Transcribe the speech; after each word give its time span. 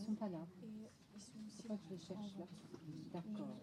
sont 0.00 0.14
pas 0.14 0.28
là. 0.28 0.46
Je 1.56 1.62
crois 1.62 1.76
que 1.76 1.84
je 1.84 1.94
les 1.94 1.98
cherche 1.98 2.34
là. 2.38 2.46
D'accord. 3.12 3.56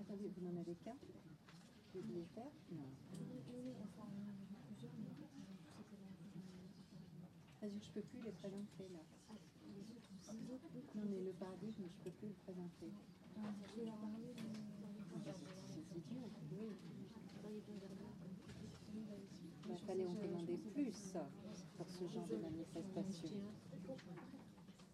Attendez, 0.00 0.30
vous 0.34 0.42
n'en 0.46 0.58
avez 0.60 0.74
qu'un 0.76 0.96
Vous 1.94 2.00
voulez 2.00 2.20
le 2.20 2.26
faire 2.34 2.50
Non. 2.72 2.88
Que 7.60 7.68
je 7.68 7.74
ne 7.74 7.80
peux 7.92 8.00
plus 8.02 8.22
les 8.24 8.32
présenter 8.32 8.88
là. 8.92 9.00
Non, 10.94 11.04
mais 11.10 11.20
le 11.24 11.32
paradigme, 11.32 11.72
je 11.76 11.82
ne 11.82 12.04
peux 12.04 12.10
plus 12.10 12.28
le 12.28 12.34
présenter. 12.34 12.90
C'est 15.66 15.96
idiot, 15.96 16.30
oui. 16.52 16.72
Il 19.70 19.78
fallait 19.86 20.06
en 20.06 20.14
demander 20.14 20.56
plus 20.90 21.16
pour 21.76 21.86
ce 21.90 22.06
genre 22.08 22.26
de 22.28 22.36
manifestation. 22.36 23.28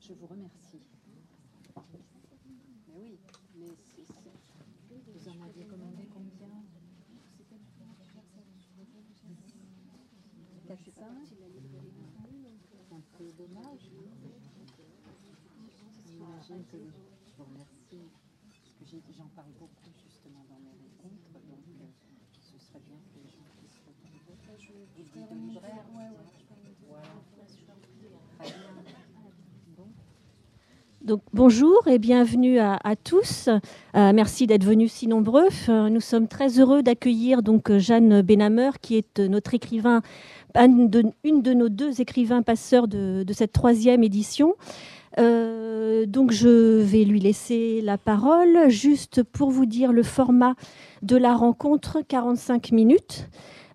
Je 0.01 0.13
vous 0.13 0.27
remercie. 0.27 0.81
Mais 2.89 2.99
oui, 2.99 3.19
mais 3.59 3.69
c'est- 3.95 4.03
vous 5.13 5.29
en 5.29 5.41
aviez 5.49 5.65
commandé 5.67 6.07
combien? 6.13 6.51
4-5 10.67 11.07
Un 12.91 13.01
peu 13.17 13.33
dommage. 13.39 13.91
J'imagine 16.07 16.65
que 16.67 16.77
je 16.79 17.33
vous 17.37 17.45
remercie. 17.45 18.11
Parce 18.81 18.91
que 18.91 19.13
j'en 19.13 19.29
parle 19.29 19.53
beaucoup 19.59 19.91
justement 20.03 20.45
dans 20.49 20.59
mes 20.59 20.71
rencontres, 20.73 21.33
donc 21.33 21.81
euh, 21.81 22.24
ce 22.55 22.67
serait 22.69 22.81
bien 22.87 22.97
que 23.11 23.19
les 23.19 23.29
gens 23.31 23.43
puissent 23.59 23.81
retrouver. 23.85 24.87
Vous 24.97 25.03
dites 25.03 25.31
au 25.31 25.35
libraire 25.35 25.85
Voilà. 25.93 27.03
Très 28.39 28.49
bien. 28.49 28.55
Bon. 29.77 29.85
Donc 31.03 31.21
bonjour 31.33 31.87
et 31.89 31.99
bienvenue 31.99 32.59
à, 32.59 32.79
à 32.85 32.97
tous. 32.97 33.49
Euh, 33.49 34.13
merci 34.15 34.47
d'être 34.47 34.65
venus 34.65 34.93
si 34.93 35.07
nombreux. 35.09 35.49
Euh, 35.69 35.89
Nous 35.89 36.01
sommes 36.01 36.29
très 36.29 36.61
heureux 36.61 36.83
d'accueillir 36.83 37.43
donc 37.43 37.77
Jeanne 37.77 38.23
Benhamer, 38.23 38.71
qui 38.81 38.97
est 38.97 39.19
euh, 39.19 39.29
notre 39.29 39.55
écrivain, 39.55 40.03
une 40.55 40.89
de, 40.89 41.05
une 41.25 41.43
de 41.43 41.53
nos 41.55 41.69
deux 41.69 42.01
écrivains 42.01 42.43
passeurs 42.43 42.87
de, 42.89 43.25
de 43.25 43.33
cette 43.33 43.53
troisième 43.53 44.05
édition. 44.05 44.55
Euh, 45.19 46.07
donc 46.07 46.33
je 46.33 46.81
vais 46.83 47.05
lui 47.05 47.21
laisser 47.21 47.81
la 47.83 47.99
parole 47.99 48.69
juste 48.69 49.23
pour 49.23 49.51
vous 49.51 49.67
dire 49.67 49.93
le 49.93 50.03
format 50.03 50.55
de 51.03 51.17
la 51.17 51.35
rencontre, 51.35 51.99
45 52.07 52.73
minutes. 52.73 53.29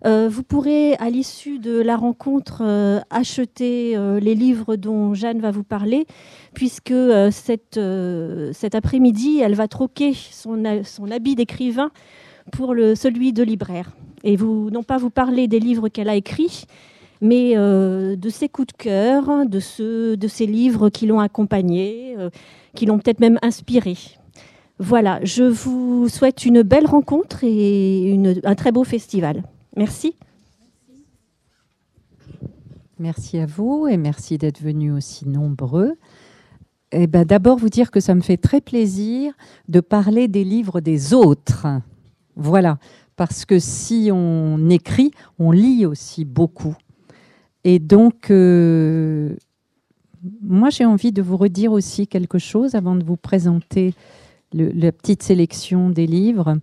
Euh, 0.06 0.28
vous 0.30 0.42
pourrez, 0.42 0.94
à 0.94 1.10
l'issue 1.10 1.58
de 1.58 1.78
la 1.78 1.96
rencontre, 1.96 2.62
euh, 2.62 3.00
acheter 3.10 3.96
les 4.20 4.34
livres 4.34 4.76
dont 4.76 5.14
Jeanne 5.14 5.40
va 5.40 5.50
vous 5.50 5.64
parler, 5.64 6.06
puisque 6.54 6.94
cette, 7.30 7.80
cet 8.52 8.74
après-midi, 8.74 9.40
elle 9.40 9.54
va 9.54 9.68
troquer 9.68 10.14
son, 10.14 10.82
son 10.84 11.10
habit 11.10 11.34
d'écrivain 11.34 11.90
pour 12.52 12.74
le, 12.74 12.94
celui 12.94 13.32
de 13.32 13.42
libraire. 13.42 13.90
Et 14.24 14.36
non 14.36 14.82
pas 14.82 14.98
vous 14.98 15.10
parler 15.10 15.48
des 15.48 15.60
livres 15.60 15.88
qu'elle 15.88 16.08
a 16.08 16.14
écrits, 16.14 16.64
mais 17.20 17.52
euh, 17.56 18.16
de 18.16 18.28
ses 18.28 18.48
coups 18.48 18.68
de 18.68 18.72
cœur, 18.72 19.46
de, 19.46 19.60
ceux, 19.60 20.16
de 20.16 20.28
ses 20.28 20.46
livres 20.46 20.88
qui 20.88 21.06
l'ont 21.06 21.20
accompagnée, 21.20 22.14
euh, 22.18 22.30
qui 22.74 22.86
l'ont 22.86 22.98
peut-être 22.98 23.20
même 23.20 23.38
inspirée. 23.42 23.98
Voilà, 24.78 25.20
je 25.22 25.44
vous 25.44 26.08
souhaite 26.08 26.46
une 26.46 26.62
belle 26.62 26.86
rencontre 26.86 27.44
et 27.44 28.18
un 28.44 28.54
très 28.54 28.72
beau 28.72 28.84
festival. 28.84 29.42
Merci. 29.76 30.14
Merci 32.98 33.38
à 33.38 33.46
vous 33.46 33.86
et 33.88 33.96
merci 33.96 34.38
d'être 34.38 34.60
venus 34.60 34.92
aussi 34.92 35.28
nombreux. 35.28 35.94
Eh 36.92 37.06
ben, 37.06 37.24
D'abord, 37.24 37.58
vous 37.58 37.68
dire 37.68 37.90
que 37.90 38.00
ça 38.00 38.14
me 38.14 38.20
fait 38.20 38.36
très 38.36 38.60
plaisir 38.60 39.32
de 39.68 39.80
parler 39.80 40.28
des 40.28 40.44
livres 40.44 40.80
des 40.80 41.14
autres. 41.14 41.66
Voilà, 42.36 42.78
parce 43.16 43.44
que 43.44 43.58
si 43.58 44.10
on 44.12 44.70
écrit, 44.70 45.12
on 45.38 45.52
lit 45.52 45.84
aussi 45.84 46.24
beaucoup. 46.24 46.74
Et 47.64 47.78
donc, 47.78 48.30
euh, 48.30 49.34
moi, 50.42 50.70
j'ai 50.70 50.84
envie 50.84 51.12
de 51.12 51.22
vous 51.22 51.36
redire 51.36 51.72
aussi 51.72 52.06
quelque 52.06 52.38
chose 52.38 52.74
avant 52.74 52.94
de 52.94 53.04
vous 53.04 53.16
présenter 53.16 53.94
la 54.52 54.92
petite 54.92 55.22
sélection 55.22 55.90
des 55.90 56.06
livres. 56.06 56.58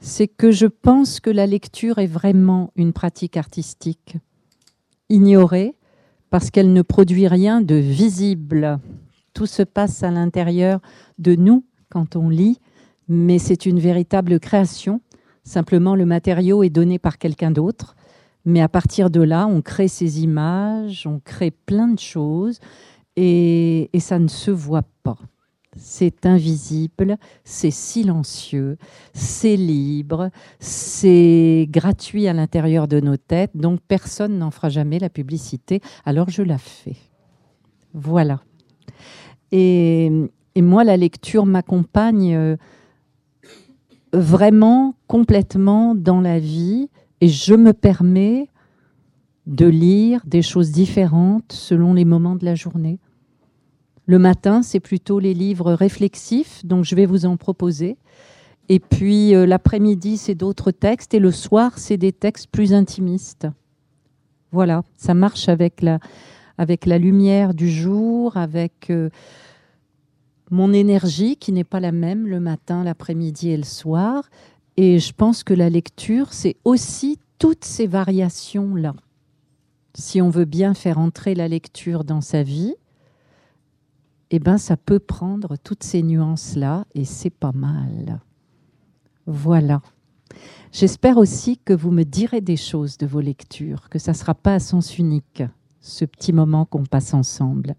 C'est 0.00 0.28
que 0.28 0.50
je 0.50 0.66
pense 0.66 1.20
que 1.20 1.30
la 1.30 1.46
lecture 1.46 1.98
est 1.98 2.06
vraiment 2.06 2.70
une 2.76 2.92
pratique 2.92 3.36
artistique 3.36 4.16
ignorée 5.08 5.74
parce 6.30 6.50
qu'elle 6.50 6.72
ne 6.72 6.82
produit 6.82 7.28
rien 7.28 7.60
de 7.60 7.74
visible. 7.74 8.78
Tout 9.32 9.46
se 9.46 9.62
passe 9.62 10.02
à 10.02 10.10
l'intérieur 10.10 10.80
de 11.18 11.34
nous 11.34 11.64
quand 11.90 12.16
on 12.16 12.28
lit, 12.28 12.60
mais 13.08 13.38
c'est 13.38 13.66
une 13.66 13.80
véritable 13.80 14.38
création. 14.40 15.00
Simplement, 15.44 15.94
le 15.94 16.04
matériau 16.04 16.62
est 16.62 16.70
donné 16.70 16.98
par 16.98 17.18
quelqu'un 17.18 17.50
d'autre. 17.50 17.96
Mais 18.44 18.60
à 18.60 18.68
partir 18.68 19.10
de 19.10 19.20
là, 19.20 19.46
on 19.46 19.62
crée 19.62 19.88
ces 19.88 20.22
images, 20.22 21.06
on 21.06 21.20
crée 21.20 21.50
plein 21.50 21.88
de 21.88 21.98
choses 21.98 22.60
et, 23.16 23.90
ça 23.98 24.18
ne 24.18 24.28
se 24.28 24.50
voit 24.50 24.84
pas. 25.02 25.18
C'est 25.76 26.24
invisible, 26.26 27.18
c'est 27.44 27.70
silencieux, 27.70 28.78
c'est 29.12 29.56
libre, 29.56 30.30
c'est 30.58 31.68
gratuit 31.70 32.26
à 32.26 32.32
l'intérieur 32.32 32.88
de 32.88 33.00
nos 33.00 33.16
têtes, 33.16 33.56
donc 33.56 33.80
personne 33.86 34.38
n'en 34.38 34.50
fera 34.50 34.70
jamais 34.70 34.98
la 34.98 35.10
publicité, 35.10 35.80
alors 36.04 36.30
je 36.30 36.42
la 36.42 36.58
fais. 36.58 36.96
Voilà. 37.92 38.40
Et, 39.52 40.10
et 40.54 40.62
moi, 40.62 40.82
la 40.84 40.96
lecture 40.96 41.46
m'accompagne 41.46 42.34
euh, 42.34 42.56
vraiment 44.12 44.94
complètement 45.06 45.94
dans 45.94 46.20
la 46.20 46.38
vie 46.38 46.88
et 47.20 47.28
je 47.28 47.54
me 47.54 47.72
permets 47.72 48.48
de 49.46 49.66
lire 49.66 50.20
des 50.26 50.42
choses 50.42 50.70
différentes 50.70 51.52
selon 51.52 51.94
les 51.94 52.04
moments 52.04 52.36
de 52.36 52.44
la 52.44 52.54
journée. 52.54 52.98
Le 54.06 54.18
matin, 54.18 54.62
c'est 54.62 54.80
plutôt 54.80 55.18
les 55.18 55.34
livres 55.34 55.72
réflexifs, 55.72 56.64
donc 56.64 56.84
je 56.84 56.94
vais 56.94 57.06
vous 57.06 57.26
en 57.26 57.36
proposer. 57.36 57.96
Et 58.68 58.80
puis 58.80 59.34
euh, 59.34 59.46
l'après-midi, 59.46 60.18
c'est 60.18 60.34
d'autres 60.34 60.70
textes. 60.70 61.14
Et 61.14 61.18
le 61.18 61.30
soir, 61.30 61.78
c'est 61.78 61.96
des 61.96 62.12
textes 62.12 62.48
plus 62.50 62.72
intimistes. 62.72 63.48
Voilà, 64.52 64.82
ça 64.96 65.14
marche 65.14 65.48
avec 65.48 65.82
la, 65.82 65.98
lumière 66.98 67.54
du 67.54 67.70
jour, 67.70 68.36
avec 68.36 68.88
euh, 68.90 69.10
mon 70.50 70.72
énergie 70.72 71.36
qui 71.36 71.52
n'est 71.52 71.64
pas 71.64 71.80
la 71.80 71.92
même 71.92 72.26
le 72.26 72.40
matin, 72.40 72.84
l'après-midi 72.84 73.50
et 73.50 73.56
le 73.56 73.64
soir. 73.64 74.28
Et 74.80 75.00
je 75.00 75.12
pense 75.12 75.42
que 75.42 75.54
la 75.54 75.70
lecture, 75.70 76.32
c'est 76.32 76.54
aussi 76.64 77.18
toutes 77.40 77.64
ces 77.64 77.88
variations-là. 77.88 78.94
Si 79.94 80.22
on 80.22 80.30
veut 80.30 80.44
bien 80.44 80.72
faire 80.72 80.98
entrer 80.98 81.34
la 81.34 81.48
lecture 81.48 82.04
dans 82.04 82.20
sa 82.20 82.44
vie, 82.44 82.76
eh 84.30 84.38
ben, 84.38 84.56
ça 84.56 84.76
peut 84.76 85.00
prendre 85.00 85.56
toutes 85.56 85.82
ces 85.82 86.04
nuances-là 86.04 86.84
et 86.94 87.04
c'est 87.04 87.28
pas 87.28 87.50
mal. 87.50 88.20
Voilà. 89.26 89.82
J'espère 90.70 91.16
aussi 91.16 91.58
que 91.58 91.72
vous 91.72 91.90
me 91.90 92.04
direz 92.04 92.40
des 92.40 92.56
choses 92.56 92.98
de 92.98 93.06
vos 93.06 93.20
lectures, 93.20 93.88
que 93.88 93.98
ça 93.98 94.12
ne 94.12 94.16
sera 94.16 94.36
pas 94.36 94.54
à 94.54 94.60
sens 94.60 94.96
unique, 94.96 95.42
ce 95.80 96.04
petit 96.04 96.32
moment 96.32 96.66
qu'on 96.66 96.86
passe 96.86 97.14
ensemble. 97.14 97.74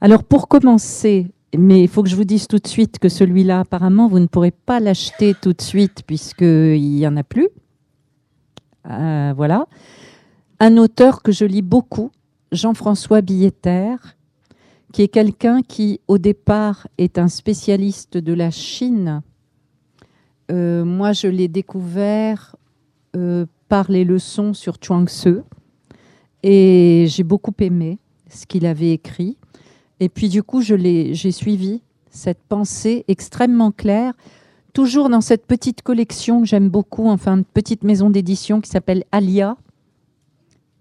Alors 0.00 0.24
pour 0.24 0.48
commencer, 0.48 1.30
mais 1.56 1.82
il 1.82 1.88
faut 1.88 2.02
que 2.02 2.08
je 2.08 2.16
vous 2.16 2.24
dise 2.24 2.46
tout 2.48 2.58
de 2.58 2.66
suite 2.66 2.98
que 2.98 3.08
celui-là, 3.08 3.60
apparemment, 3.60 4.08
vous 4.08 4.18
ne 4.18 4.26
pourrez 4.26 4.52
pas 4.52 4.80
l'acheter 4.80 5.34
tout 5.40 5.52
de 5.52 5.60
suite 5.60 6.02
puisqu'il 6.06 6.80
n'y 6.80 7.06
en 7.06 7.16
a 7.16 7.22
plus. 7.22 7.48
Euh, 8.88 9.32
voilà. 9.36 9.66
Un 10.60 10.76
auteur 10.76 11.22
que 11.22 11.32
je 11.32 11.44
lis 11.44 11.62
beaucoup, 11.62 12.10
Jean-François 12.52 13.20
Billetter, 13.20 13.96
qui 14.92 15.02
est 15.02 15.08
quelqu'un 15.08 15.62
qui, 15.62 16.00
au 16.08 16.18
départ, 16.18 16.86
est 16.98 17.18
un 17.18 17.28
spécialiste 17.28 18.16
de 18.16 18.32
la 18.32 18.50
Chine. 18.50 19.22
Euh, 20.50 20.84
moi, 20.84 21.12
je 21.12 21.28
l'ai 21.28 21.48
découvert 21.48 22.56
euh, 23.16 23.46
par 23.68 23.90
les 23.90 24.04
leçons 24.04 24.54
sur 24.54 24.76
Chuang 24.80 25.08
Tzu 25.08 25.38
et 26.42 27.06
j'ai 27.08 27.22
beaucoup 27.22 27.54
aimé 27.60 27.98
ce 28.28 28.46
qu'il 28.46 28.66
avait 28.66 28.90
écrit. 28.90 29.36
Et 30.00 30.08
puis, 30.08 30.28
du 30.28 30.42
coup, 30.42 30.60
j'ai 30.60 31.32
suivi 31.32 31.82
cette 32.10 32.42
pensée 32.48 33.04
extrêmement 33.08 33.70
claire, 33.70 34.14
toujours 34.72 35.08
dans 35.08 35.20
cette 35.20 35.46
petite 35.46 35.82
collection 35.82 36.40
que 36.40 36.46
j'aime 36.46 36.68
beaucoup, 36.68 37.08
enfin, 37.08 37.36
une 37.38 37.44
petite 37.44 37.84
maison 37.84 38.10
d'édition 38.10 38.60
qui 38.60 38.70
s'appelle 38.70 39.04
Alia. 39.12 39.56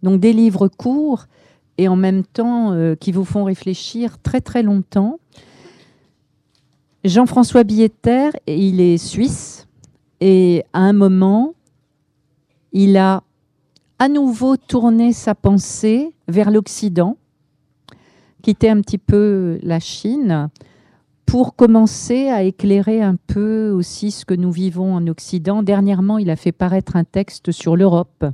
Donc, 0.04 0.20
des 0.20 0.34
livres 0.34 0.68
courts 0.68 1.28
et 1.78 1.88
en 1.88 1.96
même 1.96 2.24
temps 2.24 2.74
euh, 2.74 2.96
qui 2.96 3.12
vous 3.12 3.26
font 3.26 3.44
réfléchir 3.44 4.18
très 4.20 4.42
très 4.42 4.64
longtemps. 4.64 5.20
Jean-François 7.04 7.64
Billetter, 7.64 8.30
il 8.46 8.80
est 8.80 8.98
suisse 8.98 9.68
et 10.20 10.64
à 10.74 10.80
un 10.80 10.94
moment, 10.94 11.56
il 12.74 12.98
a 12.98 13.24
à 13.98 14.08
nouveau 14.08 14.58
tourner 14.58 15.14
sa 15.14 15.34
pensée 15.34 16.14
vers 16.28 16.52
l'Occident, 16.52 17.18
quitter 18.42 18.70
un 18.70 18.82
petit 18.82 18.98
peu 18.98 19.60
la 19.64 19.80
Chine, 19.80 20.50
pour 21.26 21.56
commencer 21.56 22.28
à 22.28 22.44
éclairer 22.44 23.02
un 23.02 23.16
peu 23.16 23.70
aussi 23.70 24.12
ce 24.12 24.26
que 24.26 24.34
nous 24.34 24.52
vivons 24.52 24.96
en 24.96 25.08
Occident. 25.08 25.64
Dernièrement, 25.64 26.18
il 26.18 26.30
a 26.30 26.36
fait 26.36 26.52
paraître 26.52 26.98
un 26.98 27.06
texte 27.06 27.54
sur 27.54 27.78
l'Europe 27.78 28.26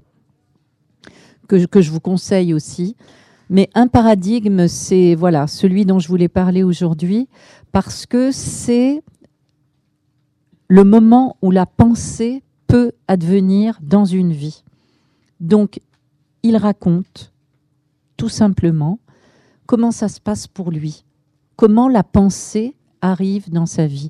que, 1.48 1.81
je 1.81 1.92
vous 1.92 2.00
conseille 2.00 2.54
aussi. 2.54 2.95
Mais 3.50 3.69
un 3.75 3.88
paradigme, 3.88 4.68
c'est 4.68 5.15
voilà 5.15 5.48
celui 5.48 5.86
dont 5.86 6.00
je 6.00 6.07
voulais 6.07 6.27
parler 6.27 6.63
aujourd'hui, 6.63 7.30
parce 7.71 8.06
que 8.06 8.31
c'est 8.31 9.03
le 10.68 10.83
moment 10.83 11.38
où 11.42 11.51
la 11.51 11.65
pensée 11.65 12.44
peut 12.65 12.92
advenir 13.07 13.80
dans 13.81 14.06
une 14.06 14.33
vie. 14.33 14.63
Donc, 15.39 15.80
il 16.44 16.57
raconte 16.57 17.31
tout 18.18 18.30
simplement 18.30 19.00
comment 19.67 19.91
ça 19.91 20.07
se 20.07 20.19
passe 20.19 20.47
pour 20.47 20.71
lui, 20.71 21.05
comment 21.55 21.87
la 21.87 22.03
pensée 22.03 22.75
arrive 23.01 23.51
dans 23.51 23.67
sa 23.67 23.85
vie? 23.85 24.09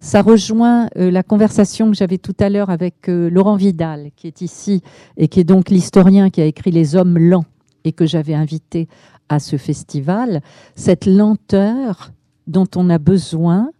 Ça 0.00 0.22
rejoint 0.22 0.88
euh, 0.96 1.10
la 1.10 1.22
conversation 1.22 1.90
que 1.90 1.96
j'avais 1.96 2.18
tout 2.18 2.36
à 2.38 2.48
l'heure 2.48 2.70
avec 2.70 3.08
euh, 3.08 3.28
Laurent 3.30 3.56
Vidal, 3.56 4.10
qui 4.16 4.26
est 4.26 4.40
ici 4.40 4.82
et 5.16 5.28
qui 5.28 5.40
est 5.40 5.44
donc 5.44 5.70
l'historien 5.70 6.30
qui 6.30 6.40
a 6.40 6.44
écrit 6.44 6.70
Les 6.70 6.94
Hommes 6.94 7.18
lents 7.18 7.46
et 7.84 7.92
que 7.92 8.06
j'avais 8.06 8.34
invité 8.34 8.88
à 9.28 9.40
ce 9.40 9.56
festival. 9.56 10.42
Cette 10.74 11.06
lenteur 11.06 12.12
dont 12.46 12.68
on 12.76 12.90
a 12.90 12.98
besoin 12.98 13.70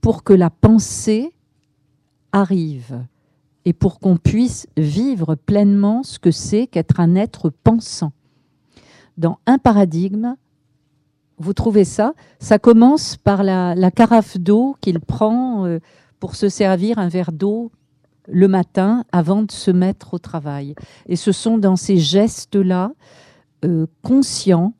pour 0.00 0.24
que 0.24 0.32
la 0.32 0.50
pensée 0.50 1.32
arrive 2.32 3.04
et 3.64 3.72
pour 3.72 4.00
qu'on 4.00 4.16
puisse 4.16 4.66
vivre 4.76 5.34
pleinement 5.36 6.02
ce 6.02 6.18
que 6.18 6.30
c'est 6.30 6.66
qu'être 6.66 7.00
un 7.00 7.14
être 7.14 7.50
pensant. 7.50 8.12
Dans 9.16 9.38
un 9.46 9.58
paradigme, 9.58 10.34
vous 11.38 11.52
trouvez 11.52 11.84
ça 11.84 12.14
Ça 12.40 12.58
commence 12.58 13.16
par 13.16 13.42
la, 13.42 13.90
carafe 13.90 14.38
d'eau 14.38 14.76
qu'il 14.80 15.00
prend 15.00 15.66
euh, 15.66 15.78
pour 16.20 16.34
se 16.34 16.48
servir 16.48 16.98
un 16.98 17.08
verre 17.08 17.32
d'eau 17.32 17.70
le 18.26 18.48
matin 18.48 19.04
avant 19.12 19.42
de 19.42 19.52
se 19.52 19.70
mettre 19.70 20.14
au 20.14 20.18
travail. 20.18 20.74
Et 21.06 21.16
ce 21.16 21.32
sont 21.32 21.58
dans 21.58 21.76
ces 21.76 21.96
gestes-là 21.96 22.92
euh, 23.64 23.86
conscients 24.02 24.74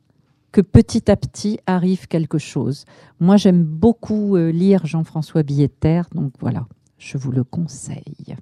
que 0.51 0.61
petit 0.61 1.09
à 1.11 1.15
petit 1.15 1.59
arrive 1.65 2.07
quelque 2.07 2.37
chose. 2.37 2.85
Moi, 3.19 3.37
j'aime 3.37 3.63
beaucoup 3.63 4.35
euh, 4.35 4.51
lire 4.51 4.85
Jean-François 4.85 5.43
Billetter, 5.43 6.01
donc 6.13 6.33
voilà, 6.39 6.67
je 6.97 7.17
vous 7.17 7.31
le 7.31 7.43
conseille. 7.43 8.35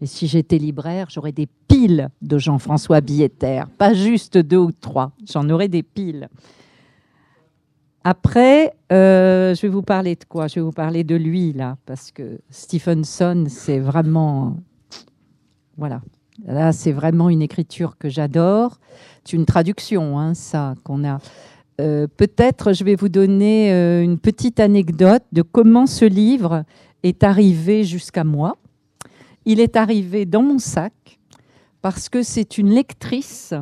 Et 0.00 0.06
si 0.06 0.26
j'étais 0.26 0.58
libraire, 0.58 1.08
j'aurais 1.10 1.32
des 1.32 1.48
piles 1.66 2.08
de 2.22 2.38
Jean-François 2.38 3.00
Billetter, 3.00 3.64
pas 3.78 3.94
juste 3.94 4.38
deux 4.38 4.58
ou 4.58 4.72
trois, 4.72 5.12
j'en 5.26 5.48
aurais 5.50 5.68
des 5.68 5.82
piles. 5.82 6.28
Après, 8.10 8.72
euh, 8.90 9.54
je 9.54 9.60
vais 9.60 9.68
vous 9.68 9.82
parler 9.82 10.14
de 10.14 10.24
quoi? 10.24 10.46
Je 10.46 10.54
vais 10.54 10.60
vous 10.62 10.72
parler 10.72 11.04
de 11.04 11.14
lui, 11.14 11.52
là, 11.52 11.76
parce 11.84 12.10
que 12.10 12.40
Stephenson, 12.48 13.44
c'est 13.48 13.80
vraiment. 13.80 14.56
Voilà. 15.76 16.00
Là, 16.46 16.72
c'est 16.72 16.92
vraiment 16.92 17.28
une 17.28 17.42
écriture 17.42 17.98
que 17.98 18.08
j'adore. 18.08 18.78
C'est 19.24 19.36
une 19.36 19.44
traduction, 19.44 20.18
hein, 20.18 20.32
ça, 20.32 20.72
qu'on 20.84 21.06
a. 21.06 21.18
Euh, 21.82 22.06
peut-être, 22.06 22.72
je 22.72 22.82
vais 22.82 22.94
vous 22.94 23.10
donner 23.10 23.74
euh, 23.74 24.02
une 24.02 24.18
petite 24.18 24.58
anecdote 24.58 25.24
de 25.32 25.42
comment 25.42 25.86
ce 25.86 26.06
livre 26.06 26.64
est 27.02 27.22
arrivé 27.22 27.84
jusqu'à 27.84 28.24
moi. 28.24 28.56
Il 29.44 29.60
est 29.60 29.76
arrivé 29.76 30.24
dans 30.24 30.42
mon 30.42 30.58
sac 30.58 30.94
parce 31.82 32.08
que 32.08 32.22
c'est 32.22 32.56
une 32.56 32.70
lectrice. 32.70 33.52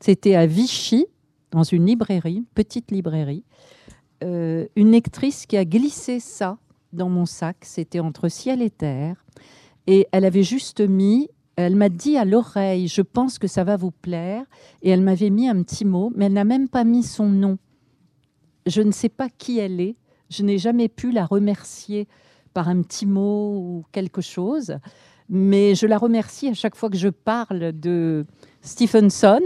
C'était 0.00 0.34
à 0.34 0.44
Vichy 0.44 1.06
dans 1.54 1.62
une 1.62 1.86
librairie, 1.86 2.44
petite 2.54 2.90
librairie, 2.90 3.44
euh, 4.24 4.66
une 4.74 4.90
lectrice 4.90 5.46
qui 5.46 5.56
a 5.56 5.64
glissé 5.64 6.18
ça 6.18 6.58
dans 6.92 7.08
mon 7.08 7.26
sac. 7.26 7.58
C'était 7.62 8.00
entre 8.00 8.28
ciel 8.28 8.60
et 8.60 8.70
terre. 8.70 9.24
Et 9.86 10.08
elle 10.10 10.24
avait 10.24 10.42
juste 10.42 10.80
mis, 10.80 11.28
elle 11.56 11.76
m'a 11.76 11.88
dit 11.88 12.16
à 12.16 12.24
l'oreille, 12.24 12.88
je 12.88 13.02
pense 13.02 13.38
que 13.38 13.46
ça 13.46 13.62
va 13.62 13.76
vous 13.76 13.92
plaire. 13.92 14.44
Et 14.82 14.90
elle 14.90 15.02
m'avait 15.02 15.30
mis 15.30 15.48
un 15.48 15.62
petit 15.62 15.84
mot, 15.84 16.12
mais 16.16 16.26
elle 16.26 16.32
n'a 16.32 16.44
même 16.44 16.68
pas 16.68 16.82
mis 16.82 17.04
son 17.04 17.28
nom. 17.28 17.58
Je 18.66 18.82
ne 18.82 18.90
sais 18.90 19.08
pas 19.08 19.28
qui 19.28 19.58
elle 19.60 19.80
est. 19.80 19.96
Je 20.30 20.42
n'ai 20.42 20.58
jamais 20.58 20.88
pu 20.88 21.12
la 21.12 21.24
remercier 21.24 22.08
par 22.52 22.68
un 22.68 22.82
petit 22.82 23.06
mot 23.06 23.58
ou 23.58 23.84
quelque 23.92 24.22
chose. 24.22 24.76
Mais 25.28 25.74
je 25.74 25.86
la 25.86 25.98
remercie 25.98 26.48
à 26.48 26.54
chaque 26.54 26.74
fois 26.74 26.90
que 26.90 26.96
je 26.96 27.08
parle 27.08 27.72
de 27.78 28.26
Stephenson 28.60 29.40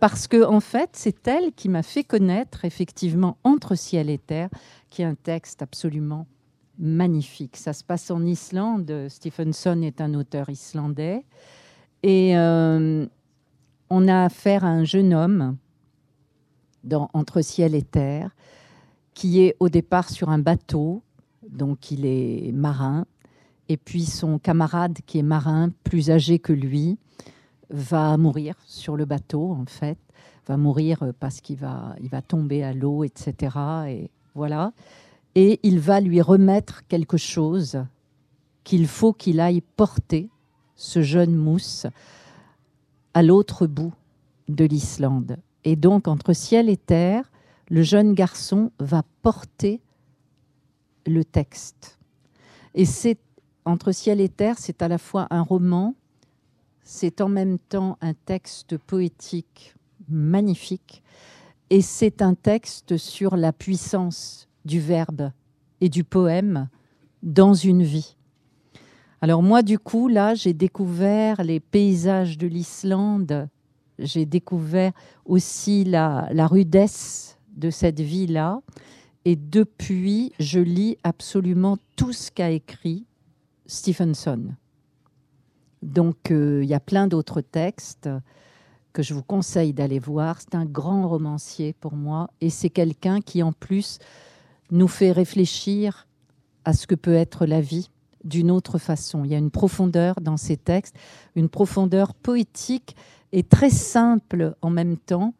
parce 0.00 0.28
que 0.28 0.44
en 0.44 0.60
fait, 0.60 0.90
c'est 0.92 1.26
elle 1.26 1.52
qui 1.52 1.68
m'a 1.68 1.82
fait 1.82 2.04
connaître 2.04 2.64
effectivement 2.64 3.36
Entre 3.44 3.74
ciel 3.74 4.10
et 4.10 4.18
terre, 4.18 4.48
qui 4.90 5.02
est 5.02 5.06
un 5.06 5.14
texte 5.14 5.62
absolument 5.62 6.26
magnifique. 6.78 7.56
Ça 7.56 7.72
se 7.72 7.82
passe 7.82 8.10
en 8.10 8.24
Islande. 8.24 9.06
Stephenson 9.08 9.82
est 9.82 10.00
un 10.00 10.14
auteur 10.14 10.48
islandais 10.48 11.24
et 12.02 12.36
euh, 12.38 13.06
on 13.90 14.08
a 14.08 14.24
affaire 14.24 14.64
à 14.64 14.68
un 14.68 14.84
jeune 14.84 15.12
homme 15.12 15.56
dans 16.84 17.10
Entre 17.12 17.42
ciel 17.42 17.74
et 17.74 17.82
terre 17.82 18.30
qui 19.14 19.40
est 19.40 19.56
au 19.58 19.68
départ 19.68 20.10
sur 20.10 20.28
un 20.28 20.38
bateau, 20.38 21.02
donc 21.50 21.90
il 21.90 22.06
est 22.06 22.52
marin, 22.52 23.04
et 23.68 23.76
puis 23.76 24.04
son 24.04 24.38
camarade 24.38 24.98
qui 25.06 25.18
est 25.18 25.24
marin, 25.24 25.72
plus 25.82 26.10
âgé 26.10 26.38
que 26.38 26.52
lui, 26.52 26.98
va 27.70 28.16
mourir 28.16 28.54
sur 28.64 28.96
le 28.96 29.04
bateau, 29.04 29.52
en 29.52 29.66
fait, 29.66 29.98
va 30.46 30.56
mourir 30.56 31.12
parce 31.20 31.40
qu'il 31.40 31.56
va, 31.56 31.94
il 32.00 32.08
va 32.08 32.22
tomber 32.22 32.62
à 32.62 32.72
l'eau, 32.72 33.04
etc. 33.04 33.56
Et 33.88 34.10
voilà. 34.34 34.72
Et 35.34 35.60
il 35.62 35.78
va 35.78 36.00
lui 36.00 36.20
remettre 36.20 36.86
quelque 36.86 37.16
chose 37.16 37.84
qu'il 38.64 38.86
faut 38.86 39.12
qu'il 39.12 39.40
aille 39.40 39.60
porter, 39.60 40.28
ce 40.74 41.02
jeune 41.02 41.34
mousse, 41.34 41.86
à 43.14 43.22
l'autre 43.22 43.66
bout 43.66 43.92
de 44.48 44.64
l'Islande. 44.64 45.36
Et 45.64 45.76
donc, 45.76 46.08
entre 46.08 46.32
ciel 46.32 46.68
et 46.68 46.76
terre, 46.76 47.30
le 47.68 47.82
jeune 47.82 48.14
garçon 48.14 48.72
va 48.78 49.02
porter 49.22 49.80
le 51.06 51.24
texte. 51.24 51.98
Et 52.74 52.84
c'est 52.84 53.18
entre 53.64 53.92
ciel 53.92 54.20
et 54.20 54.28
terre, 54.28 54.56
c'est 54.58 54.82
à 54.82 54.88
la 54.88 54.98
fois 54.98 55.26
un 55.30 55.42
roman, 55.42 55.94
c'est 56.90 57.20
en 57.20 57.28
même 57.28 57.58
temps 57.58 57.98
un 58.00 58.14
texte 58.14 58.78
poétique 58.78 59.74
magnifique 60.08 61.02
et 61.68 61.82
c'est 61.82 62.22
un 62.22 62.32
texte 62.32 62.96
sur 62.96 63.36
la 63.36 63.52
puissance 63.52 64.48
du 64.64 64.80
verbe 64.80 65.30
et 65.82 65.90
du 65.90 66.02
poème 66.02 66.70
dans 67.22 67.52
une 67.52 67.82
vie. 67.82 68.16
Alors 69.20 69.42
moi, 69.42 69.60
du 69.62 69.78
coup, 69.78 70.08
là, 70.08 70.34
j'ai 70.34 70.54
découvert 70.54 71.44
les 71.44 71.60
paysages 71.60 72.38
de 72.38 72.46
l'Islande, 72.46 73.50
j'ai 73.98 74.24
découvert 74.24 74.92
aussi 75.26 75.84
la, 75.84 76.30
rudesse 76.46 77.38
de 77.54 77.68
cette 77.68 78.00
vie-là, 78.00 78.62
et 79.26 79.36
depuis, 79.36 80.32
je 80.40 80.60
lis 80.60 80.96
absolument 81.04 81.76
tout 81.96 82.14
ce 82.14 82.30
qu'a 82.30 82.48
écrit 82.48 83.04
Stevenson. 83.66 84.54
Donc 85.82 86.30
euh, 86.30 86.60
il 86.62 86.68
y 86.68 86.74
a 86.74 86.80
plein 86.80 87.06
d'autres 87.06 87.40
textes 87.40 88.08
que 88.92 89.02
je 89.02 89.14
vous 89.14 89.22
conseille 89.22 89.72
d'aller 89.72 89.98
voir. 89.98 90.40
C'est 90.40 90.54
un 90.54 90.64
grand 90.64 91.08
romancier 91.08 91.72
pour 91.72 91.94
moi 91.94 92.30
et 92.40 92.50
c'est 92.50 92.70
quelqu'un 92.70 93.20
qui 93.20 93.42
en 93.42 93.52
plus 93.52 93.98
nous 94.70 94.88
fait 94.88 95.12
réfléchir 95.12 96.06
à 96.64 96.72
ce 96.72 96.86
que 96.86 96.94
peut 96.94 97.14
être 97.14 97.46
la 97.46 97.60
vie 97.60 97.90
d'une 98.24 98.50
autre 98.50 98.78
façon. 98.78 99.24
Il 99.24 99.30
y 99.30 99.34
a 99.34 99.38
une 99.38 99.50
profondeur 99.50 100.20
dans 100.20 100.36
ses 100.36 100.56
textes, 100.56 100.96
une 101.34 101.48
profondeur 101.48 102.14
poétique 102.14 102.96
et 103.32 103.42
très 103.42 103.70
simple 103.70 104.54
en 104.62 104.70
même 104.70 104.96
temps 104.96 105.34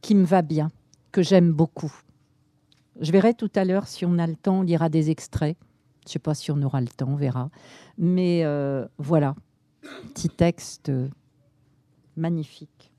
qui 0.00 0.14
me 0.14 0.24
va 0.24 0.42
bien, 0.42 0.68
que 1.12 1.22
j'aime 1.22 1.52
beaucoup. 1.52 1.92
Je 3.00 3.12
verrai 3.12 3.34
tout 3.34 3.50
à 3.54 3.64
l'heure 3.64 3.88
si 3.88 4.04
on 4.04 4.18
a 4.18 4.26
le 4.26 4.36
temps, 4.36 4.60
on 4.60 4.62
lira 4.62 4.88
des 4.88 5.10
extraits. 5.10 5.56
Je 6.04 6.08
ne 6.08 6.12
sais 6.12 6.18
pas 6.18 6.34
si 6.34 6.50
on 6.50 6.62
aura 6.62 6.80
le 6.80 6.88
temps, 6.88 7.08
on 7.08 7.16
verra. 7.16 7.50
Mais 7.98 8.42
euh, 8.44 8.86
voilà, 8.98 9.34
Petit 10.14 10.28
texte 10.28 10.92
magnifique. 12.16 12.90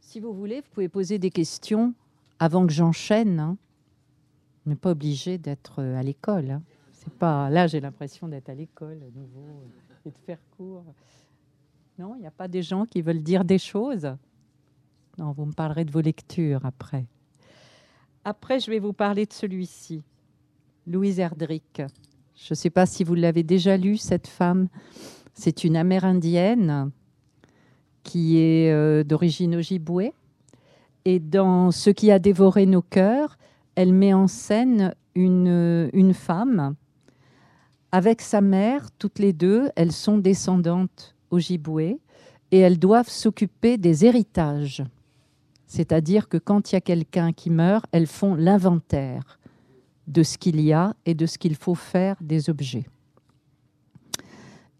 Si 0.00 0.20
vous 0.20 0.34
voulez, 0.34 0.60
vous 0.60 0.68
pouvez 0.72 0.88
poser 0.88 1.18
des 1.18 1.30
questions 1.30 1.94
avant 2.38 2.66
que 2.66 2.72
j'enchaîne. 2.72 3.40
Hein. 3.40 3.56
N'est 4.66 4.76
pas 4.76 4.90
obligé 4.90 5.38
d'être 5.38 5.80
euh, 5.80 5.96
à 5.96 6.02
l'école. 6.02 6.50
Hein. 6.50 6.62
C'est 6.92 7.12
pas 7.14 7.48
là, 7.50 7.66
j'ai 7.66 7.80
l'impression 7.80 8.28
d'être 8.28 8.48
à 8.48 8.54
l'école 8.54 9.02
à 9.02 9.18
nouveau 9.18 9.48
euh, 9.48 10.08
et 10.08 10.10
de 10.10 10.18
faire 10.18 10.38
cours. 10.56 10.84
Non, 11.98 12.14
il 12.16 12.20
n'y 12.20 12.26
a 12.26 12.32
pas 12.32 12.48
des 12.48 12.62
gens 12.62 12.84
qui 12.84 13.00
veulent 13.00 13.22
dire 13.22 13.44
des 13.44 13.58
choses. 13.58 14.08
Non, 15.18 15.32
vous 15.32 15.46
me 15.46 15.52
parlerez 15.52 15.84
de 15.84 15.90
vos 15.90 16.00
lectures 16.00 16.64
après. 16.64 17.06
Après, 18.24 18.60
je 18.60 18.70
vais 18.70 18.78
vous 18.78 18.92
parler 18.92 19.26
de 19.26 19.32
celui-ci, 19.32 20.02
Louise 20.86 21.18
Erdrich. 21.18 21.82
Je 22.36 22.48
ne 22.50 22.54
sais 22.54 22.70
pas 22.70 22.86
si 22.86 23.04
vous 23.04 23.14
l'avez 23.14 23.42
déjà 23.42 23.76
lu, 23.76 23.96
cette 23.96 24.26
femme. 24.26 24.68
C'est 25.34 25.64
une 25.64 25.76
amérindienne 25.76 26.90
qui 28.02 28.38
est 28.38 28.72
euh, 28.72 29.04
d'origine 29.04 29.56
ojibwe. 29.56 30.12
Et 31.04 31.18
dans 31.18 31.70
Ce 31.70 31.90
qui 31.90 32.10
a 32.10 32.18
dévoré 32.18 32.66
nos 32.66 32.82
cœurs, 32.82 33.38
elle 33.74 33.92
met 33.92 34.12
en 34.12 34.26
scène 34.26 34.94
une, 35.14 35.90
une 35.92 36.14
femme 36.14 36.74
avec 37.92 38.22
sa 38.22 38.40
mère, 38.40 38.90
toutes 38.98 39.18
les 39.18 39.34
deux, 39.34 39.70
elles 39.76 39.92
sont 39.92 40.16
descendantes 40.16 41.14
ojibwe 41.30 41.98
et 42.50 42.58
elles 42.58 42.78
doivent 42.78 43.10
s'occuper 43.10 43.76
des 43.76 44.06
héritages. 44.06 44.82
C'est-à-dire 45.66 46.28
que 46.28 46.38
quand 46.38 46.72
il 46.72 46.76
y 46.76 46.78
a 46.78 46.80
quelqu'un 46.80 47.32
qui 47.32 47.50
meurt, 47.50 47.84
elles 47.92 48.06
font 48.06 48.34
l'inventaire 48.34 49.38
de 50.12 50.22
ce 50.22 50.36
qu'il 50.36 50.60
y 50.60 50.72
a 50.72 50.94
et 51.06 51.14
de 51.14 51.26
ce 51.26 51.38
qu'il 51.38 51.56
faut 51.56 51.74
faire 51.74 52.16
des 52.20 52.50
objets. 52.50 52.84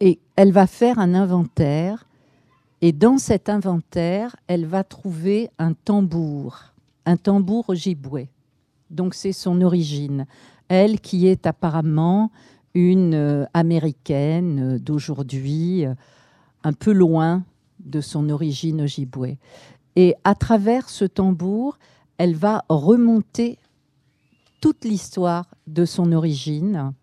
Et 0.00 0.18
elle 0.36 0.52
va 0.52 0.66
faire 0.66 0.98
un 0.98 1.14
inventaire, 1.14 2.06
et 2.80 2.92
dans 2.92 3.18
cet 3.18 3.48
inventaire, 3.48 4.34
elle 4.48 4.66
va 4.66 4.82
trouver 4.82 5.48
un 5.58 5.72
tambour, 5.72 6.58
un 7.06 7.16
tambour 7.16 7.70
ojibwe. 7.70 8.26
Donc 8.90 9.14
c'est 9.14 9.32
son 9.32 9.62
origine. 9.62 10.26
Elle 10.68 11.00
qui 11.00 11.28
est 11.28 11.46
apparemment 11.46 12.30
une 12.74 13.14
euh, 13.14 13.44
américaine 13.54 14.78
d'aujourd'hui, 14.78 15.86
euh, 15.86 15.94
un 16.64 16.72
peu 16.72 16.92
loin 16.92 17.44
de 17.78 18.00
son 18.00 18.28
origine 18.30 18.82
ojibwe. 18.82 19.36
Et 19.94 20.14
à 20.24 20.34
travers 20.34 20.88
ce 20.88 21.04
tambour, 21.04 21.78
elle 22.18 22.34
va 22.34 22.64
remonter 22.68 23.58
toute 24.62 24.84
l'histoire 24.84 25.50
de 25.66 25.84
son 25.84 26.12
origine. 26.12 26.94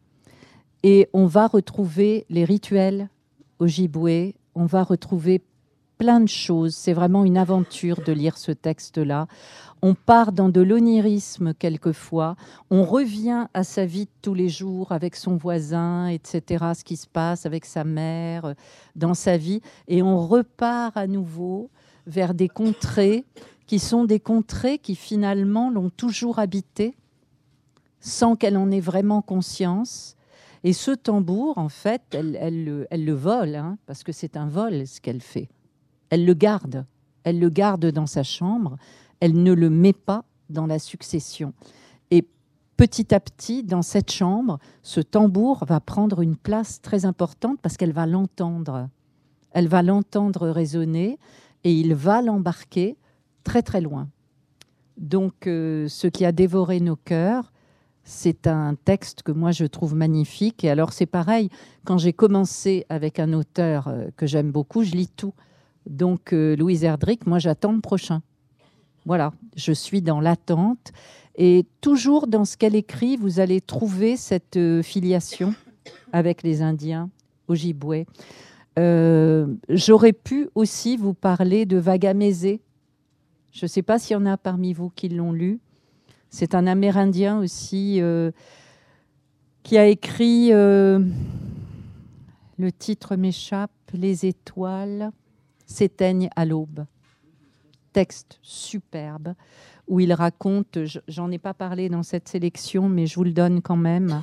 Et 0.82 1.10
on 1.12 1.26
va 1.26 1.46
retrouver 1.46 2.26
les 2.30 2.46
rituels 2.46 3.10
ojibwe, 3.60 4.34
on 4.56 4.66
va 4.66 4.82
retrouver 4.82 5.44
plein 5.98 6.22
de 6.22 6.30
choses. 6.30 6.74
C'est 6.74 6.94
vraiment 6.94 7.26
une 7.26 7.38
aventure 7.38 8.02
de 8.02 8.14
lire 8.14 8.38
ce 8.38 8.54
texte-là. 8.54 9.28
On 9.82 9.94
part 9.94 10.32
dans 10.32 10.48
de 10.48 10.62
l'onirisme 10.62 11.54
quelquefois. 11.54 12.38
On 12.72 12.86
revient 12.86 13.48
à 13.54 13.66
sa 13.66 13.86
vie 13.86 14.06
de 14.06 14.12
tous 14.22 14.34
les 14.34 14.48
jours 14.48 14.94
avec 14.94 15.18
son 15.18 15.36
voisin, 15.36 16.08
etc., 16.08 16.64
ce 16.78 16.86
qui 16.86 16.96
se 16.96 17.08
passe 17.08 17.46
avec 17.46 17.66
sa 17.66 17.84
mère 17.84 18.56
dans 18.96 19.14
sa 19.14 19.36
vie. 19.36 19.60
Et 19.90 20.02
on 20.02 20.26
repart 20.26 20.96
à 20.96 21.08
nouveau 21.08 21.70
vers 22.08 22.34
des 22.34 22.48
contrées 22.48 23.26
qui 23.68 23.80
sont 23.80 24.06
des 24.06 24.22
contrées 24.22 24.78
qui 24.78 24.96
finalement 24.96 25.70
l'ont 25.70 25.90
toujours 25.90 26.40
habité 26.40 26.96
sans 28.00 28.36
qu'elle 28.36 28.58
en 28.58 28.72
ait 28.72 28.80
vraiment 28.80 29.22
conscience. 29.22 30.16
Et 30.64 30.74
ce 30.74 30.92
tambour, 30.92 31.58
en 31.58 31.70
fait, 31.70 32.02
elle, 32.12 32.88
le 32.92 33.14
vole, 33.14 33.56
hein, 33.56 33.78
parce 33.86 34.04
que 34.04 34.12
c'est 34.12 34.38
un 34.38 34.48
vol 34.48 34.86
ce 34.88 35.00
qu'elle 35.00 35.22
fait. 35.22 35.50
Elle 36.10 36.26
le 36.26 36.34
garde, 36.34 36.86
elle 37.24 37.40
le 37.40 37.50
garde 37.50 37.86
dans 37.86 38.08
sa 38.08 38.24
chambre, 38.24 38.78
elle 39.20 39.42
ne 39.42 39.54
le 39.54 39.70
met 39.70 39.94
pas 39.94 40.26
dans 40.50 40.66
la 40.66 40.80
succession. 40.80 41.54
Et 42.12 42.28
petit 42.78 43.14
à 43.14 43.20
petit, 43.20 43.64
dans 43.64 43.84
cette 43.84 44.12
chambre, 44.12 44.60
ce 44.82 45.02
tambour 45.02 45.66
va 45.66 45.80
prendre 45.80 46.22
une 46.22 46.36
place 46.36 46.82
très 46.82 47.06
importante 47.06 47.60
parce 47.62 47.78
qu'elle 47.78 47.94
va 47.94 48.06
l'entendre. 48.06 48.90
Elle 49.52 49.68
va 49.68 49.82
l'entendre 49.82 50.50
résonner, 50.50 51.18
et 51.64 51.74
il 51.74 51.94
va 51.94 52.22
l'embarquer 52.22 52.98
très 53.44 53.62
très 53.62 53.82
loin. 53.82 54.10
Donc 54.98 55.48
euh, 55.48 55.88
ce 55.88 56.08
qui 56.08 56.26
a 56.26 56.32
dévoré 56.32 56.80
nos 56.80 56.96
cœurs, 56.96 57.52
c'est 58.04 58.48
un 58.48 58.76
texte 58.76 59.24
que 59.24 59.32
moi 59.32 59.52
je 59.52 59.66
trouve 59.66 59.96
magnifique. 59.96 60.64
Et 60.64 60.70
alors 60.70 60.94
c'est 60.94 61.06
pareil, 61.06 61.50
quand 61.86 61.98
j'ai 61.98 62.14
commencé 62.14 62.86
avec 62.90 63.20
un 63.20 63.34
auteur 63.34 63.88
euh, 63.88 64.08
que 64.18 64.26
j'aime 64.28 64.52
beaucoup, 64.52 64.84
je 64.84 64.92
lis 64.92 65.10
tout. 65.10 65.34
Donc 65.86 66.34
euh, 66.34 66.56
Louise 66.56 66.84
Erdrich, 66.84 67.26
moi 67.26 67.40
j'attends 67.40 67.72
le 67.72 67.82
prochain. 67.82 68.22
Voilà, 69.06 69.32
je 69.56 69.72
suis 69.72 70.02
dans 70.02 70.20
l'attente. 70.20 70.92
Et 71.36 71.66
toujours 71.82 72.28
dans 72.28 72.44
ce 72.44 72.58
qu'elle 72.58 72.76
écrit, 72.76 73.16
vous 73.16 73.40
allez 73.40 73.62
trouver 73.62 74.18
cette 74.18 74.60
filiation 74.84 75.54
avec 76.12 76.44
les 76.44 76.62
Indiens, 76.62 77.10
Ojibwe. 77.48 78.06
Euh, 78.78 79.48
j'aurais 79.68 80.14
pu 80.14 80.50
aussi 80.56 80.96
vous 80.96 81.14
parler 81.14 81.66
de 81.66 81.78
Vagamézé. 81.78 82.62
Je 83.52 83.66
ne 83.66 83.68
sais 83.68 83.82
pas 83.82 84.00
s'il 84.00 84.14
y 84.14 84.18
en 84.18 84.26
a 84.26 84.38
parmi 84.38 84.74
vous 84.74 84.90
qui 84.90 85.10
l'ont 85.10 85.34
lu. 85.34 85.60
C'est 86.30 86.56
un 86.56 86.68
Amérindien 86.68 87.40
aussi 87.40 88.02
euh, 88.02 88.32
qui 89.64 89.78
a 89.78 89.88
écrit, 89.88 90.54
euh, 90.54 91.00
le 92.58 92.72
titre 92.72 93.16
m'échappe, 93.16 93.72
Les 93.94 94.26
étoiles 94.26 95.12
s'éteignent 95.66 96.30
à 96.36 96.46
l'aube. 96.46 96.86
Texte 97.94 98.38
superbe 98.42 99.34
où 99.88 100.00
il 100.00 100.14
raconte, 100.14 100.78
j'en 101.08 101.32
ai 101.32 101.40
pas 101.40 101.56
parlé 101.56 101.90
dans 101.90 102.04
cette 102.04 102.28
sélection, 102.28 102.88
mais 102.88 103.08
je 103.08 103.16
vous 103.16 103.24
le 103.24 103.32
donne 103.32 103.64
quand 103.64 103.76
même, 103.76 104.22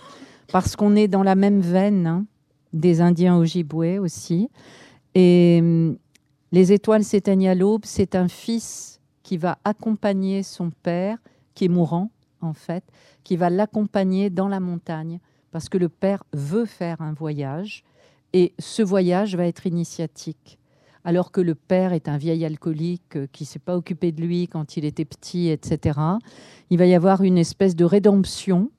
parce 0.53 0.77
qu'on 0.77 0.95
est 0.95 1.09
dans 1.09 1.25
la 1.25 1.35
même 1.35 1.61
veine. 1.61 2.07
Hein 2.07 2.27
des 2.77 3.01
Indiens 3.01 3.37
Ojibwe 3.37 3.99
aussi. 4.01 4.49
Et 5.15 5.59
hum, 5.61 5.97
les 6.53 6.73
étoiles 6.73 7.05
s'éteignent 7.05 7.49
à 7.49 7.55
l'aube, 7.55 7.83
c'est 7.85 8.15
un 8.15 8.29
fils 8.29 9.01
qui 9.23 9.37
va 9.37 9.59
accompagner 9.65 10.43
son 10.43 10.71
père, 10.71 11.19
qui 11.57 11.65
est 11.65 11.69
mourant 11.69 12.11
en 12.41 12.53
fait, 12.53 12.85
qui 13.25 13.37
va 13.37 13.51
l'accompagner 13.51 14.31
dans 14.31 14.47
la 14.47 14.61
montagne, 14.61 15.19
parce 15.51 15.69
que 15.69 15.79
le 15.79 15.89
père 15.89 16.23
veut 16.33 16.67
faire 16.67 17.01
un 17.01 17.13
voyage, 17.13 17.83
et 18.33 18.53
ce 18.59 18.83
voyage 18.83 19.35
va 19.35 19.47
être 19.47 19.67
initiatique. 19.67 20.59
Alors 21.05 21.31
que 21.31 21.41
le 21.41 21.55
père 21.55 21.93
est 21.93 22.09
un 22.09 22.19
vieil 22.19 22.45
alcoolique 22.45 23.17
euh, 23.17 23.27
qui 23.33 23.45
ne 23.45 23.47
s'est 23.47 23.59
pas 23.61 23.77
occupé 23.77 24.13
de 24.13 24.21
lui 24.21 24.49
quand 24.49 24.77
il 24.77 24.85
était 24.85 25.05
petit, 25.05 25.49
etc., 25.49 25.99
il 26.69 26.79
va 26.79 26.87
y 26.87 26.95
avoir 26.95 27.23
une 27.23 27.39
espèce 27.39 27.77
de 27.77 27.85
rédemption 27.85 28.71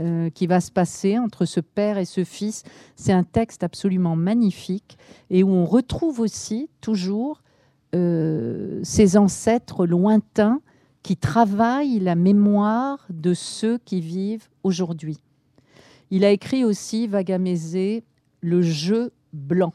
euh, 0.00 0.30
qui 0.30 0.46
va 0.46 0.60
se 0.60 0.70
passer 0.70 1.18
entre 1.18 1.46
ce 1.46 1.60
père 1.60 1.96
et 1.96 2.04
ce 2.04 2.24
fils. 2.24 2.62
C'est 2.94 3.12
un 3.12 3.24
texte 3.24 3.64
absolument 3.64 4.16
magnifique 4.16 4.98
et 5.30 5.42
où 5.42 5.50
on 5.50 5.64
retrouve 5.64 6.20
aussi 6.20 6.68
toujours 6.82 7.42
euh, 7.94 8.80
ces 8.82 9.16
ancêtres 9.16 9.86
lointains 9.86 10.60
qui 11.02 11.16
travaillent 11.16 11.98
la 11.98 12.14
mémoire 12.14 13.06
de 13.10 13.34
ceux 13.34 13.78
qui 13.78 14.00
vivent 14.00 14.48
aujourd'hui. 14.62 15.18
Il 16.10 16.24
a 16.24 16.30
écrit 16.30 16.64
aussi, 16.64 17.06
Vagamézé, 17.06 18.04
Le 18.40 18.62
jeu 18.62 19.12
blanc, 19.32 19.72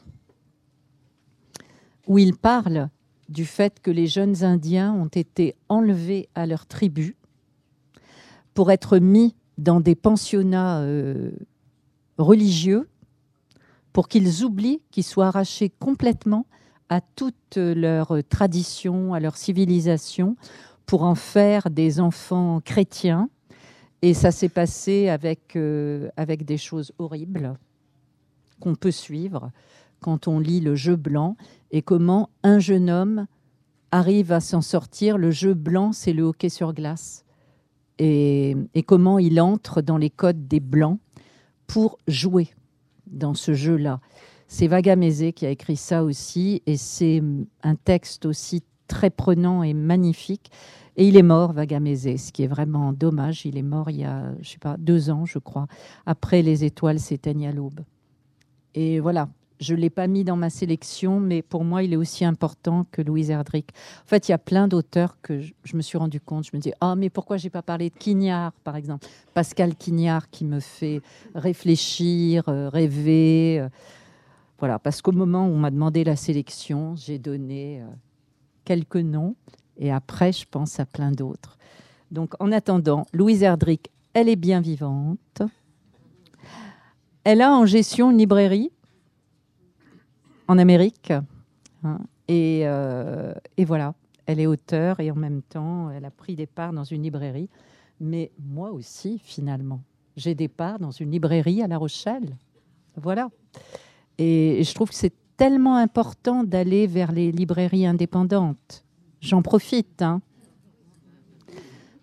où 2.06 2.18
il 2.18 2.36
parle 2.36 2.88
du 3.28 3.44
fait 3.44 3.80
que 3.80 3.90
les 3.90 4.06
jeunes 4.06 4.44
Indiens 4.44 4.92
ont 4.92 5.08
été 5.08 5.54
enlevés 5.68 6.28
à 6.34 6.46
leur 6.46 6.66
tribu 6.66 7.16
pour 8.54 8.70
être 8.70 8.98
mis 8.98 9.34
dans 9.58 9.80
des 9.80 9.94
pensionnats 9.94 10.80
euh, 10.80 11.32
religieux 12.16 12.88
pour 13.92 14.08
qu'ils 14.08 14.44
oublient, 14.44 14.80
qu'ils 14.90 15.04
soient 15.04 15.26
arrachés 15.26 15.70
complètement 15.70 16.46
à 16.88 17.00
toute 17.00 17.56
leur 17.56 18.16
tradition, 18.28 19.12
à 19.12 19.20
leur 19.20 19.36
civilisation, 19.36 20.36
pour 20.88 21.02
en 21.02 21.14
faire 21.14 21.70
des 21.70 22.00
enfants 22.00 22.60
chrétiens. 22.64 23.28
Et 24.02 24.14
ça 24.14 24.32
s'est 24.32 24.48
passé 24.48 25.08
avec, 25.08 25.54
euh, 25.54 26.08
avec 26.16 26.44
des 26.44 26.56
choses 26.56 26.92
horribles 26.98 27.54
qu'on 28.58 28.74
peut 28.74 28.90
suivre 28.90 29.52
quand 30.00 30.26
on 30.26 30.40
lit 30.40 30.60
le 30.60 30.74
jeu 30.74 30.96
blanc 30.96 31.36
et 31.70 31.82
comment 31.82 32.30
un 32.42 32.58
jeune 32.58 32.90
homme 32.90 33.26
arrive 33.90 34.32
à 34.32 34.40
s'en 34.40 34.62
sortir. 34.62 35.18
Le 35.18 35.30
jeu 35.30 35.54
blanc, 35.54 35.92
c'est 35.92 36.12
le 36.12 36.22
hockey 36.22 36.48
sur 36.48 36.72
glace 36.72 37.24
et, 37.98 38.56
comment 38.86 39.18
il 39.18 39.40
entre 39.40 39.82
dans 39.82 39.98
les 39.98 40.10
codes 40.10 40.48
des 40.48 40.60
Blancs 40.60 40.98
pour 41.66 41.98
jouer 42.06 42.48
dans 43.06 43.34
ce 43.34 43.52
jeu-là. 43.54 44.00
C'est 44.46 44.66
Vagamézé 44.66 45.32
qui 45.32 45.44
a 45.44 45.50
écrit 45.50 45.76
ça 45.76 46.04
aussi, 46.04 46.62
et 46.66 46.76
c'est 46.76 47.22
un 47.62 47.74
texte 47.74 48.24
aussi 48.24 48.62
très 48.88 49.10
prenant 49.10 49.62
et 49.62 49.74
magnifique. 49.74 50.50
Et 50.96 51.06
il 51.06 51.16
est 51.16 51.22
mort, 51.22 51.52
Vagamézé, 51.52 52.16
ce 52.16 52.32
qui 52.32 52.42
est 52.42 52.48
vraiment 52.48 52.92
dommage. 52.92 53.46
Il 53.46 53.56
est 53.56 53.62
mort 53.62 53.88
il 53.88 54.00
y 54.00 54.04
a, 54.04 54.32
je 54.40 54.50
sais 54.50 54.58
pas, 54.58 54.76
deux 54.78 55.10
ans, 55.10 55.24
je 55.24 55.38
crois, 55.38 55.68
après 56.06 56.42
Les 56.42 56.64
étoiles 56.64 56.98
s'éteignent 56.98 57.46
à 57.46 57.52
l'aube. 57.52 57.80
Et 58.74 58.98
voilà, 58.98 59.28
je 59.60 59.74
ne 59.74 59.80
l'ai 59.80 59.90
pas 59.90 60.06
mis 60.06 60.24
dans 60.24 60.36
ma 60.36 60.50
sélection, 60.50 61.20
mais 61.20 61.42
pour 61.42 61.64
moi, 61.64 61.82
il 61.82 61.92
est 61.92 61.96
aussi 61.96 62.24
important 62.24 62.86
que 62.90 63.02
Louise 63.02 63.30
Erdrich. 63.30 63.66
En 64.04 64.06
fait, 64.06 64.28
il 64.28 64.32
y 64.32 64.34
a 64.34 64.38
plein 64.38 64.68
d'auteurs 64.68 65.16
que 65.20 65.40
je, 65.40 65.76
me 65.76 65.82
suis 65.82 65.98
rendu 65.98 66.20
compte. 66.20 66.44
Je 66.44 66.56
me 66.56 66.60
dis, 66.60 66.72
ah, 66.80 66.94
mais 66.96 67.10
pourquoi 67.10 67.36
j'ai 67.36 67.50
pas 67.50 67.62
parlé 67.62 67.90
de 67.90 67.94
Quignard, 67.94 68.52
par 68.64 68.76
exemple? 68.76 69.06
Pascal 69.34 69.74
Quignard 69.74 70.30
qui 70.30 70.44
me 70.44 70.60
fait 70.60 71.00
réfléchir, 71.34 72.48
euh, 72.48 72.68
rêver. 72.68 73.60
Euh. 73.60 73.68
voilà, 74.58 74.78
parce 74.78 75.02
qu'au 75.02 75.12
moment 75.12 75.46
où 75.46 75.50
on 75.50 75.58
m'a 75.58 75.70
demandé 75.70 76.04
la 76.04 76.16
sélection, 76.16 76.94
j'ai 76.96 77.18
donné 77.18 77.80
euh, 77.80 77.86
quelques 78.68 78.96
noms 78.96 79.34
et 79.78 79.90
après, 79.90 80.30
je 80.30 80.44
pense 80.44 80.78
à 80.78 80.84
plein 80.84 81.10
d'autres. 81.10 81.56
Donc, 82.10 82.34
en 82.38 82.52
attendant, 82.52 83.06
Louise 83.14 83.42
Erdrich, 83.42 83.86
elle 84.12 84.28
est 84.28 84.36
bien 84.36 84.60
vivante. 84.60 85.40
Elle 87.24 87.40
a 87.40 87.50
en 87.56 87.64
gestion 87.64 88.10
une 88.10 88.18
librairie 88.18 88.70
en 90.48 90.58
Amérique. 90.58 91.14
Hein. 91.82 91.98
et, 92.26 92.64
et, 93.56 93.64
voilà, 93.64 93.94
elle 94.26 94.40
est 94.40 94.46
auteure 94.46 95.00
et 95.00 95.10
en 95.10 95.14
même 95.14 95.40
temps, 95.40 95.90
elle 95.90 96.04
a 96.04 96.10
pris 96.10 96.36
des 96.36 96.46
parts 96.46 96.74
dans 96.74 96.84
une 96.84 97.04
librairie. 97.04 97.48
Mais 98.00 98.32
moi 98.38 98.70
aussi, 98.72 99.18
finalement, 99.24 99.80
j'ai 100.16 100.34
des 100.34 100.48
parts 100.48 100.78
dans 100.78 100.90
une 100.90 101.10
librairie 101.10 101.62
à 101.62 101.68
La 101.68 101.78
Rochelle. 101.78 102.36
Voilà. 102.96 103.30
Et 104.18 104.62
je 104.62 104.74
trouve 104.74 104.90
que 104.90 104.94
c'est 104.94 105.14
tellement 105.38 105.76
important 105.76 106.44
d'aller 106.44 106.86
vers 106.86 107.12
les 107.12 107.32
librairies 107.32 107.86
indépendantes. 107.86 108.84
J'en 109.22 109.40
profite. 109.40 110.02
Hein. 110.02 110.20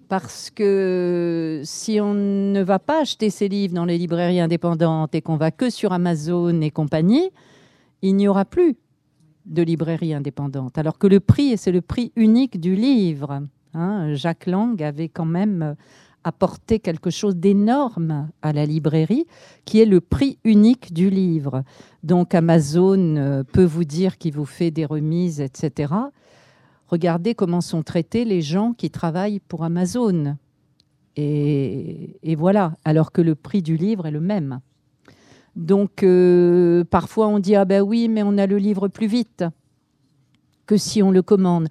Parce 0.08 0.50
que 0.50 1.62
si 1.64 2.00
on 2.00 2.14
ne 2.14 2.64
va 2.64 2.80
pas 2.80 3.02
acheter 3.02 3.30
ses 3.30 3.50
livres 3.50 3.76
dans 3.76 3.86
les 3.86 3.98
librairies 3.98 4.40
indépendantes 4.40 5.14
et 5.14 5.22
qu'on 5.22 5.36
va 5.36 5.52
que 5.52 5.70
sur 5.70 5.92
Amazon 5.92 6.62
et 6.62 6.72
compagnie, 6.72 7.30
il 8.02 8.16
n'y 8.16 8.28
aura 8.28 8.46
plus 8.46 8.76
de 9.46 9.62
librairies 9.62 10.14
indépendantes. 10.14 10.78
Alors 10.78 10.98
que 10.98 11.08
le 11.08 11.20
prix, 11.20 11.58
c'est 11.58 11.72
le 11.72 11.82
prix 11.82 12.14
unique 12.16 12.60
du 12.60 12.76
livre. 12.76 13.42
Hein. 13.74 14.14
Jacques 14.14 14.46
Lang 14.46 14.82
avait 14.82 15.10
quand 15.10 15.26
même 15.26 15.76
apporter 16.26 16.80
quelque 16.80 17.12
chose 17.12 17.36
d'énorme 17.36 18.30
à 18.42 18.52
la 18.52 18.66
librairie, 18.66 19.28
qui 19.64 19.80
est 19.80 19.86
le 19.86 20.02
prix 20.02 20.40
unique 20.44 20.92
du 20.92 21.12
livre. 21.12 21.64
Donc 22.04 22.34
Amazon 22.34 23.16
euh, 23.16 23.44
peut 23.44 23.64
vous 23.64 23.86
dire 23.86 24.18
qu'il 24.18 24.34
vous 24.34 24.46
fait 24.46 24.72
des 24.72 24.86
remises, 24.86 25.40
etc. 25.40 25.94
Regardez 26.88 27.36
comment 27.36 27.62
sont 27.62 27.84
traités 27.84 28.26
les 28.26 28.42
gens 28.42 28.74
qui 28.74 28.90
travaillent 28.90 29.40
pour 29.40 29.64
Amazon. 29.64 30.36
Et, 31.16 32.36
voilà, 32.38 32.74
alors 32.84 33.12
que 33.12 33.22
le 33.22 33.36
prix 33.36 33.62
du 33.62 33.78
livre 33.78 34.08
est 34.08 34.12
le 34.12 34.20
même. 34.20 34.60
Donc 35.56 36.02
euh, 36.04 36.84
parfois 36.84 37.28
on 37.28 37.40
dit 37.40 37.56
ah 37.56 37.66
ben 37.66 37.82
oui, 37.82 38.10
mais 38.10 38.24
on 38.24 38.38
a 38.38 38.48
le 38.48 38.58
livre 38.58 38.90
plus 38.90 39.08
vite 39.08 39.46
que 40.66 40.76
si 40.76 41.04
on 41.04 41.12
le 41.12 41.22
commande. 41.22 41.68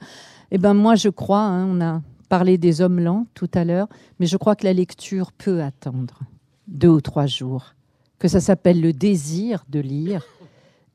Eh 0.52 0.58
ben 0.58 0.74
moi 0.74 0.94
je 0.94 1.08
crois, 1.08 1.42
hein, 1.42 1.66
on 1.66 1.80
a 1.82 2.00
parlé 2.24 2.58
des 2.58 2.80
hommes 2.80 3.00
lents 3.00 3.26
tout 3.34 3.50
à 3.54 3.64
l'heure, 3.64 3.88
mais 4.18 4.26
je 4.26 4.36
crois 4.36 4.56
que 4.56 4.64
la 4.64 4.72
lecture 4.72 5.32
peut 5.32 5.62
attendre 5.62 6.20
deux 6.66 6.88
ou 6.88 7.00
trois 7.00 7.26
jours, 7.26 7.74
que 8.18 8.28
ça 8.28 8.40
s'appelle 8.40 8.80
le 8.80 8.92
désir 8.92 9.64
de 9.68 9.80
lire, 9.80 10.24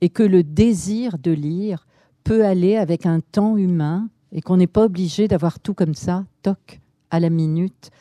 et 0.01 0.09
que 0.09 0.23
le 0.23 0.43
désir 0.43 1.17
de 1.17 1.31
lire 1.31 1.87
peut 2.23 2.45
aller 2.45 2.75
avec 2.75 3.05
un 3.05 3.19
temps 3.19 3.57
humain, 3.57 4.09
et 4.31 4.41
qu'on 4.41 4.57
n'est 4.57 4.67
pas 4.67 4.85
obligé 4.85 5.27
d'avoir 5.27 5.59
tout 5.59 5.73
comme 5.73 5.95
ça, 5.95 6.25
toc, 6.43 6.79
à 7.11 7.19
la 7.19 7.29
minute, 7.29 7.91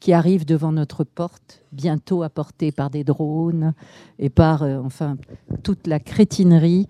qui 0.00 0.12
arrive 0.12 0.44
devant 0.44 0.72
notre 0.72 1.04
porte, 1.04 1.62
bientôt 1.72 2.22
apporté 2.22 2.72
par 2.72 2.90
des 2.90 3.04
drones 3.04 3.74
et 4.18 4.28
par, 4.28 4.62
euh, 4.62 4.78
enfin, 4.78 5.16
toute 5.62 5.86
la 5.86 6.00
crétinerie 6.00 6.86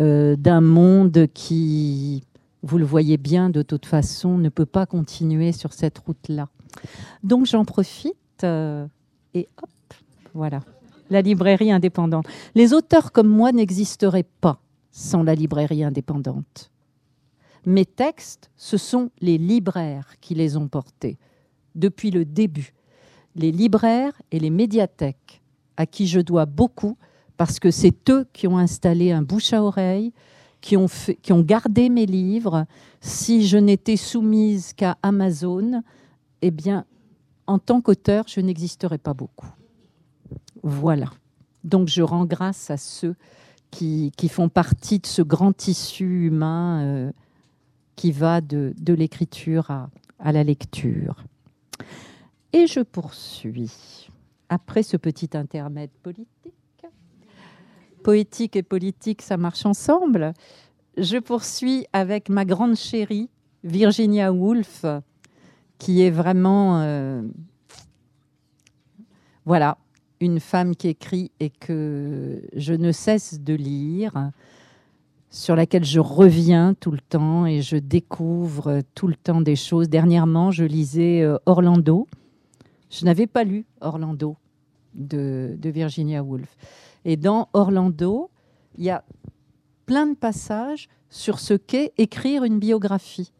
euh, 0.00 0.36
d'un 0.36 0.60
monde 0.60 1.26
qui 1.32 2.22
vous 2.62 2.78
le 2.78 2.84
voyez 2.84 3.16
bien, 3.16 3.50
de 3.50 3.62
toute 3.62 3.86
façon, 3.86 4.38
ne 4.38 4.48
peut 4.48 4.66
pas 4.66 4.86
continuer 4.86 5.52
sur 5.52 5.72
cette 5.72 5.98
route-là. 5.98 6.48
Donc 7.22 7.46
j'en 7.46 7.64
profite 7.64 8.16
euh, 8.44 8.86
et 9.34 9.48
hop, 9.62 9.94
voilà, 10.34 10.60
la 11.08 11.22
librairie 11.22 11.72
indépendante. 11.72 12.26
Les 12.54 12.72
auteurs 12.72 13.12
comme 13.12 13.28
moi 13.28 13.52
n'existeraient 13.52 14.28
pas 14.40 14.60
sans 14.90 15.22
la 15.22 15.34
librairie 15.34 15.84
indépendante. 15.84 16.70
Mes 17.66 17.84
textes, 17.84 18.50
ce 18.56 18.76
sont 18.76 19.10
les 19.20 19.38
libraires 19.38 20.14
qui 20.20 20.34
les 20.34 20.56
ont 20.56 20.68
portés 20.68 21.18
depuis 21.74 22.10
le 22.10 22.24
début. 22.24 22.72
Les 23.36 23.52
libraires 23.52 24.20
et 24.32 24.40
les 24.40 24.50
médiathèques, 24.50 25.42
à 25.76 25.86
qui 25.86 26.06
je 26.06 26.20
dois 26.20 26.46
beaucoup, 26.46 26.96
parce 27.36 27.60
que 27.60 27.70
c'est 27.70 28.10
eux 28.10 28.26
qui 28.32 28.46
ont 28.48 28.58
installé 28.58 29.12
un 29.12 29.22
bouche 29.22 29.52
à 29.52 29.62
oreille, 29.62 30.12
qui 30.60 30.76
ont, 30.76 30.88
gardé 31.40 31.88
mes 31.88 32.06
livres. 32.06 32.66
Si 33.00 33.46
je 33.46 33.56
n'étais 33.56 33.96
soumise 33.96 34.72
qu'à 34.72 34.98
Amazon, 35.02 35.82
eh 36.42 36.50
bien, 36.50 36.84
en 37.46 37.58
tant 37.58 37.80
qu'auteur, 37.80 38.24
je 38.28 38.40
n'existerais 38.40 38.98
pas 38.98 39.14
beaucoup. 39.14 39.48
Voilà. 40.62 41.10
Donc, 41.64 41.88
je 41.88 42.02
rends 42.02 42.26
grâce 42.26 42.70
à 42.70 42.76
ceux 42.76 43.16
qui, 43.70 44.12
font 44.28 44.48
partie 44.48 44.98
de 44.98 45.06
ce 45.06 45.22
grand 45.22 45.52
tissu 45.52 46.26
humain 46.26 46.82
euh, 46.82 47.12
qui 47.96 48.12
va 48.12 48.40
de, 48.40 48.74
l'écriture 48.86 49.70
à 50.18 50.32
la 50.32 50.44
lecture. 50.44 51.24
Et 52.52 52.66
je 52.66 52.80
poursuis. 52.80 54.08
Après 54.48 54.82
ce 54.82 54.96
petit 54.96 55.30
intermède 55.34 55.90
politique, 56.02 56.59
poétique 58.02 58.56
et 58.56 58.62
politique, 58.62 59.22
ça 59.22 59.36
marche 59.36 59.66
ensemble. 59.66 60.32
Je 60.96 61.18
poursuis 61.18 61.86
avec 61.92 62.28
ma 62.28 62.44
grande 62.44 62.76
chérie, 62.76 63.28
Virginia 63.64 64.32
Woolf, 64.32 64.84
qui 65.78 66.02
est 66.02 66.10
vraiment, 66.10 66.80
euh, 66.80 67.22
voilà, 69.44 69.78
une 70.20 70.40
femme 70.40 70.76
qui 70.76 70.88
écrit 70.88 71.30
et 71.40 71.50
que 71.50 72.42
je 72.54 72.74
ne 72.74 72.92
cesse 72.92 73.40
de 73.40 73.54
lire, 73.54 74.30
sur 75.30 75.54
laquelle 75.54 75.84
je 75.84 76.00
reviens 76.00 76.74
tout 76.74 76.90
le 76.90 76.98
temps 76.98 77.46
et 77.46 77.62
je 77.62 77.76
découvre 77.76 78.82
tout 78.94 79.06
le 79.06 79.14
temps 79.14 79.40
des 79.40 79.56
choses. 79.56 79.88
Dernièrement, 79.88 80.50
je 80.50 80.64
lisais 80.64 81.22
euh, 81.22 81.38
Orlando. 81.46 82.08
Je 82.90 83.04
n'avais 83.04 83.28
pas 83.28 83.44
lu 83.44 83.64
Orlando 83.80 84.36
de, 84.94 85.56
de 85.56 85.70
Virginia 85.70 86.22
Woolf. 86.22 86.56
Et 87.04 87.16
dans 87.16 87.48
Orlando, 87.52 88.30
il 88.76 88.84
y 88.84 88.90
a 88.90 89.04
plein 89.86 90.06
de 90.06 90.14
passages 90.14 90.88
sur 91.08 91.40
ce 91.40 91.54
qu'est 91.54 91.92
écrire 91.98 92.44
une 92.44 92.58
biographie. 92.58 93.32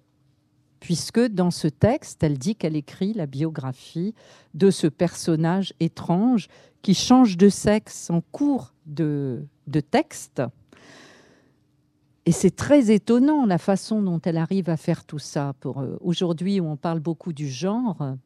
Puisque 0.80 1.20
dans 1.20 1.50
ce 1.50 1.68
texte, 1.68 2.22
elle 2.22 2.38
dit 2.38 2.56
qu'elle 2.56 2.74
écrit 2.74 3.12
la 3.12 3.26
biographie 3.26 4.14
de 4.54 4.70
ce 4.70 4.86
personnage 4.86 5.74
étrange 5.78 6.48
qui 6.82 6.94
change 6.94 7.36
de 7.36 7.50
sexe 7.50 8.08
en 8.08 8.22
cours 8.32 8.72
de, 8.86 9.44
de 9.66 9.80
texte. 9.80 10.42
Et 12.24 12.32
c'est 12.32 12.54
très 12.54 12.90
étonnant 12.90 13.44
la 13.44 13.58
façon 13.58 14.02
dont 14.02 14.20
elle 14.24 14.38
arrive 14.38 14.70
à 14.70 14.76
faire 14.76 15.04
tout 15.04 15.18
ça. 15.18 15.54
Pour 15.60 15.80
euh, 15.80 15.96
aujourd'hui, 16.00 16.60
où 16.60 16.66
on 16.66 16.76
parle 16.76 17.00
beaucoup 17.00 17.32
du 17.32 17.48
genre, 17.48 18.16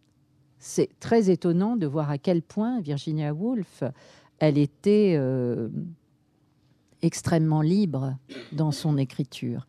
c'est 0.59 0.91
très 1.01 1.31
étonnant 1.31 1.77
de 1.77 1.87
voir 1.87 2.11
à 2.11 2.19
quel 2.19 2.43
point 2.43 2.81
Virginia 2.81 3.35
Woolf 3.35 3.83
elle 4.49 4.59
était 4.59 5.15
euh, 5.17 5.69
extrêmement 7.03 7.63
libre 7.63 8.17
dans 8.53 8.73
son 8.73 8.99
écriture. 8.99 9.67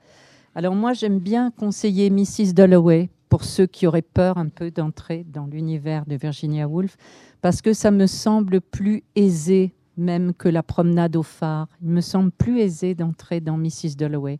Alors 0.53 0.75
moi, 0.75 0.93
j'aime 0.93 1.19
bien 1.19 1.51
conseiller 1.51 2.09
Mrs. 2.09 2.53
Dalloway 2.53 3.09
pour 3.29 3.43
ceux 3.43 3.65
qui 3.65 3.88
auraient 3.88 4.01
peur 4.01 4.38
un 4.38 4.49
peu 4.49 4.71
d'entrer 4.71 5.25
dans 5.27 5.45
l'univers 5.45 6.05
de 6.05 6.15
Virginia 6.15 6.67
Woolf, 6.67 6.97
parce 7.41 7.61
que 7.61 7.73
ça 7.73 7.91
me 7.91 8.05
semble 8.05 8.61
plus 8.61 9.03
aisé 9.15 9.73
même 9.97 10.33
que 10.33 10.49
la 10.49 10.61
promenade 10.61 11.15
au 11.15 11.23
phare. 11.23 11.67
Il 11.81 11.89
me 11.89 12.01
semble 12.01 12.31
plus 12.31 12.59
aisé 12.59 12.95
d'entrer 12.95 13.39
dans 13.39 13.57
Mrs. 13.57 13.95
Dalloway, 13.97 14.39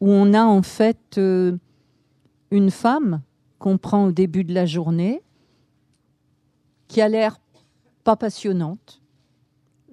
où 0.00 0.08
on 0.10 0.32
a 0.32 0.42
en 0.42 0.62
fait 0.62 1.18
euh, 1.18 1.56
une 2.50 2.70
femme 2.70 3.20
qu'on 3.58 3.76
prend 3.76 4.06
au 4.06 4.12
début 4.12 4.44
de 4.44 4.54
la 4.54 4.64
journée, 4.66 5.20
qui 6.86 7.02
a 7.02 7.08
l'air 7.08 7.38
pas 8.02 8.16
passionnante, 8.16 9.02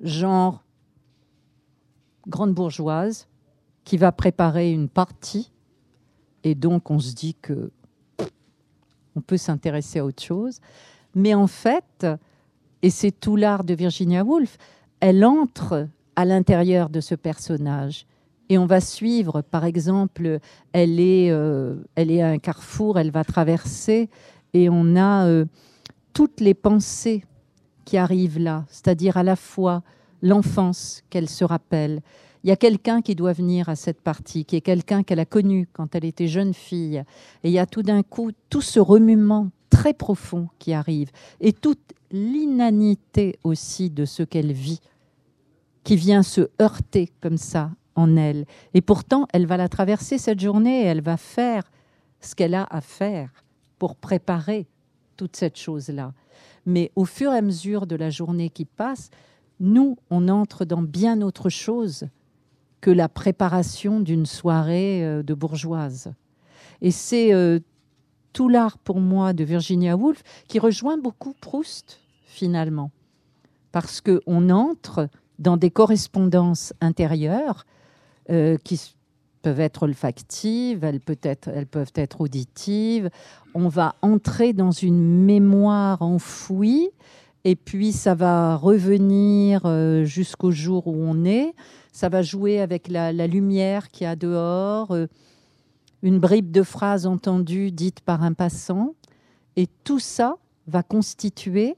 genre 0.02 0.64
grande 2.28 2.54
bourgeoise, 2.54 3.28
qui 3.84 3.98
va 3.98 4.12
préparer 4.12 4.72
une 4.72 4.90
partie. 4.90 5.52
Et 6.44 6.56
donc, 6.56 6.90
on 6.92 7.00
se 7.00 7.14
dit 7.14 7.36
que 7.36 7.72
on 9.16 9.22
peut 9.22 9.38
s'intéresser 9.38 10.00
à 10.00 10.06
autre 10.06 10.22
chose. 10.22 10.60
Mais 11.14 11.34
en 11.34 11.48
fait, 11.48 12.06
et 12.82 12.90
c'est 12.90 13.12
tout 13.12 13.36
l'art 13.36 13.64
de 13.64 13.74
Virginia 13.74 14.24
Woolf, 14.24 14.58
elle 15.00 15.24
entre 15.24 15.88
à 16.16 16.26
l'intérieur 16.26 16.90
de 16.90 17.00
ce 17.00 17.16
personnage. 17.16 18.06
Et 18.50 18.58
on 18.58 18.66
va 18.66 18.80
suivre, 18.80 19.42
par 19.42 19.66
exemple, 19.66 20.40
elle 20.72 21.00
est, 21.00 21.32
euh, 21.32 21.78
elle 21.96 22.12
est 22.12 22.22
à 22.22 22.30
un 22.30 22.38
carrefour, 22.38 23.00
elle 23.00 23.12
va 23.12 23.24
traverser, 23.24 24.10
et 24.54 24.70
on 24.70 24.96
a 24.96 25.26
euh, 25.26 25.46
toutes 26.14 26.42
les 26.42 26.54
pensées 26.54 27.24
qui 27.86 27.98
arrive 27.98 28.40
là, 28.40 28.66
c'est-à-dire 28.68 29.18
à 29.18 29.24
la 29.24 29.36
fois 29.36 29.84
l'enfance 30.22 31.04
qu'elle 31.10 31.30
se 31.30 31.46
rappelle. 31.46 32.02
Il 32.44 32.50
y 32.50 32.52
a 32.52 32.56
quelqu'un 32.56 33.02
qui 33.02 33.16
doit 33.16 33.34
venir 33.34 33.70
à 33.70 33.76
cette 33.76 34.02
partie, 34.02 34.46
qui 34.46 34.56
est 34.56 34.62
quelqu'un 34.62 35.04
qu'elle 35.04 35.20
a 35.20 35.26
connu 35.26 35.68
quand 35.74 35.96
elle 35.96 36.06
était 36.06 36.28
jeune 36.28 36.54
fille. 36.54 37.04
Et 37.44 37.50
il 37.50 37.52
y 37.52 37.60
a 37.60 37.66
tout 37.66 37.82
d'un 37.82 38.04
coup 38.04 38.32
tout 38.50 38.62
ce 38.62 38.80
remuement 38.80 39.50
très 39.70 39.94
profond 39.94 40.50
qui 40.60 40.74
arrive, 40.74 41.12
et 41.42 41.54
toute 41.54 41.94
l'inanité 42.12 43.40
aussi 43.44 43.90
de 43.90 44.06
ce 44.06 44.24
qu'elle 44.24 44.52
vit, 44.52 44.80
qui 45.84 45.96
vient 45.96 46.24
se 46.24 46.50
heurter 46.62 47.12
comme 47.20 47.38
ça 47.38 47.72
en 47.96 48.16
elle. 48.16 48.46
Et 48.74 48.82
pourtant, 48.82 49.28
elle 49.34 49.48
va 49.48 49.58
la 49.58 49.70
traverser 49.70 50.18
cette 50.18 50.40
journée, 50.40 50.84
et 50.84 50.86
elle 50.86 51.02
va 51.02 51.18
faire 51.18 51.64
ce 52.22 52.36
qu'elle 52.36 52.54
a 52.54 52.68
à 52.70 52.82
faire 52.82 53.32
pour 53.80 53.96
préparer 53.96 54.68
toute 55.18 55.36
cette 55.36 55.58
chose-là. 55.58 56.14
Mais 56.66 56.92
au 56.96 57.06
fur 57.06 57.32
et 57.32 57.38
à 57.38 57.42
mesure 57.42 57.88
de 57.88 57.96
la 57.96 58.10
journée 58.10 58.50
qui 58.50 58.66
passe, 58.66 59.10
nous, 59.60 59.98
on 60.10 60.28
entre 60.28 60.66
dans 60.66 60.82
bien 60.82 61.22
autre 61.22 61.50
chose 61.50 62.08
que 62.82 62.92
la 62.92 63.10
préparation 63.10 64.00
d'une 64.00 64.26
soirée 64.26 65.04
euh, 65.04 65.24
de 65.24 65.34
bourgeoise. 65.34 66.14
Et 66.82 66.92
c'est 66.92 67.34
euh, 67.34 67.60
tout 68.34 68.50
l'art 68.50 68.78
pour 68.78 69.00
moi 69.00 69.34
de 69.34 69.44
Virginia 69.44 69.96
Woolf 69.96 70.22
qui 70.48 70.60
rejoint 70.60 70.98
beaucoup 70.98 71.34
Proust 71.40 72.00
finalement, 72.26 72.92
parce 73.72 74.02
qu'on 74.02 74.50
entre 74.50 75.08
dans 75.40 75.58
des 75.58 75.72
correspondances 75.72 76.74
intérieures 76.82 77.66
euh, 78.30 78.58
qui 78.64 78.96
peuvent 79.46 79.60
être 79.60 79.84
olfactives, 79.84 80.84
elles, 80.84 81.00
peuvent 81.00 81.92
être 81.94 82.22
auditives. 82.22 83.12
On 83.54 83.68
va 83.68 83.94
entrer 84.02 84.54
dans 84.54 84.72
une 84.72 85.24
mémoire 85.24 86.02
enfouie 86.02 86.90
et 87.44 87.56
puis 87.56 87.92
ça 87.92 88.16
va 88.16 88.56
revenir 88.56 89.62
euh, 89.66 90.04
jusqu'au 90.04 90.50
jour 90.50 90.88
où 90.88 90.96
on 90.96 91.26
est. 91.26 91.54
Ça 91.92 92.10
va 92.10 92.24
jouer 92.24 92.60
avec 92.60 92.88
la, 92.88 93.12
lumière 93.28 93.90
qu'il 93.90 94.06
y 94.06 94.08
a 94.08 94.16
dehors, 94.16 94.90
euh, 94.90 95.06
une 96.02 96.18
bribe 96.18 96.50
de 96.50 96.64
phrase 96.64 97.06
entendue 97.06 97.70
dite 97.70 98.02
par 98.02 98.24
un 98.24 98.34
passant. 98.34 98.96
Et 99.58 99.68
tout 99.84 100.00
ça 100.00 100.38
va 100.66 100.82
constituer 100.82 101.76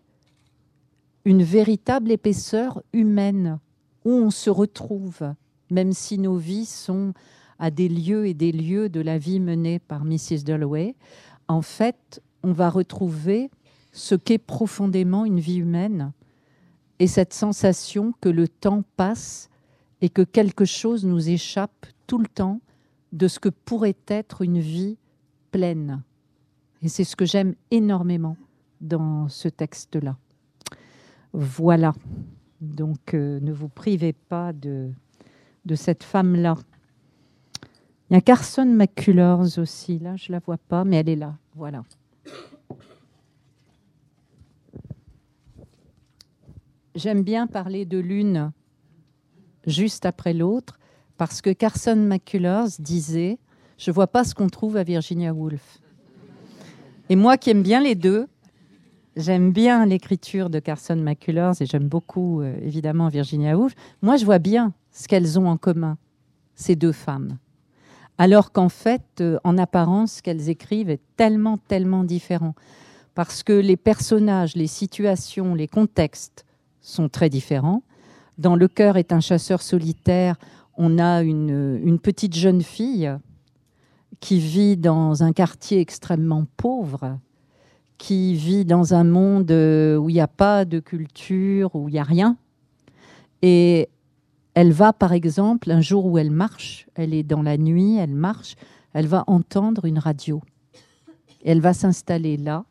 une 1.25 1.43
véritable 1.43 2.11
épaisseur 2.11 2.81
humaine 2.93 3.59
où 4.05 4.11
on 4.11 4.29
se 4.29 4.49
retrouve, 4.49 5.33
même 5.69 5.91
si 5.91 6.17
nos 6.17 6.37
vies 6.37 6.65
sont 6.65 7.11
à 7.59 7.71
des 7.71 7.89
lieux 7.89 8.27
et 8.27 8.33
des 8.33 8.51
lieux 8.51 8.89
de 8.89 9.01
la 9.01 9.17
vie 9.17 9.39
menée 9.39 9.79
par 9.79 10.05
Mrs. 10.05 10.43
Dalloway. 10.45 10.95
En 11.47 11.61
fait, 11.61 12.21
on 12.43 12.51
va 12.51 12.69
retrouver 12.69 13.49
ce 13.91 14.15
qu'est 14.15 14.37
profondément 14.37 15.25
une 15.25 15.39
vie 15.39 15.57
humaine 15.57 16.11
et 16.99 17.07
cette 17.07 17.33
sensation 17.33 18.13
que 18.21 18.29
le 18.29 18.47
temps 18.47 18.83
passe 18.95 19.49
et 20.01 20.09
que 20.09 20.21
quelque 20.21 20.65
chose 20.65 21.05
nous 21.05 21.29
échappe 21.29 21.85
tout 22.05 22.19
le 22.19 22.27
temps 22.27 22.61
de 23.11 23.27
ce 23.27 23.39
que 23.39 23.49
pourrait 23.49 23.97
être 24.07 24.41
une 24.41 24.59
vie 24.59 24.97
pleine. 25.51 26.03
Et 26.81 26.89
c'est 26.89 27.03
ce 27.03 27.15
que 27.15 27.25
j'aime 27.25 27.55
énormément 27.71 28.37
dans 28.81 29.27
ce 29.27 29.47
texte-là. 29.47 30.17
Voilà. 31.33 31.93
Donc 32.61 33.13
euh, 33.13 33.39
ne 33.39 33.51
vous 33.51 33.69
privez 33.69 34.13
pas 34.13 34.53
de, 34.53 34.91
de 35.65 35.75
cette 35.75 36.03
femme-là. 36.03 36.55
Il 38.09 38.13
y 38.13 38.17
a 38.17 38.21
Carson 38.21 38.65
McCullers 38.65 39.59
aussi, 39.59 39.99
là 39.99 40.15
je 40.15 40.31
ne 40.31 40.33
la 40.33 40.39
vois 40.39 40.57
pas, 40.57 40.85
mais 40.85 40.97
elle 40.97 41.09
est 41.09 41.15
là. 41.15 41.35
Voilà. 41.55 41.83
J'aime 46.95 47.21
bien 47.21 47.47
parler 47.47 47.85
de 47.85 47.99
l'une 47.99 48.51
juste 49.67 50.05
après 50.05 50.33
l'autre 50.33 50.79
parce 51.17 51.41
que 51.41 51.51
Carson 51.51 51.95
McCullers 51.95 52.79
disait 52.79 53.37
Je 53.77 53.91
ne 53.91 53.93
vois 53.93 54.07
pas 54.07 54.23
ce 54.23 54.33
qu'on 54.33 54.47
trouve 54.47 54.77
à 54.77 54.83
Virginia 54.83 55.33
Woolf. 55.33 55.79
Et 57.09 57.15
moi 57.15 57.37
qui 57.37 57.49
aime 57.49 57.61
bien 57.61 57.81
les 57.81 57.95
deux, 57.95 58.27
j'aime 59.15 59.51
bien 59.51 59.85
l'écriture 59.85 60.49
de 60.49 60.59
Carson 60.59 60.95
McCullers 60.95 61.61
et 61.61 61.65
j'aime 61.65 61.87
beaucoup 61.87 62.41
euh, 62.41 62.55
évidemment 62.61 63.09
Virginia 63.09 63.57
Woolf. 63.57 63.73
Moi, 64.01 64.17
je 64.17 64.25
vois 64.25 64.39
bien 64.39 64.73
ce 64.91 65.07
qu'elles 65.07 65.39
ont 65.39 65.47
en 65.47 65.57
commun, 65.57 65.97
ces 66.55 66.75
deux 66.75 66.91
femmes. 66.91 67.37
Alors 68.17 68.51
qu'en 68.51 68.69
fait, 68.69 69.21
euh, 69.21 69.37
en 69.43 69.57
apparence, 69.57 70.13
ce 70.13 70.21
qu'elles 70.21 70.49
écrivent 70.49 70.89
est 70.89 71.01
tellement, 71.17 71.57
tellement 71.57 72.03
différent. 72.03 72.55
Parce 73.13 73.43
que 73.43 73.53
les 73.53 73.77
personnages, 73.77 74.55
les 74.55 74.67
situations, 74.67 75.55
les 75.55 75.67
contextes 75.67 76.45
sont 76.81 77.09
très 77.09 77.29
différents. 77.29 77.83
Dans 78.37 78.55
Le 78.55 78.67
cœur 78.67 78.97
est 78.97 79.11
un 79.11 79.19
chasseur 79.19 79.61
solitaire, 79.61 80.35
on 80.77 80.99
a 80.99 81.23
une, 81.23 81.99
petite 82.01 82.35
jeune 82.35 82.61
fille 82.61 83.11
qui 84.19 84.39
vit 84.39 84.77
dans 84.77 85.23
un 85.23 85.33
quartier 85.33 85.79
extrêmement 85.79 86.45
pauvre, 86.55 87.17
qui 87.97 88.35
vit 88.35 88.63
dans 88.63 88.93
un 88.93 89.03
monde 89.03 89.49
où 89.49 90.09
il 90.09 90.13
n'y 90.13 90.21
a 90.21 90.27
pas 90.27 90.65
de 90.65 90.79
culture, 90.79 91.75
où 91.75 91.89
il 91.89 91.93
n'y 91.93 91.99
a 91.99 92.03
rien. 92.03 92.37
Et 93.41 93.89
elle 94.59 94.71
va, 94.71 94.91
par 94.91 95.13
exemple, 95.13 95.69
un 95.69 95.81
jour 95.81 96.07
où 96.07 96.17
elle 96.17 96.31
marche, 96.31 96.87
elle 96.95 97.13
est 97.13 97.21
dans 97.21 97.43
la 97.43 97.59
nuit, 97.59 97.97
elle 97.97 98.15
marche, 98.15 98.55
elle 98.91 99.05
va 99.05 99.23
entendre 99.27 99.85
une 99.85 99.99
radio. 99.99 100.41
Elle 101.45 101.61
va 101.61 101.75
s'installer 101.75 102.37
là, 102.37 102.65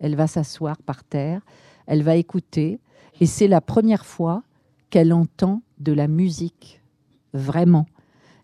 elle 0.00 0.16
va 0.16 0.26
s'asseoir 0.26 0.76
par 0.82 1.02
terre, 1.02 1.40
elle 1.86 2.02
va 2.02 2.16
écouter, 2.16 2.78
et 3.22 3.24
c'est 3.24 3.48
la 3.48 3.62
première 3.62 4.04
fois 4.04 4.42
qu'elle 4.90 5.14
entend 5.14 5.62
de 5.78 5.92
la 5.92 6.08
musique, 6.08 6.82
vraiment. 7.32 7.86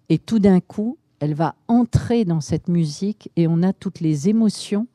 Et 0.08 0.16
tout 0.16 0.38
d'un 0.38 0.60
coup, 0.60 0.96
elle 1.20 1.34
va 1.34 1.54
entrer 1.68 2.24
dans 2.24 2.40
cette 2.40 2.68
musique 2.68 3.30
et 3.36 3.46
on 3.46 3.62
a 3.62 3.74
toutes 3.74 4.00
les 4.00 4.30
émotions 4.30 4.86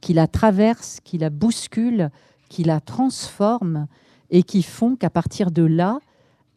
qui 0.00 0.12
la 0.12 0.26
traversent, 0.26 0.98
qui 1.04 1.18
la 1.18 1.30
bousculent, 1.30 2.10
qui 2.48 2.64
la 2.64 2.80
transforment 2.80 3.86
et 4.30 4.42
qui 4.42 4.64
font 4.64 4.96
qu'à 4.96 5.08
partir 5.08 5.52
de 5.52 5.62
là, 5.62 6.00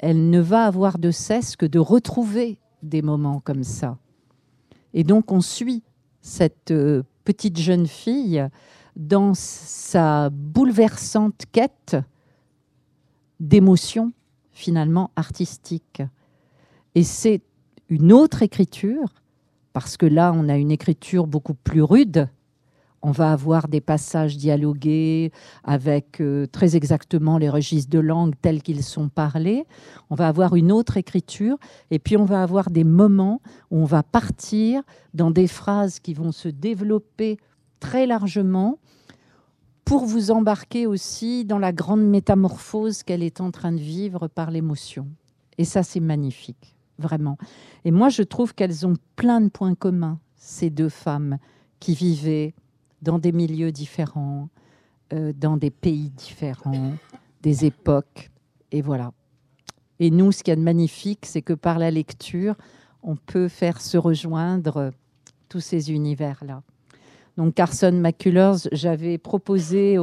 elle 0.04 0.30
ne 0.30 0.42
va 0.42 0.66
avoir 0.66 1.00
de 1.00 1.12
cesse 1.12 1.56
que 1.56 1.66
de 1.66 1.80
retrouver 1.80 2.60
des 2.82 3.02
moments 3.02 3.40
comme 3.40 3.64
ça. 3.64 3.98
Et 4.94 5.06
donc 5.06 5.32
on 5.32 5.40
suit 5.40 5.82
cette 6.22 6.72
euh, 6.72 7.04
petite 7.24 7.58
jeune 7.58 7.88
fille 7.88 8.46
dans 8.98 9.34
sa 9.34 10.30
bouleversante 10.30 11.46
quête 11.54 11.96
d'émotions 13.40 14.12
finalement 14.52 15.10
artistiques. 15.16 16.04
Et 16.96 17.04
c'est 17.04 17.42
une 17.88 18.12
autre 18.12 18.44
écriture, 18.44 19.14
parce 19.72 19.96
que 19.96 20.06
là, 20.06 20.34
on 20.36 20.50
a 20.50 20.58
une 20.58 20.72
écriture 20.72 21.28
beaucoup 21.28 21.56
plus 21.56 21.82
rude. 21.82 22.28
On 23.06 23.12
va 23.12 23.34
avoir 23.34 23.68
des 23.68 23.82
passages 23.82 24.38
dialogués 24.38 25.34
avec 25.66 26.22
euh, 26.22 26.48
très 26.48 26.78
exactement 26.78 27.38
les 27.38 27.50
registres 27.50 27.92
de 27.92 28.00
langue 28.00 28.34
tels 28.42 28.64
qu'ils 28.64 28.82
sont 28.82 29.10
parlés. 29.10 29.66
On 30.10 30.16
va 30.16 30.30
avoir 30.30 30.56
une 30.56 30.72
autre 30.72 30.96
écriture 30.96 31.58
et 31.92 32.00
puis 32.00 32.16
on 32.16 32.24
va 32.24 32.42
avoir 32.42 32.70
des 32.70 32.86
moments 32.86 33.42
où 33.72 33.82
on 33.82 33.86
va 33.86 34.04
partir 34.04 34.82
dans 35.14 35.32
des 35.32 35.48
phrases 35.48 36.00
qui 36.00 36.14
vont 36.14 36.32
se 36.32 36.48
développer 36.48 37.38
très 37.82 38.08
largement 38.08 38.80
pour 39.84 40.06
vous 40.06 40.32
embarquer 40.32 40.88
aussi 40.88 41.44
dans 41.44 41.60
la 41.60 41.74
grande 41.74 42.08
métamorphose 42.08 43.04
qu'elle 43.04 43.22
est 43.22 43.42
en 43.42 43.52
train 43.52 43.74
de 43.74 43.82
vivre 43.82 44.30
par 44.30 44.50
l'émotion. 44.50 45.08
Et 45.58 45.66
ça, 45.66 45.84
c'est 45.84 46.00
magnifique, 46.00 46.78
vraiment. 47.00 47.38
Et 47.84 47.92
moi, 47.92 48.08
je 48.08 48.24
trouve 48.24 48.56
qu'elles 48.56 48.88
ont 48.88 48.96
plein 49.18 49.42
de 49.42 49.50
points 49.50 49.76
communs, 49.76 50.20
ces 50.38 50.70
deux 50.70 50.88
femmes 50.88 51.38
qui 51.82 51.96
vivaient 51.96 52.54
dans 53.04 53.20
des 53.20 53.32
milieux 53.32 53.72
différents, 53.72 54.50
euh, 55.12 55.34
dans 55.36 55.58
des 55.58 55.70
pays 55.70 56.10
différents, 56.10 56.94
des 57.42 57.66
époques. 57.66 58.32
Et 58.72 58.82
voilà. 58.82 59.12
Et 60.00 60.10
nous, 60.10 60.32
ce 60.32 60.44
qu'il 60.44 60.52
y 60.52 60.54
a 60.54 60.56
de 60.56 60.62
magnifique, 60.62 61.26
c'est 61.26 61.42
que 61.42 61.54
par 61.54 61.78
la 61.78 61.92
lecture, 61.92 62.56
on 63.04 63.16
peut 63.16 63.50
faire 63.50 63.82
se 63.82 63.98
rejoindre 63.98 64.92
tous 65.50 65.60
ces 65.60 65.92
univers-là. 65.92 66.64
Donc 67.38 67.56
Carson 67.56 67.92
McCullers, 67.92 68.68
j'avais 68.72 69.18
proposé 69.18 69.98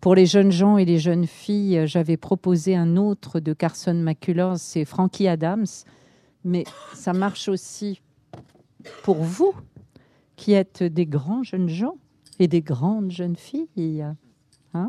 pour 0.00 0.14
les 0.14 0.26
jeunes 0.26 0.52
gens 0.52 0.76
et 0.76 0.84
les 0.84 0.98
jeunes 0.98 1.26
filles, 1.26 1.86
j'avais 1.86 2.16
proposé 2.16 2.76
un 2.76 2.96
autre 2.96 3.40
de 3.40 3.52
Carson 3.52 3.94
McCullers, 3.94 4.58
c'est 4.58 4.84
Frankie 4.84 5.28
Adams. 5.28 5.66
Mais 6.44 6.64
ça 6.92 7.14
marche 7.14 7.48
aussi 7.48 8.00
pour 9.02 9.22
vous 9.22 9.54
qui 10.44 10.52
êtes 10.52 10.82
des 10.82 11.06
grands 11.06 11.42
jeunes 11.42 11.70
gens 11.70 11.96
et 12.38 12.48
des 12.48 12.60
grandes 12.60 13.10
jeunes 13.10 13.34
filles. 13.34 14.04
Hein. 14.74 14.88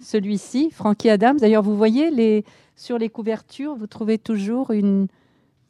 Celui-ci, 0.00 0.70
Frankie 0.70 1.10
Adams, 1.10 1.36
d'ailleurs, 1.36 1.64
vous 1.64 1.76
voyez 1.76 2.44
sur 2.76 2.96
les 2.96 3.08
couvertures, 3.08 3.74
vous 3.74 3.88
trouvez 3.88 4.18
toujours 4.18 4.70
une 4.70 5.08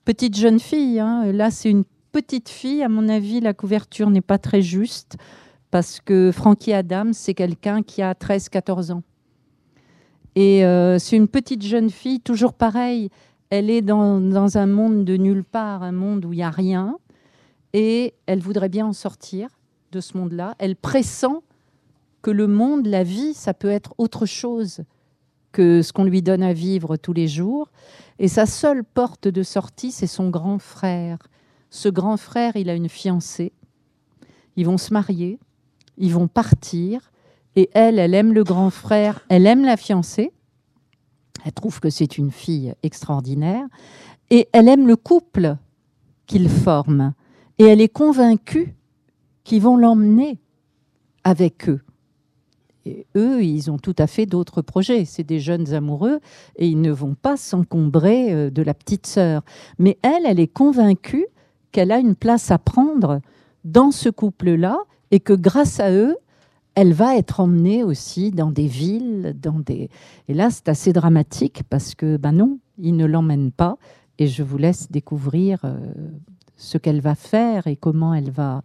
petite 0.05 0.37
jeune 0.37 0.61
fille. 0.61 1.01
Hein. 1.01 1.33
Là, 1.33 1.51
c'est 1.51 1.71
une 1.71 1.85
petite 2.13 2.51
fille, 2.51 2.83
à 2.83 2.91
mon 2.91 3.09
avis, 3.09 3.41
la 3.41 3.55
couverture 3.55 4.11
n'est 4.11 4.21
pas 4.21 4.37
très 4.37 4.61
juste 4.61 5.17
parce 5.71 5.99
que 5.99 6.31
Frankie 6.31 6.75
Adams, 6.75 7.15
c'est 7.15 7.33
quelqu'un 7.33 7.83
qui 7.83 8.03
a 8.03 8.13
13-14 8.13 8.93
ans. 8.93 9.03
Et 10.35 10.67
euh, 10.67 10.99
c'est 10.99 11.17
une 11.17 11.29
petite 11.29 11.63
jeune 11.63 11.89
fille, 11.89 12.21
toujours 12.21 12.53
pareil. 12.53 13.09
Elle 13.49 13.71
est 13.71 13.81
dans, 13.81 14.21
dans, 14.21 14.59
un 14.59 14.67
monde 14.67 15.07
de 15.07 15.17
nulle 15.17 15.45
part, 15.45 15.83
un 15.83 15.93
monde 15.93 16.27
où 16.27 16.35
il 16.35 16.37
n'y 16.37 16.43
a 16.43 16.51
rien. 16.51 16.99
Et 17.73 18.15
elle 18.27 18.41
voudrait 18.41 18.69
bien 18.69 18.87
en 18.87 18.93
sortir 18.93 19.49
de 19.93 20.01
ce 20.01 20.17
monde-là. 20.17 20.55
Elle 20.59 20.77
pressent 20.77 21.43
que 22.23 22.31
le 22.31 22.47
monde, 22.47 22.87
la 22.87 23.03
vie, 23.03 23.35
ça 23.35 23.55
peut 23.55 23.71
être 23.71 23.95
autre 23.99 24.27
chose 24.27 24.85
que 25.53 25.83
ce 25.83 25.93
qu'on 25.93 26.05
lui 26.05 26.23
donne 26.23 26.43
à 26.43 26.53
vivre 26.53 26.97
tous 26.97 27.13
les 27.13 27.29
jours. 27.29 27.71
Et 28.19 28.29
sa 28.29 28.47
seule 28.47 28.85
porte 28.85 29.29
de 29.29 29.43
sortie, 29.43 29.93
c'est 29.93 30.07
son 30.07 30.31
grand 30.31 30.59
frère, 30.59 31.19
ce 31.71 31.89
grand 31.89 32.17
frère, 32.17 32.57
il 32.57 32.69
a 32.69 32.75
une 32.75 32.89
fiancée. 32.89 33.53
Ils 34.57 34.67
vont 34.67 34.79
se 34.79 34.93
marier, 34.93 35.39
ils 35.97 36.13
vont 36.13 36.29
partir. 36.29 37.11
Et 37.57 37.71
elle, 37.73 37.99
elle 37.99 38.15
aime 38.15 38.33
le 38.33 38.45
grand 38.45 38.71
frère, 38.71 39.25
elle 39.29 39.47
aime 39.47 39.65
la 39.65 39.77
fiancée. 39.77 40.33
Elle 41.45 41.53
trouve 41.53 41.81
que 41.81 41.91
c'est 41.91 42.19
une 42.19 42.31
fille 42.31 42.75
extraordinaire. 42.83 43.67
Et 44.31 44.49
elle 44.53 44.69
aime 44.69 44.87
le 44.87 44.97
couple 44.97 45.57
qu'ils 46.27 46.49
forment. 46.49 47.15
Et 47.59 47.65
elle 47.65 47.81
est 47.81 47.89
convaincue 47.89 48.75
qu'ils 49.45 49.63
vont 49.63 49.77
l'emmener 49.77 50.39
avec 51.25 51.69
eux. 51.69 51.81
Et 52.85 53.07
eux, 53.17 53.45
ils 53.45 53.71
ont 53.71 53.79
tout 53.79 53.95
à 53.99 54.07
fait 54.07 54.27
d'autres 54.27 54.63
projets. 54.63 55.05
C'est 55.05 55.23
des 55.23 55.39
jeunes 55.39 55.73
amoureux 55.73 56.21
et 56.57 56.67
ils 56.67 56.81
ne 56.81 56.91
vont 56.91 57.15
pas 57.15 57.37
s'encombrer 57.37 58.33
euh, 58.33 58.51
de 58.51 58.63
la 58.63 58.75
petite 58.75 59.07
sœur. 59.07 59.43
Mais 59.79 59.99
elle, 60.03 60.27
elle 60.27 60.41
est 60.41 60.53
convaincue 60.53 61.27
qu'elle 61.71 61.93
a 61.93 61.99
une 61.99 62.17
place 62.17 62.51
à 62.51 62.59
prendre 62.59 63.21
dans 63.65 63.93
ce 63.93 64.09
couple-là 64.09 64.79
et 65.11 65.21
que 65.21 65.33
grâce 65.33 65.79
à 65.79 65.93
eux, 65.93 66.17
elle 66.75 66.93
va 66.93 67.17
être 67.17 67.41
emmenée 67.41 67.85
aussi 67.85 68.31
dans 68.31 68.51
des 68.51 68.67
villes, 68.67 69.37
dans 69.41 69.61
des. 69.61 69.89
Et 70.29 70.35
là, 70.35 70.51
c'est 70.51 70.69
assez 70.69 70.93
dramatique 70.93 71.63
parce 71.69 71.95
que, 71.95 72.17
ben 72.17 72.33
non, 72.33 72.59
ils 72.79 72.97
ne 72.97 73.05
l'emmènent 73.05 73.53
pas. 73.53 73.77
Et 74.19 74.27
je 74.27 74.43
vous 74.43 74.59
laisse 74.59 74.91
découvrir 74.91 75.61
euh, 75.65 75.77
ce 76.63 76.79
qu'elle 76.79 77.01
va 77.01 77.15
faire 77.15 77.67
et 77.67 77.77
comment 77.77 78.15
elle 78.15 78.31
va 78.31 78.63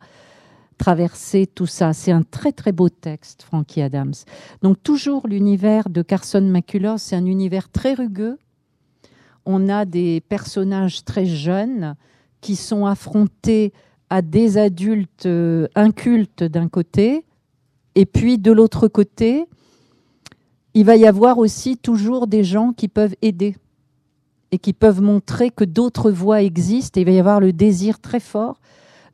traverser 0.78 1.48
tout 1.48 1.66
ça. 1.66 1.94
C'est 1.94 2.12
un 2.12 2.22
très 2.22 2.52
très 2.52 2.72
beau 2.72 2.90
texte, 2.90 3.44
Frankie 3.44 3.82
Adams. 3.82 4.14
Donc 4.62 4.82
toujours 4.84 5.28
l'univers 5.28 5.90
de 5.90 6.04
Carson 6.04 6.42
McCullers, 6.42 7.00
c'est 7.00 7.16
un 7.16 7.26
univers 7.26 7.70
très 7.70 7.96
rugueux. 7.96 8.38
On 9.46 9.70
a 9.70 9.86
des 9.86 10.22
personnages 10.22 11.04
très 11.04 11.26
jeunes 11.26 11.96
qui 12.40 12.56
sont 12.56 12.86
affrontés 12.86 13.74
à 14.10 14.22
des 14.22 14.58
adultes 14.58 15.26
euh, 15.26 15.68
incultes 15.76 16.44
d'un 16.44 16.70
côté, 16.70 17.26
et 17.96 18.06
puis 18.06 18.38
de 18.38 18.52
l'autre 18.52 18.88
côté, 18.88 19.48
il 20.76 20.86
va 20.86 20.96
y 20.96 21.08
avoir 21.08 21.40
aussi 21.40 21.78
toujours 21.78 22.28
des 22.28 22.44
gens 22.44 22.72
qui 22.72 22.88
peuvent 22.88 23.16
aider 23.24 23.56
et 24.52 24.60
qui 24.60 24.74
peuvent 24.74 25.02
montrer 25.02 25.50
que 25.52 25.64
d'autres 25.64 26.12
voies 26.12 26.42
existent. 26.42 27.00
Et 27.00 27.02
il 27.02 27.06
va 27.06 27.12
y 27.12 27.20
avoir 27.20 27.40
le 27.40 27.54
désir 27.54 28.00
très 28.00 28.20
fort 28.20 28.60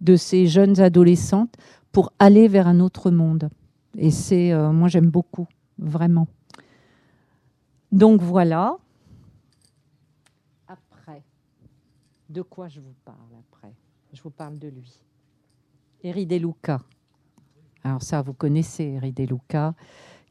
de 0.01 0.15
ces 0.15 0.47
jeunes 0.47 0.79
adolescentes 0.79 1.55
pour 1.91 2.11
aller 2.19 2.47
vers 2.47 2.67
un 2.67 2.79
autre 2.79 3.11
monde. 3.11 3.49
Et 3.97 4.11
c'est, 4.11 4.51
euh, 4.51 4.71
moi 4.71 4.87
j'aime 4.87 5.09
beaucoup, 5.09 5.47
vraiment. 5.77 6.27
Donc 7.91 8.21
voilà. 8.21 8.77
Après, 10.67 11.23
de 12.29 12.41
quoi 12.41 12.67
je 12.67 12.79
vous 12.79 12.95
parle 13.05 13.17
après? 13.39 13.73
Je 14.11 14.21
vous 14.21 14.31
parle 14.31 14.57
de 14.57 14.67
lui. 14.67 14.99
Eri 16.03 16.25
De 16.25 16.35
Luca. 16.35 16.81
Alors 17.83 18.01
ça, 18.01 18.21
vous 18.21 18.33
connaissez 18.33 18.83
Eri 18.83 19.11
De 19.11 19.23
Luca, 19.23 19.73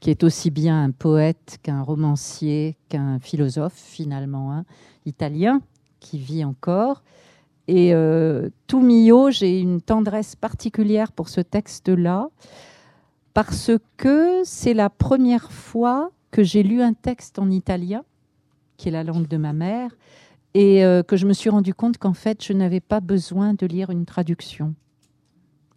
qui 0.03 0.11
est 0.11 0.25
aussi 0.25 0.51
bien 0.51 0.83
un 0.83 0.91
poète 0.91 1.59
qu'un 1.63 1.81
romancier, 1.81 2.77
qu'un 2.91 3.21
philosophe 3.21 3.73
finalement, 3.77 4.53
hein, 4.53 4.65
italien, 5.07 5.63
qui 6.01 6.19
vit 6.19 6.45
encore 6.45 7.03
et 7.69 7.95
euh, 7.95 8.49
tout 8.67 8.81
mio, 8.81 9.31
j'ai 9.31 9.61
une 9.61 9.81
tendresse 9.81 10.35
particulière 10.37 11.13
pour 11.13 11.29
ce 11.29 11.41
texte-là, 11.41 12.29
parce 13.35 13.71
que 13.97 14.43
c'est 14.45 14.75
la 14.75 14.91
première 14.91 15.53
fois 15.53 16.11
que 16.31 16.43
j'ai 16.43 16.63
lu 16.63 16.83
un 16.83 16.93
texte 16.93 17.39
en 17.39 17.51
italien, 17.51 18.05
qui 18.77 18.89
est 18.89 18.93
la 18.93 19.05
langue 19.05 19.29
de 19.29 19.37
ma 19.37 19.53
mère, 19.53 19.97
et 20.55 20.85
euh, 20.85 21.03
que 21.03 21.17
je 21.17 21.27
me 21.27 21.33
suis 21.33 21.51
rendu 21.51 21.73
compte 21.73 21.99
qu'en 21.99 22.15
fait, 22.15 22.45
je 22.45 22.53
n'avais 22.53 22.81
pas 22.81 23.01
besoin 23.01 23.55
de 23.55 23.67
lire 23.67 23.91
une 23.91 24.05
traduction. 24.05 24.75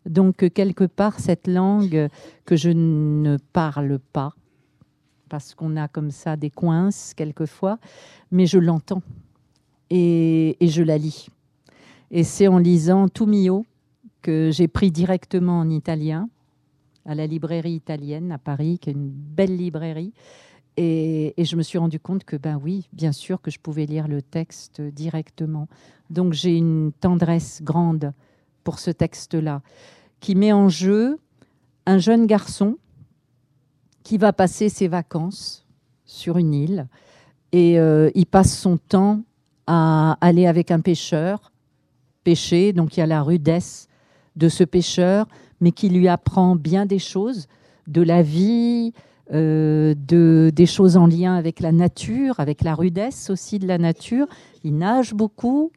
Donc, 0.06 0.50
quelque 0.54 0.86
part, 0.86 1.20
cette 1.20 1.48
langue 1.48 2.10
que 2.46 2.56
je 2.56 2.70
ne 2.70 3.38
parle 3.54 4.00
pas, 4.00 4.34
parce 5.30 5.56
qu'on 5.56 5.76
a 5.78 5.88
comme 5.88 6.12
ça 6.12 6.36
des 6.36 6.52
coinces 6.52 7.14
quelquefois, 7.16 7.80
mais 8.32 8.46
je 8.46 8.60
l'entends 8.60 9.02
et 9.90 10.58
je 10.62 10.84
la 10.84 10.98
lis. 10.98 11.28
Et 12.12 12.24
c'est 12.24 12.48
en 12.48 12.58
lisant 12.58 13.08
Tout 13.08 13.26
mio 13.26 13.66
que 14.22 14.50
j'ai 14.52 14.68
pris 14.68 14.92
directement 14.92 15.60
en 15.60 15.70
italien 15.70 16.30
à 17.06 17.14
la 17.14 17.28
librairie 17.28 17.74
italienne 17.74 18.32
à 18.32 18.38
Paris, 18.38 18.80
qui 18.80 18.90
est 18.90 18.94
une 18.94 19.10
belle 19.10 19.56
librairie. 19.56 20.14
Et, 20.78 21.34
je 21.38 21.56
me 21.56 21.62
suis 21.62 21.78
rendu 21.78 22.00
compte 22.00 22.24
que, 22.24 22.36
ben 22.36 22.60
oui, 22.62 22.90
bien 22.92 23.12
sûr 23.12 23.42
que 23.42 23.52
je 23.52 23.60
pouvais 23.60 23.86
lire 23.86 24.08
le 24.08 24.22
texte 24.22 24.82
directement. 24.82 25.68
Donc 26.10 26.34
j'ai 26.34 26.58
une 26.58 26.92
tendresse 27.00 27.62
grande 27.64 28.14
pour 28.66 28.80
ce 28.80 28.92
texte-là, 28.92 29.62
qui 30.20 30.36
met 30.36 30.52
en 30.52 30.68
jeu 30.68 31.20
un 31.86 32.00
jeune 32.00 32.26
garçon 32.26 32.78
qui 34.04 34.18
va 34.18 34.34
passer 34.34 34.68
ses 34.68 34.90
vacances 34.90 35.66
sur 36.04 36.38
une 36.38 36.54
île 36.54 36.88
et 37.54 37.80
euh, 37.80 38.10
il 38.16 38.26
passe 38.26 38.58
son 38.58 38.76
temps 38.78 39.22
à 39.68 40.18
aller 40.20 40.46
avec 40.46 40.72
un 40.72 40.82
pêcheur 40.82 41.54
péché, 42.26 42.74
donc 42.74 42.98
il 42.98 43.00
y 43.00 43.04
a 43.04 43.08
la 43.08 43.22
rudesse 43.22 43.88
de 44.36 44.50
ce 44.50 44.64
pécheur, 44.64 45.28
mais 45.62 45.72
qui 45.72 45.88
lui 45.90 46.08
apprend 46.08 46.56
bien 46.56 46.86
des 46.86 47.00
choses, 47.00 47.48
de 47.88 48.02
la 48.02 48.22
vie, 48.24 48.94
euh, 49.32 49.96
de, 49.96 50.52
des 50.54 50.66
choses 50.66 50.98
en 50.98 51.08
lien 51.08 51.36
avec 51.36 51.60
la 51.60 51.72
nature, 51.72 52.40
avec 52.40 52.64
la 52.64 52.76
rudesse 52.76 53.30
aussi 53.30 53.60
de 53.60 53.68
la 53.68 53.78
nature. 53.78 54.28
Il 54.64 54.78
nage 54.78 55.14
beaucoup. 55.14 55.72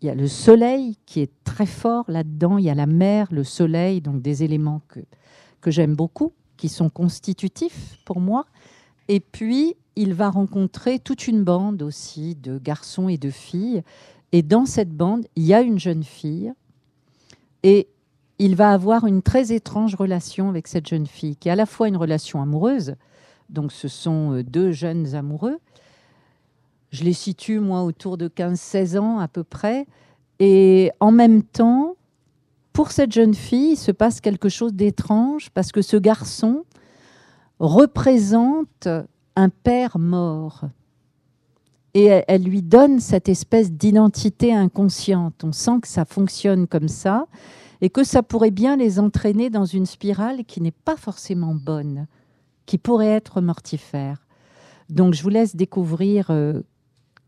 Il 0.00 0.06
y 0.06 0.10
a 0.10 0.14
le 0.14 0.28
soleil 0.28 0.96
qui 1.06 1.20
est 1.20 1.32
très 1.44 1.66
fort 1.66 2.04
là-dedans. 2.08 2.58
Il 2.58 2.64
y 2.64 2.70
a 2.70 2.74
la 2.74 2.86
mer, 2.86 3.28
le 3.30 3.44
soleil, 3.44 4.00
donc 4.00 4.22
des 4.22 4.44
éléments 4.44 4.80
que, 4.88 5.00
que 5.60 5.70
j'aime 5.70 5.96
beaucoup, 5.96 6.32
qui 6.56 6.68
sont 6.68 6.88
constitutifs 6.88 7.98
pour 8.04 8.20
moi. 8.20 8.46
Et 9.08 9.20
puis, 9.20 9.74
il 9.96 10.14
va 10.14 10.30
rencontrer 10.30 11.00
toute 11.00 11.26
une 11.26 11.42
bande 11.42 11.82
aussi 11.82 12.36
de 12.36 12.58
garçons 12.58 13.08
et 13.08 13.18
de 13.18 13.30
filles 13.30 13.82
et 14.32 14.42
dans 14.42 14.66
cette 14.66 14.90
bande, 14.90 15.26
il 15.36 15.44
y 15.44 15.54
a 15.54 15.62
une 15.62 15.78
jeune 15.78 16.04
fille 16.04 16.52
et 17.62 17.88
il 18.38 18.56
va 18.56 18.72
avoir 18.72 19.06
une 19.06 19.22
très 19.22 19.52
étrange 19.52 19.94
relation 19.94 20.48
avec 20.48 20.68
cette 20.68 20.86
jeune 20.86 21.06
fille, 21.06 21.36
qui 21.36 21.48
est 21.48 21.52
à 21.52 21.56
la 21.56 21.66
fois 21.66 21.88
une 21.88 21.96
relation 21.96 22.40
amoureuse, 22.42 22.94
donc 23.48 23.72
ce 23.72 23.88
sont 23.88 24.34
euh, 24.34 24.44
deux 24.44 24.70
jeunes 24.70 25.14
amoureux. 25.14 25.58
Je 26.90 27.04
les 27.04 27.12
situe, 27.12 27.60
moi, 27.60 27.82
autour 27.82 28.16
de 28.16 28.28
15-16 28.28 28.98
ans 28.98 29.18
à 29.18 29.28
peu 29.28 29.44
près. 29.44 29.86
Et 30.38 30.90
en 31.00 31.10
même 31.10 31.42
temps, 31.42 31.96
pour 32.72 32.92
cette 32.92 33.12
jeune 33.12 33.34
fille, 33.34 33.72
il 33.72 33.76
se 33.76 33.90
passe 33.90 34.20
quelque 34.20 34.48
chose 34.48 34.72
d'étrange 34.72 35.50
parce 35.50 35.72
que 35.72 35.82
ce 35.82 35.96
garçon 35.96 36.64
représente 37.58 38.88
un 39.36 39.48
père 39.48 39.98
mort 39.98 40.64
et 41.94 42.22
elle, 42.28 42.44
lui 42.44 42.62
donne 42.62 43.00
cette 43.00 43.28
espèce 43.28 43.72
d'identité 43.72 44.54
inconsciente. 44.54 45.42
On 45.42 45.52
sent 45.52 45.80
que 45.82 45.88
ça 45.88 46.04
fonctionne 46.04 46.68
comme 46.68 46.88
ça 46.88 47.26
et 47.80 47.90
que 47.90 48.04
ça 48.04 48.22
pourrait 48.22 48.50
bien 48.50 48.76
les 48.76 49.00
entraîner 49.00 49.50
dans 49.50 49.64
une 49.64 49.86
spirale 49.86 50.44
qui 50.44 50.60
n'est 50.60 50.70
pas 50.70 50.96
forcément 50.96 51.54
bonne, 51.54 52.06
qui 52.66 52.78
pourrait 52.78 53.08
être 53.08 53.40
mortifère. 53.40 54.26
Donc 54.88 55.14
je 55.14 55.22
vous 55.22 55.28
laisse 55.28 55.56
découvrir 55.56 56.30
euh, 56.30 56.62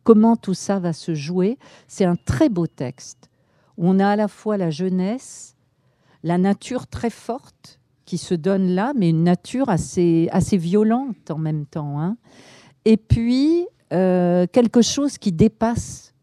comment 0.04 0.36
tout 0.36 0.54
ça 0.54 0.78
va 0.78 0.92
se 0.92 1.14
jouer. 1.14 1.58
C'est 1.88 2.04
un 2.04 2.16
très 2.16 2.48
beau 2.48 2.66
texte 2.66 3.30
où 3.76 3.88
on 3.88 3.98
a 3.98 4.08
à 4.08 4.16
la 4.16 4.28
fois 4.28 4.56
la 4.56 4.70
jeunesse, 4.70 5.56
la 6.22 6.38
nature 6.38 6.86
très 6.86 7.10
forte 7.10 7.80
qui 8.04 8.18
se 8.18 8.34
donne 8.34 8.68
là, 8.68 8.92
mais 8.96 9.10
une 9.10 9.22
nature 9.22 9.68
assez, 9.68 10.28
assez 10.32 10.56
violente 10.56 11.30
en 11.30 11.38
même 11.38 11.64
temps. 11.64 12.00
Hein. 12.00 12.16
Et 12.84 12.96
puis 12.96 13.66
euh, 13.92 14.46
quelque 14.52 14.82
chose 14.82 15.18
qui 15.18 15.32
dépasse 15.32 16.14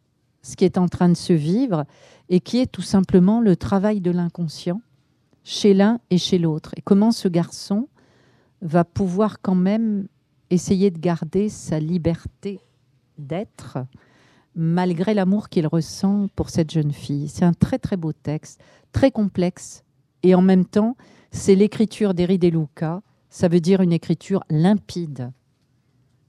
ce 0.41 0.55
qui 0.55 0.65
est 0.65 0.77
en 0.77 0.87
train 0.87 1.09
de 1.09 1.15
se 1.15 1.33
vivre 1.33 1.85
et 2.29 2.39
qui 2.39 2.59
est 2.59 2.71
tout 2.71 2.81
simplement 2.81 3.41
le 3.41 3.55
travail 3.55 4.01
de 4.01 4.11
l'inconscient 4.11 4.81
chez 5.43 5.73
l'un 5.73 5.99
et 6.09 6.17
chez 6.17 6.37
l'autre. 6.37 6.71
Et 6.77 6.81
comment 6.81 7.11
ce 7.11 7.27
garçon 7.27 7.87
va 8.61 8.83
pouvoir 8.83 9.41
quand 9.41 9.55
même 9.55 10.07
essayer 10.49 10.91
de 10.91 10.99
garder 10.99 11.49
sa 11.49 11.79
liberté 11.79 12.59
d'être 13.17 13.79
malgré 14.55 15.13
l'amour 15.13 15.49
qu'il 15.49 15.67
ressent 15.67 16.29
pour 16.35 16.49
cette 16.49 16.71
jeune 16.71 16.91
fille. 16.91 17.29
C'est 17.29 17.45
un 17.45 17.53
très 17.53 17.77
très 17.77 17.95
beau 17.95 18.11
texte, 18.11 18.59
très 18.91 19.11
complexe, 19.11 19.83
et 20.23 20.33
en 20.33 20.41
même 20.41 20.65
temps, 20.65 20.97
c'est 21.31 21.55
l'écriture 21.55 22.13
d'Eri 22.13 22.39
De 22.39 22.47
Luca, 22.47 23.01
ça 23.29 23.47
veut 23.47 23.59
dire 23.59 23.81
une 23.81 23.93
écriture 23.93 24.43
limpide. 24.49 25.31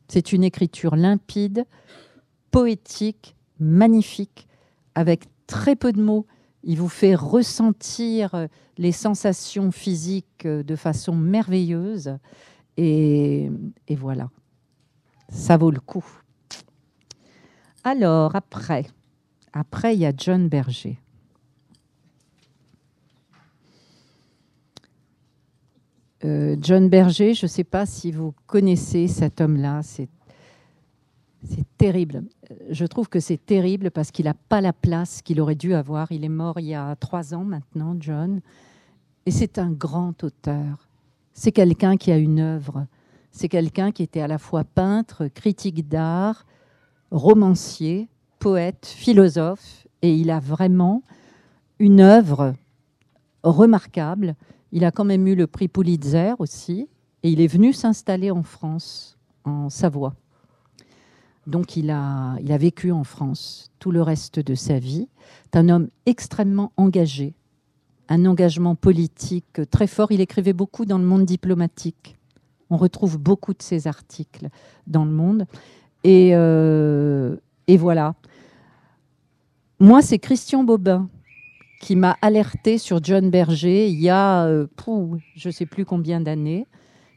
C'est 0.09 0.33
une 0.33 0.45
écriture 0.45 0.97
limpide, 0.97 1.65
poétique, 2.51 3.35
magnifique, 3.59 4.47
avec 4.95 5.25
très 5.47 5.77
peu 5.77 5.93
de 5.93 6.03
mots. 6.03 6.27
Il 6.65 6.79
vous 6.79 6.89
fait 6.89 7.15
ressentir 7.15 8.49
les 8.77 8.93
sensations 8.93 9.71
physiques 9.71 10.47
de 10.47 10.77
façon 10.77 11.15
merveilleuse. 11.15 12.19
Et, 12.77 13.51
voilà, 13.91 14.31
ça 15.29 15.57
vaut 15.57 15.71
le 15.71 15.81
coup. 15.81 16.05
Alors, 17.91 18.37
après, 18.37 18.85
après, 19.55 19.95
il 19.95 20.01
y 20.01 20.05
a 20.05 20.13
John 20.15 20.47
Berger. 20.47 20.99
Euh, 26.23 26.55
John 26.61 26.91
Berger, 26.91 27.33
je 27.33 27.47
ne 27.47 27.49
sais 27.49 27.65
pas 27.65 27.87
si 27.87 28.13
vous 28.13 28.35
connaissez 28.47 29.09
cet 29.09 29.41
homme-là. 29.41 29.81
C'est 29.83 30.11
terrible. 31.79 32.25
Je 32.69 32.85
trouve 32.85 33.09
que 33.09 33.21
c'est 33.21 33.43
terrible 33.43 33.91
parce 33.91 34.11
qu'il 34.11 34.27
n'a 34.27 34.35
pas 34.35 34.61
la 34.61 34.75
place 34.75 35.23
qu'il 35.23 35.41
aurait 35.41 35.55
dû 35.55 35.73
avoir. 35.73 36.13
Il 36.13 36.27
est 36.27 36.29
mort 36.29 36.61
il 36.61 36.67
y 36.67 36.75
a 36.75 36.95
trois 36.97 37.33
ans 37.33 37.45
maintenant, 37.45 37.97
John. 37.99 38.43
Et 39.25 39.31
c'est 39.31 39.57
un 39.57 39.71
grand 39.71 40.23
auteur. 40.25 40.91
C'est 41.33 41.53
quelqu'un 41.53 41.97
qui 41.97 42.13
a 42.13 42.19
une 42.19 42.41
œuvre. 42.41 42.87
C'est 43.31 43.49
quelqu'un 43.49 43.93
qui 43.93 44.03
était 44.03 44.21
à 44.21 44.29
la 44.29 44.37
fois 44.37 44.65
peintre, 44.65 45.29
critique 45.29 45.89
d'art, 45.89 46.45
romancier, 47.11 48.09
poète, 48.39 48.87
philosophe. 48.87 49.87
Et 50.03 50.15
il 50.15 50.31
a 50.31 50.41
vraiment 50.41 51.03
une 51.79 52.01
œuvre 52.01 52.55
remarquable. 53.43 54.35
Il 54.73 54.85
a 54.85 54.91
quand 54.91 55.05
même 55.05 55.27
eu 55.27 55.35
le 55.35 55.47
prix 55.47 55.69
Pulitzer 55.69 56.35
aussi. 56.39 56.89
Et 57.23 57.31
il 57.31 57.41
est 57.41 57.49
venu 57.49 57.73
s'installer 57.73 58.31
en 58.31 58.43
France, 58.43 59.19
en 59.45 59.69
Savoie. 59.71 60.15
Donc 61.47 61.77
il 61.77 61.91
a, 61.91 62.37
il 62.43 62.53
a 62.53 62.59
vécu 62.59 62.93
en 62.93 63.05
France 63.05 63.73
tout 63.79 63.91
le 63.91 64.03
reste 64.03 64.39
de 64.39 64.55
sa 64.55 64.79
vie. 64.79 65.09
C'est 65.45 65.59
un 65.59 65.71
homme 65.71 65.89
extrêmement 66.05 66.73
engagé, 66.77 67.35
un 68.11 68.27
engagement 68.27 68.75
politique 68.75 69.63
très 69.71 69.87
fort. 69.87 70.13
Il 70.13 70.21
écrivait 70.21 70.53
beaucoup 70.53 70.85
dans 70.85 70.99
le 70.99 71.05
monde 71.05 71.25
diplomatique. 71.25 72.17
On 72.69 72.77
retrouve 72.77 73.19
beaucoup 73.19 73.55
de 73.55 73.63
ses 73.63 73.87
articles 73.87 74.51
dans 74.87 75.07
le 75.07 75.11
monde. 75.11 75.47
Et, 76.05 76.31
euh, 76.35 77.37
et 77.67 77.77
voilà. 77.77 78.15
Moi, 79.81 80.03
c'est 80.03 80.19
Christian 80.19 80.65
Bobin 80.65 81.09
qui 81.81 81.97
m'a 81.97 82.17
alerté 82.23 82.79
sur 82.79 83.03
John 83.03 83.31
Berger 83.31 83.89
il 83.89 84.01
y 84.01 84.09
a, 84.09 84.47
euh, 84.47 84.67
je 85.37 85.49
ne 85.49 85.53
sais 85.53 85.67
plus 85.67 85.85
combien 85.85 86.21
d'années, 86.21 86.67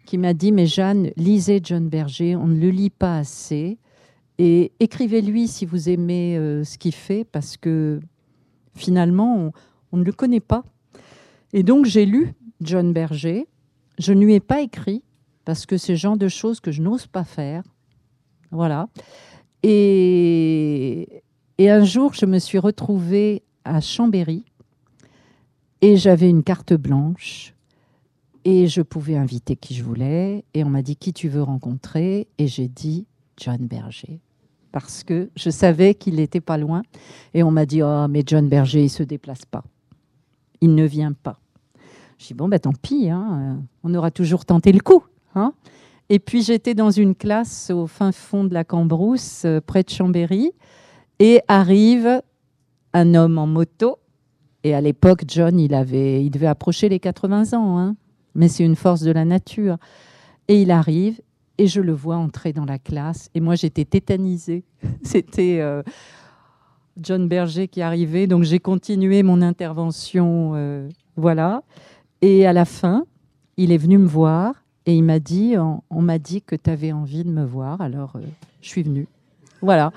qui 0.05 0.17
m'a 0.17 0.33
dit, 0.33 0.51
mais 0.51 0.67
Jeanne, 0.67 1.11
lisez 1.17 1.59
John 1.63 1.89
Berger, 1.89 2.35
on 2.35 2.47
ne 2.47 2.59
le 2.59 2.69
lit 2.69 2.89
pas 2.89 3.17
assez. 3.17 3.77
Et 4.37 4.71
écrivez-lui 4.79 5.47
si 5.47 5.65
vous 5.65 5.89
aimez 5.89 6.37
euh, 6.37 6.63
ce 6.63 6.77
qu'il 6.77 6.93
fait, 6.93 7.23
parce 7.23 7.57
que 7.57 7.99
finalement, 8.75 9.51
on, 9.91 9.97
ne 9.97 10.03
le 10.03 10.11
connaît 10.11 10.39
pas. 10.39 10.63
Et 11.53 11.63
donc, 11.63 11.85
j'ai 11.85 12.05
lu 12.05 12.33
John 12.61 12.93
Berger. 12.93 13.47
Je 13.99 14.13
ne 14.13 14.23
lui 14.23 14.35
ai 14.35 14.39
pas 14.39 14.61
écrit, 14.61 15.03
parce 15.45 15.65
que 15.65 15.77
c'est 15.77 15.93
le 15.93 15.97
genre 15.97 16.17
de 16.17 16.27
choses 16.27 16.59
que 16.59 16.71
je 16.71 16.81
n'ose 16.81 17.07
pas 17.07 17.23
faire. 17.23 17.63
Voilà. 18.51 18.87
Et, 19.63 21.23
et 21.57 21.69
un 21.69 21.83
jour, 21.83 22.13
je 22.13 22.25
me 22.25 22.39
suis 22.39 22.59
retrouvée 22.59 23.43
à 23.63 23.81
Chambéry 23.81 24.43
et 25.81 25.97
j'avais 25.97 26.29
une 26.29 26.43
carte 26.43 26.73
blanche 26.73 27.53
et 28.43 28.67
je 28.67 28.81
pouvais 28.81 29.15
inviter 29.15 29.55
qui 29.55 29.73
je 29.73 29.83
voulais. 29.83 30.43
Et 30.53 30.63
on 30.63 30.69
m'a 30.69 30.81
dit 30.81 30.95
qui 30.95 31.13
tu 31.13 31.29
veux 31.29 31.43
rencontrer? 31.43 32.27
Et 32.37 32.47
j'ai 32.47 32.67
dit 32.67 33.05
John 33.37 33.67
Berger 33.67 34.19
parce 34.71 35.03
que 35.03 35.29
je 35.35 35.49
savais 35.49 35.95
qu'il 35.95 36.15
n'était 36.15 36.41
pas 36.41 36.57
loin. 36.57 36.81
Et 37.33 37.43
on 37.43 37.51
m'a 37.51 37.65
dit, 37.65 37.83
oh, 37.83 38.07
mais 38.09 38.23
John 38.25 38.47
Berger, 38.47 38.83
il 38.83 38.89
se 38.89 39.03
déplace 39.03 39.45
pas. 39.45 39.63
Il 40.61 40.75
ne 40.75 40.85
vient 40.85 41.13
pas. 41.13 41.39
Je 42.17 42.27
dis, 42.27 42.33
bon, 42.33 42.47
ben 42.47 42.59
tant 42.59 42.73
pis, 42.73 43.09
hein, 43.09 43.59
on 43.83 43.93
aura 43.93 44.11
toujours 44.11 44.45
tenté 44.45 44.71
le 44.71 44.79
coup. 44.79 45.03
Hein. 45.35 45.53
Et 46.09 46.19
puis 46.19 46.41
j'étais 46.41 46.73
dans 46.73 46.91
une 46.91 47.15
classe 47.15 47.69
au 47.69 47.87
fin 47.87 48.11
fond 48.11 48.43
de 48.43 48.53
la 48.53 48.63
Cambrousse, 48.63 49.43
euh, 49.45 49.61
près 49.61 49.83
de 49.83 49.89
Chambéry, 49.89 50.51
et 51.19 51.41
arrive 51.47 52.21
un 52.93 53.15
homme 53.15 53.37
en 53.37 53.47
moto. 53.47 53.97
Et 54.63 54.75
à 54.75 54.81
l'époque, 54.81 55.23
John, 55.27 55.59
il, 55.59 55.73
avait, 55.73 56.23
il 56.23 56.29
devait 56.29 56.47
approcher 56.47 56.89
les 56.89 56.99
80 56.99 57.53
ans, 57.53 57.79
hein, 57.79 57.95
mais 58.35 58.47
c'est 58.47 58.63
une 58.63 58.75
force 58.75 59.01
de 59.01 59.11
la 59.11 59.25
nature. 59.25 59.77
Et 60.47 60.61
il 60.61 60.71
arrive 60.71 61.21
et 61.57 61.67
je 61.67 61.81
le 61.81 61.93
vois 61.93 62.17
entrer 62.17 62.53
dans 62.53 62.65
la 62.65 62.79
classe. 62.79 63.29
Et 63.33 63.39
moi, 63.39 63.55
j'étais 63.55 63.85
tétanisée. 63.85 64.63
C'était 65.03 65.59
euh, 65.61 65.83
John 66.97 67.27
Berger 67.27 67.67
qui 67.67 67.81
arrivait. 67.81 68.27
Donc, 68.27 68.43
j'ai 68.43 68.59
continué 68.59 69.23
mon 69.23 69.41
intervention. 69.41 70.53
Euh, 70.55 70.89
voilà. 71.15 71.63
Et 72.21 72.45
à 72.45 72.53
la 72.53 72.65
fin, 72.65 73.05
il 73.57 73.71
est 73.71 73.77
venu 73.77 73.97
me 73.97 74.07
voir 74.07 74.60
et 74.91 74.95
il 74.95 75.03
m'a 75.03 75.19
dit 75.19 75.55
on, 75.57 76.01
m'a 76.01 76.19
dit 76.19 76.41
que 76.41 76.55
tu 76.55 76.69
avais 76.69 76.91
envie 76.91 77.23
de 77.23 77.29
me 77.29 77.45
voir. 77.45 77.79
Alors, 77.79 78.13
euh, 78.17 78.21
je 78.61 78.67
suis 78.67 78.83
venue. 78.83 79.07
Voilà. 79.61 79.93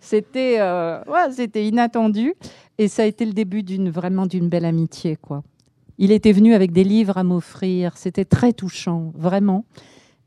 C'était 0.00 0.60
ouais, 0.60 1.32
c'était 1.32 1.66
inattendu. 1.66 2.34
Et 2.76 2.88
ça 2.88 3.04
a 3.04 3.06
été 3.06 3.24
le 3.24 3.32
début 3.32 3.62
d'une 3.62 3.88
vraiment 3.88 4.26
d'une 4.26 4.50
belle 4.50 4.66
amitié. 4.66 5.16
quoi. 5.16 5.42
Il 5.96 6.12
était 6.12 6.32
venu 6.32 6.52
avec 6.52 6.72
des 6.72 6.84
livres 6.84 7.16
à 7.16 7.24
m'offrir. 7.24 7.96
C'était 7.96 8.26
très 8.26 8.52
touchant, 8.52 9.12
vraiment. 9.14 9.64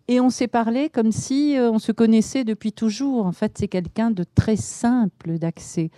Et 0.08 0.20
on 0.20 0.32
s'est 0.32 0.48
parlé 0.48 0.90
comme 0.90 1.12
si 1.12 1.56
euh, 1.56 1.72
on 1.72 1.80
se 1.80 1.92
connaissait 1.92 2.44
depuis 2.44 2.72
toujours. 2.72 3.28
En 3.28 3.34
fait, 3.34 3.54
c'est 3.58 3.68
quelqu'un 3.68 4.10
de 4.10 4.24
très 4.36 4.56
simple 4.56 5.38
d'accès. 5.38 5.92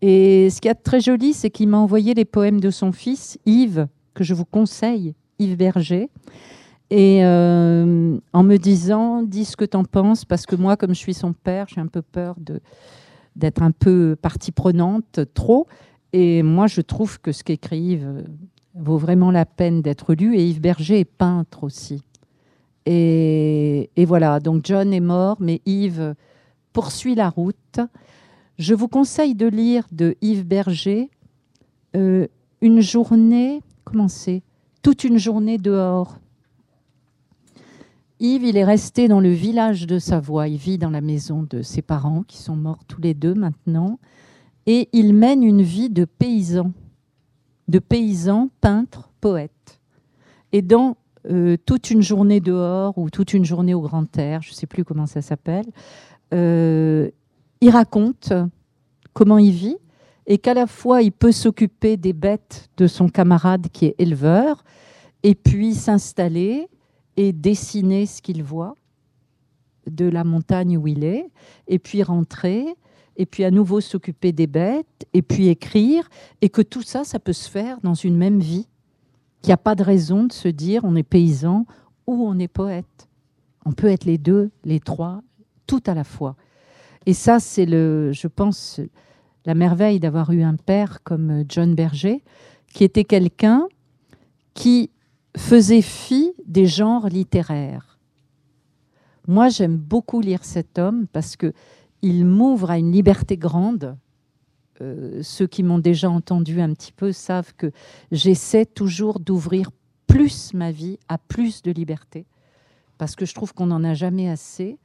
Et 0.00 0.48
ce 0.48 0.60
qui 0.60 0.68
est 0.68 0.74
très 0.74 1.00
joli, 1.00 1.32
c'est 1.32 1.50
qu'il 1.50 1.68
m'a 1.68 1.78
envoyé 1.78 2.14
les 2.14 2.24
poèmes 2.24 2.60
de 2.60 2.70
son 2.70 2.92
fils, 2.92 3.36
Yves, 3.46 3.88
que 4.14 4.22
je 4.22 4.34
vous 4.34 4.44
conseille, 4.44 5.14
Yves 5.40 5.56
Berger. 5.56 6.08
Et 6.90 7.24
euh, 7.24 8.18
en 8.32 8.42
me 8.42 8.56
disant, 8.56 9.22
dis 9.22 9.44
ce 9.44 9.56
que 9.56 9.64
tu 9.64 9.76
en 9.76 9.84
penses, 9.84 10.24
parce 10.24 10.46
que 10.46 10.56
moi, 10.56 10.76
comme 10.76 10.94
je 10.94 10.98
suis 10.98 11.14
son 11.14 11.32
père, 11.32 11.66
j'ai 11.68 11.80
un 11.80 11.86
peu 11.86 12.02
peur 12.02 12.36
d'être 13.36 13.62
un 13.62 13.70
peu 13.70 14.16
partie 14.20 14.52
prenante, 14.52 15.20
trop. 15.34 15.66
Et 16.12 16.42
moi, 16.42 16.66
je 16.66 16.80
trouve 16.80 17.20
que 17.20 17.32
ce 17.32 17.42
qu'écrit 17.42 17.80
Yves 17.80 18.24
vaut 18.74 18.98
vraiment 18.98 19.30
la 19.30 19.46
peine 19.46 19.82
d'être 19.82 20.14
lu. 20.14 20.36
Et 20.36 20.46
Yves 20.46 20.60
Berger 20.60 21.00
est 21.00 21.04
peintre 21.04 21.64
aussi. 21.64 22.02
Et, 22.86 23.88
voilà, 24.06 24.40
donc 24.40 24.64
John 24.64 24.92
est 24.92 25.00
mort, 25.00 25.38
mais 25.40 25.62
Yves 25.64 26.14
poursuit 26.72 27.14
la 27.14 27.30
route. 27.30 27.80
Je 28.58 28.74
vous 28.74 28.88
conseille 28.88 29.34
de 29.34 29.46
lire 29.46 29.86
de 29.90 30.16
Yves 30.20 30.46
Berger 30.46 31.10
euh, 31.96 32.26
une 32.60 32.80
journée, 32.80 33.62
comment 33.84 34.08
c'est? 34.08 34.42
Toute 34.82 35.04
une 35.04 35.18
journée 35.18 35.58
dehors. 35.58 36.18
Il 38.26 38.56
est 38.56 38.64
resté 38.64 39.06
dans 39.06 39.20
le 39.20 39.28
village 39.28 39.86
de 39.86 39.98
Savoie. 39.98 40.48
Il 40.48 40.56
vit 40.56 40.78
dans 40.78 40.88
la 40.88 41.02
maison 41.02 41.42
de 41.42 41.60
ses 41.60 41.82
parents, 41.82 42.22
qui 42.22 42.38
sont 42.38 42.56
morts 42.56 42.82
tous 42.88 43.02
les 43.02 43.12
deux 43.12 43.34
maintenant. 43.34 43.98
Et 44.64 44.88
il 44.94 45.12
mène 45.12 45.42
une 45.42 45.60
vie 45.60 45.90
de 45.90 46.06
paysan, 46.06 46.72
de 47.68 47.78
paysan, 47.78 48.48
peintre, 48.62 49.10
poète. 49.20 49.78
Et 50.52 50.62
dans 50.62 50.96
euh, 51.30 51.58
toute 51.66 51.90
une 51.90 52.00
journée 52.00 52.40
dehors 52.40 52.96
ou 52.96 53.10
toute 53.10 53.34
une 53.34 53.44
journée 53.44 53.74
au 53.74 53.82
grand 53.82 54.16
air, 54.16 54.40
je 54.40 54.52
ne 54.52 54.54
sais 54.54 54.66
plus 54.66 54.86
comment 54.86 55.06
ça 55.06 55.20
s'appelle. 55.20 55.66
Euh, 56.32 57.10
il 57.60 57.68
raconte 57.68 58.32
comment 59.12 59.36
il 59.36 59.52
vit 59.52 59.76
et 60.26 60.38
qu'à 60.38 60.54
la 60.54 60.66
fois 60.66 61.02
il 61.02 61.12
peut 61.12 61.30
s'occuper 61.30 61.98
des 61.98 62.14
bêtes 62.14 62.70
de 62.78 62.86
son 62.86 63.10
camarade 63.10 63.66
qui 63.70 63.84
est 63.84 63.94
éleveur 63.98 64.64
et 65.22 65.34
puis 65.34 65.74
s'installer 65.74 66.68
et 67.16 67.32
dessiner 67.32 68.06
ce 68.06 68.22
qu'il 68.22 68.42
voit 68.42 68.76
de 69.86 70.06
la 70.06 70.24
montagne 70.24 70.78
où 70.78 70.86
il 70.86 71.04
est 71.04 71.30
et 71.68 71.78
puis 71.78 72.02
rentrer 72.02 72.66
et 73.16 73.26
puis 73.26 73.44
à 73.44 73.50
nouveau 73.50 73.80
s'occuper 73.80 74.32
des 74.32 74.46
bêtes 74.46 75.06
et 75.12 75.22
puis 75.22 75.48
écrire 75.48 76.08
et 76.40 76.48
que 76.48 76.62
tout 76.62 76.82
ça 76.82 77.04
ça 77.04 77.18
peut 77.18 77.32
se 77.32 77.48
faire 77.48 77.80
dans 77.82 77.94
une 77.94 78.16
même 78.16 78.40
vie 78.40 78.66
qu'il 79.42 79.50
n'y 79.50 79.54
a 79.54 79.58
pas 79.58 79.74
de 79.74 79.82
raison 79.82 80.24
de 80.24 80.32
se 80.32 80.48
dire 80.48 80.84
on 80.84 80.96
est 80.96 81.02
paysan 81.02 81.66
ou 82.06 82.26
on 82.26 82.38
est 82.38 82.48
poète. 82.48 83.08
On 83.66 83.72
peut 83.72 83.88
être 83.88 84.04
les 84.04 84.18
deux, 84.18 84.50
les 84.64 84.80
trois, 84.80 85.22
tout 85.66 85.82
à 85.86 85.94
la 85.94 86.04
fois. 86.04 86.36
Et 87.06 87.12
ça, 87.12 87.40
c'est 87.40 87.66
le, 87.66 88.12
je 88.12 88.26
pense, 88.26 88.80
la 89.44 89.54
merveille 89.54 90.00
d'avoir 90.00 90.30
eu 90.30 90.42
un 90.42 90.56
père 90.56 91.02
comme 91.02 91.44
John 91.48 91.74
Berger, 91.74 92.22
qui 92.72 92.84
était 92.84 93.04
quelqu'un 93.04 93.68
qui 94.54 94.90
faisait 95.36 95.82
fi 95.82 96.32
des 96.46 96.66
genres 96.66 97.08
littéraires. 97.08 97.98
Moi, 99.26 99.48
j'aime 99.48 99.76
beaucoup 99.76 100.20
lire 100.20 100.44
cet 100.44 100.78
homme 100.78 101.06
parce 101.12 101.36
que 101.36 101.52
il 102.02 102.26
m'ouvre 102.26 102.70
à 102.70 102.78
une 102.78 102.92
liberté 102.92 103.36
grande 103.38 103.96
euh, 104.80 105.20
ceux 105.22 105.46
qui 105.46 105.62
m'ont 105.62 105.78
déjà 105.78 106.10
entendu 106.10 106.60
un 106.60 106.72
petit 106.74 106.90
peu 106.90 107.12
savent 107.12 107.54
que 107.56 107.70
j'essaie 108.10 108.66
toujours 108.66 109.20
d'ouvrir 109.20 109.70
plus 110.06 110.52
ma 110.52 110.72
vie 110.72 110.98
à 111.08 111.16
plus 111.16 111.62
de 111.62 111.70
liberté, 111.70 112.26
parce 112.98 113.14
que 113.14 113.24
je 113.24 113.34
trouve 113.34 113.54
qu'on 113.54 113.66
n'en 113.66 113.84
a 113.84 113.94
jamais 113.94 114.28
assez. 114.28 114.78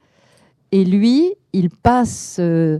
Et 0.70 0.84
lui, 0.84 1.34
il 1.52 1.70
passe 1.70 2.36
euh, 2.38 2.78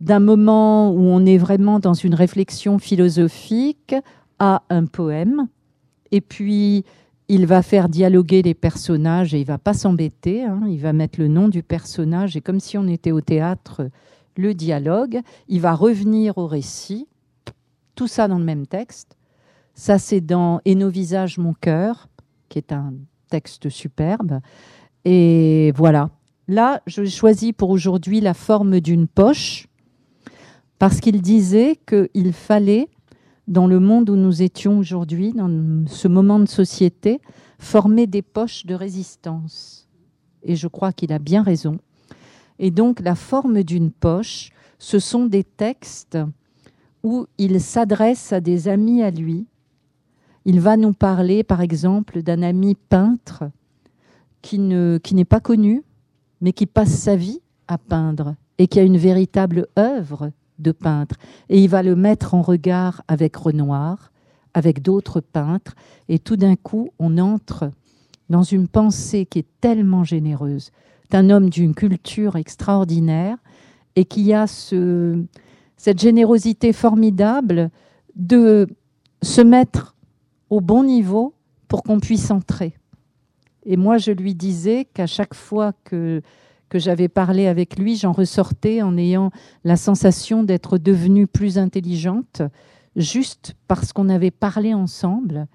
d'un 0.00 0.20
moment 0.20 0.90
où 0.90 1.00
on 1.00 1.24
est 1.24 1.38
vraiment 1.38 1.80
dans 1.80 1.94
une 1.94 2.14
réflexion 2.14 2.78
philosophique 2.78 3.94
à 4.38 4.62
un 4.68 4.84
poème, 4.84 5.48
et 6.12 6.20
puis 6.20 6.84
il 7.28 7.46
va 7.46 7.62
faire 7.62 7.88
dialoguer 7.88 8.42
les 8.42 8.54
personnages 8.54 9.34
et 9.34 9.40
il 9.40 9.46
va 9.46 9.58
pas 9.58 9.74
s'embêter, 9.74 10.44
hein. 10.44 10.60
il 10.68 10.78
va 10.78 10.92
mettre 10.92 11.18
le 11.18 11.28
nom 11.28 11.48
du 11.48 11.62
personnage, 11.62 12.36
et 12.36 12.40
comme 12.40 12.60
si 12.60 12.78
on 12.78 12.86
était 12.86 13.12
au 13.12 13.20
théâtre, 13.20 13.88
le 14.36 14.54
dialogue, 14.54 15.20
il 15.48 15.60
va 15.60 15.74
revenir 15.74 16.38
au 16.38 16.46
récit, 16.46 17.08
tout 17.94 18.06
ça 18.06 18.28
dans 18.28 18.38
le 18.38 18.44
même 18.44 18.66
texte. 18.66 19.16
Ça, 19.74 19.98
c'est 19.98 20.20
dans 20.20 20.60
Et 20.64 20.74
nos 20.74 20.88
visages, 20.88 21.38
mon 21.38 21.54
cœur, 21.54 22.08
qui 22.48 22.58
est 22.58 22.72
un 22.72 22.94
texte 23.28 23.68
superbe. 23.68 24.40
Et 25.04 25.72
voilà. 25.74 26.10
là, 26.48 26.80
je 26.86 27.04
choisis 27.04 27.52
pour 27.52 27.70
aujourd'hui 27.70 28.20
la 28.20 28.34
forme 28.34 28.80
d'une 28.80 29.06
poche, 29.06 29.68
parce 30.78 31.00
qu'il 31.00 31.22
disait 31.22 31.78
qu'il 31.86 32.32
fallait, 32.32 32.88
dans 33.48 33.66
le 33.66 33.80
monde 33.80 34.10
où 34.10 34.16
nous 34.16 34.42
étions 34.42 34.78
aujourd'hui, 34.78 35.32
dans 35.32 35.84
ce 35.86 36.08
moment 36.08 36.38
de 36.40 36.48
société, 36.48 37.20
former 37.58 38.06
des 38.06 38.22
poches 38.22 38.66
de 38.66 38.74
résistance. 38.74 39.88
Et 40.42 40.56
je 40.56 40.68
crois 40.68 40.92
qu'il 40.92 41.12
a 41.12 41.18
bien 41.18 41.42
raison. 41.42 41.78
Et 42.58 42.70
donc 42.70 43.00
la 43.00 43.14
forme 43.14 43.62
d'une 43.62 43.90
poche, 43.90 44.50
ce 44.78 44.98
sont 44.98 45.26
des 45.26 45.44
textes 45.44 46.18
où 47.02 47.26
il 47.38 47.60
s'adresse 47.60 48.32
à 48.32 48.40
des 48.40 48.68
amis 48.68 49.02
à 49.02 49.10
lui. 49.10 49.46
Il 50.44 50.60
va 50.60 50.76
nous 50.76 50.92
parler, 50.92 51.44
par 51.44 51.60
exemple, 51.60 52.22
d'un 52.22 52.42
ami 52.42 52.74
peintre 52.74 53.44
qui, 54.42 54.58
ne, 54.58 54.98
qui 55.02 55.14
n'est 55.14 55.24
pas 55.24 55.40
connu, 55.40 55.82
mais 56.40 56.52
qui 56.52 56.66
passe 56.66 56.94
sa 56.94 57.16
vie 57.16 57.40
à 57.68 57.78
peindre 57.78 58.34
et 58.58 58.66
qui 58.66 58.78
a 58.78 58.82
une 58.82 58.96
véritable 58.96 59.66
œuvre 59.78 60.30
de 60.58 60.72
peintre. 60.72 61.16
Et 61.48 61.62
il 61.62 61.68
va 61.68 61.82
le 61.82 61.96
mettre 61.96 62.34
en 62.34 62.42
regard 62.42 63.02
avec 63.08 63.36
Renoir, 63.36 64.12
avec 64.54 64.82
d'autres 64.82 65.20
peintres, 65.20 65.74
et 66.08 66.18
tout 66.18 66.36
d'un 66.36 66.56
coup, 66.56 66.90
on 66.98 67.18
entre 67.18 67.70
dans 68.30 68.42
une 68.42 68.68
pensée 68.68 69.26
qui 69.26 69.40
est 69.40 69.48
tellement 69.60 70.04
généreuse, 70.04 70.70
d'un 71.10 71.30
homme 71.30 71.50
d'une 71.50 71.74
culture 71.74 72.36
extraordinaire, 72.36 73.36
et 73.94 74.04
qui 74.04 74.32
a 74.32 74.46
ce, 74.46 75.22
cette 75.76 76.00
générosité 76.00 76.72
formidable 76.72 77.70
de 78.14 78.66
se 79.22 79.40
mettre 79.40 79.96
au 80.50 80.60
bon 80.60 80.84
niveau 80.84 81.34
pour 81.68 81.82
qu'on 81.82 82.00
puisse 82.00 82.30
entrer. 82.30 82.74
Et 83.64 83.76
moi, 83.76 83.98
je 83.98 84.12
lui 84.12 84.34
disais 84.34 84.86
qu'à 84.94 85.06
chaque 85.06 85.34
fois 85.34 85.72
que, 85.84 86.22
que 86.68 86.78
j'avais 86.78 87.08
parlé 87.08 87.46
avec 87.46 87.78
lui, 87.78 87.96
j'en 87.96 88.12
ressortais 88.12 88.82
en 88.82 88.96
ayant 88.96 89.30
la 89.64 89.76
sensation 89.76 90.42
d'être 90.42 90.78
devenue 90.78 91.26
plus 91.26 91.58
intelligente, 91.58 92.42
juste 92.96 93.54
parce 93.68 93.92
qu'on 93.92 94.08
avait 94.08 94.30
parlé 94.30 94.74
ensemble 94.74 95.46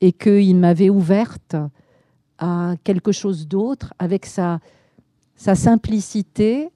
et 0.00 0.12
qu'il 0.12 0.56
m'avait 0.56 0.90
ouverte 0.90 1.56
à 2.38 2.74
quelque 2.84 3.12
chose 3.12 3.48
d'autre 3.48 3.92
avec 3.98 4.24
sa, 4.26 4.60
sa 5.36 5.54
simplicité 5.54 6.70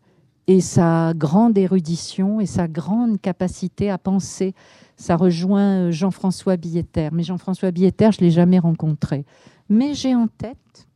et 0.46 0.60
sa 0.60 1.12
grande 1.14 1.56
érudition 1.56 2.40
et 2.40 2.46
sa 2.46 2.66
grande 2.66 3.20
capacité 3.20 3.90
à 3.90 3.98
penser. 3.98 4.54
Ça 4.96 5.16
rejoint 5.16 5.90
Jean-François 5.90 6.56
Billetter. 6.56 7.08
Mais 7.12 7.22
Jean-François 7.22 7.70
Billetter, 7.70 8.10
je 8.12 8.20
ne 8.20 8.26
l'ai 8.26 8.30
jamais 8.32 8.58
rencontré. 8.58 9.24
Mais 9.68 9.94
j'ai 9.94 10.14
en 10.14 10.26
tête 10.26 10.88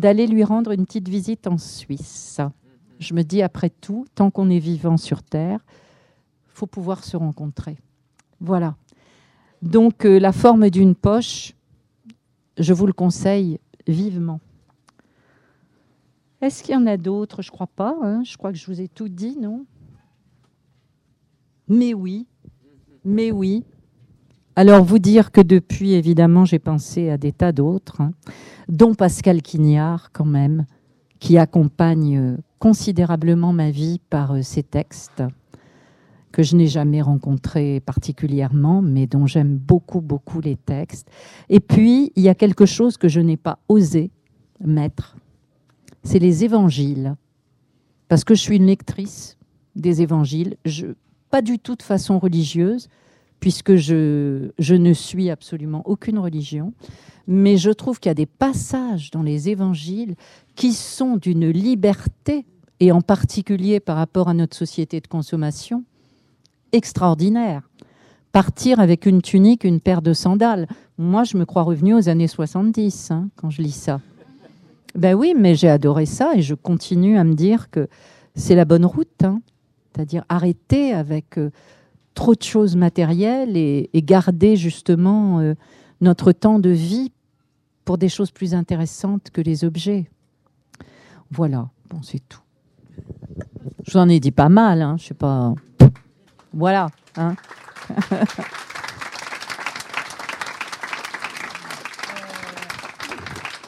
d'aller 0.00 0.26
lui 0.26 0.44
rendre 0.44 0.70
une 0.70 0.86
petite 0.86 1.08
visite 1.08 1.46
en 1.46 1.58
Suisse. 1.58 2.40
Je 2.98 3.12
me 3.12 3.22
dis, 3.22 3.42
après 3.42 3.68
tout, 3.68 4.06
tant 4.14 4.30
qu'on 4.30 4.48
est 4.48 4.58
vivant 4.58 4.96
sur 4.96 5.22
Terre, 5.22 5.60
faut 6.48 6.66
pouvoir 6.66 7.04
se 7.04 7.18
rencontrer. 7.18 7.76
Voilà. 8.40 8.76
Donc, 9.60 10.06
euh, 10.06 10.18
la 10.18 10.32
forme 10.32 10.70
d'une 10.70 10.94
poche, 10.94 11.52
je 12.56 12.72
vous 12.72 12.86
le 12.86 12.94
conseille 12.94 13.60
vivement. 13.86 14.40
Est-ce 16.40 16.62
qu'il 16.62 16.72
y 16.72 16.78
en 16.78 16.86
a 16.86 16.96
d'autres? 16.96 17.42
Je 17.42 17.50
crois 17.50 17.66
pas. 17.66 17.94
Hein. 18.02 18.24
je 18.24 18.38
crois 18.38 18.52
que 18.52 18.58
je 18.58 18.66
vous 18.66 18.80
ai 18.80 18.88
tout 18.88 19.10
dit, 19.10 19.36
non? 19.36 19.66
Mais 21.68 21.92
oui, 21.92 22.26
mais 23.04 23.30
oui. 23.30 23.64
Alors 24.60 24.84
vous 24.84 24.98
dire 24.98 25.32
que 25.32 25.40
depuis, 25.40 25.94
évidemment, 25.94 26.44
j'ai 26.44 26.58
pensé 26.58 27.08
à 27.08 27.16
des 27.16 27.32
tas 27.32 27.50
d'autres, 27.50 28.02
hein, 28.02 28.12
dont 28.68 28.94
Pascal 28.94 29.40
Quignard 29.40 30.12
quand 30.12 30.26
même, 30.26 30.66
qui 31.18 31.38
accompagne 31.38 32.18
euh, 32.18 32.36
considérablement 32.58 33.54
ma 33.54 33.70
vie 33.70 34.02
par 34.10 34.32
euh, 34.32 34.42
ses 34.42 34.62
textes, 34.62 35.22
que 36.30 36.42
je 36.42 36.56
n'ai 36.56 36.66
jamais 36.66 37.00
rencontré 37.00 37.80
particulièrement, 37.80 38.82
mais 38.82 39.06
dont 39.06 39.26
j'aime 39.26 39.56
beaucoup, 39.56 40.02
beaucoup 40.02 40.42
les 40.42 40.56
textes. 40.56 41.08
Et 41.48 41.60
puis, 41.60 42.12
il 42.14 42.22
y 42.22 42.28
a 42.28 42.34
quelque 42.34 42.66
chose 42.66 42.98
que 42.98 43.08
je 43.08 43.20
n'ai 43.20 43.38
pas 43.38 43.60
osé 43.70 44.10
mettre 44.62 45.16
c'est 46.02 46.18
les 46.18 46.44
évangiles. 46.44 47.16
Parce 48.08 48.24
que 48.24 48.34
je 48.34 48.42
suis 48.42 48.56
une 48.56 48.66
lectrice 48.66 49.38
des 49.74 50.02
évangiles, 50.02 50.58
pas 51.30 51.40
du 51.40 51.58
tout 51.58 51.76
de 51.76 51.82
façon 51.82 52.18
religieuse, 52.18 52.88
puisque 53.40 53.76
je, 53.76 54.50
ne 54.58 54.92
suis 54.92 55.30
absolument 55.30 55.82
aucune 55.86 56.18
religion, 56.18 56.72
mais 57.26 57.56
je 57.56 57.70
trouve 57.70 57.98
qu'il 57.98 58.10
y 58.10 58.12
a 58.12 58.14
des 58.14 58.26
passages 58.26 59.10
dans 59.10 59.22
les 59.22 59.48
évangiles 59.48 60.14
qui 60.54 60.72
sont 60.72 61.16
d'une 61.16 61.48
liberté, 61.48 62.44
et 62.80 62.92
en 62.92 63.00
particulier 63.00 63.80
par 63.80 63.96
rapport 63.96 64.28
à 64.28 64.34
notre 64.34 64.56
société 64.56 65.00
de 65.00 65.06
consommation, 65.06 65.84
extraordinaire. 66.72 67.68
Partir 68.32 68.78
avec 68.78 69.06
une 69.06 69.22
tunique, 69.22 69.64
une 69.64 69.80
paire 69.80 70.02
de 70.02 70.12
sandales. 70.12 70.68
Moi, 70.98 71.24
je 71.24 71.36
me 71.36 71.44
crois 71.44 71.62
revenue 71.62 71.94
aux 71.94 72.08
années 72.08 72.28
70 72.28 73.10
hein, 73.10 73.28
quand 73.36 73.50
je 73.50 73.60
lis 73.60 73.72
ça. 73.72 74.00
Ben 74.94 75.14
oui, 75.14 75.34
mais 75.36 75.54
j'ai 75.54 75.68
adoré 75.68 76.06
ça 76.06 76.32
et 76.34 76.42
je 76.42 76.54
continue 76.54 77.18
à 77.18 77.24
me 77.24 77.34
dire 77.34 77.70
que 77.70 77.88
c'est 78.34 78.54
la 78.54 78.64
bonne 78.64 78.86
route. 78.86 79.24
Hein. 79.24 79.40
C'est-à-dire 79.92 80.24
arrêter 80.28 80.92
avec 80.92 81.38
euh, 81.38 81.50
trop 82.14 82.34
de 82.34 82.42
choses 82.42 82.76
matérielles 82.76 83.56
et, 83.56 83.88
garder 83.94 84.56
justement 84.56 85.40
euh, 85.40 85.54
notre 86.00 86.32
temps 86.32 86.58
de 86.58 86.70
vie 86.70 87.12
pour 87.84 87.98
des 87.98 88.08
choses 88.08 88.30
plus 88.30 88.54
intéressantes 88.54 89.30
que 89.30 89.40
les 89.40 89.64
objets. 89.64 90.10
Voilà, 91.30 91.68
bon, 91.88 92.02
c'est 92.02 92.26
tout. 92.28 92.40
Je 93.84 93.92
vous 93.92 93.98
en 93.98 94.08
ai 94.08 94.20
dit 94.20 94.32
pas 94.32 94.48
mal, 94.48 94.82
hein, 94.82 94.96
je 94.98 95.06
sais 95.06 95.14
pas. 95.14 95.54
Voilà. 96.52 96.88
Hein. 97.16 97.34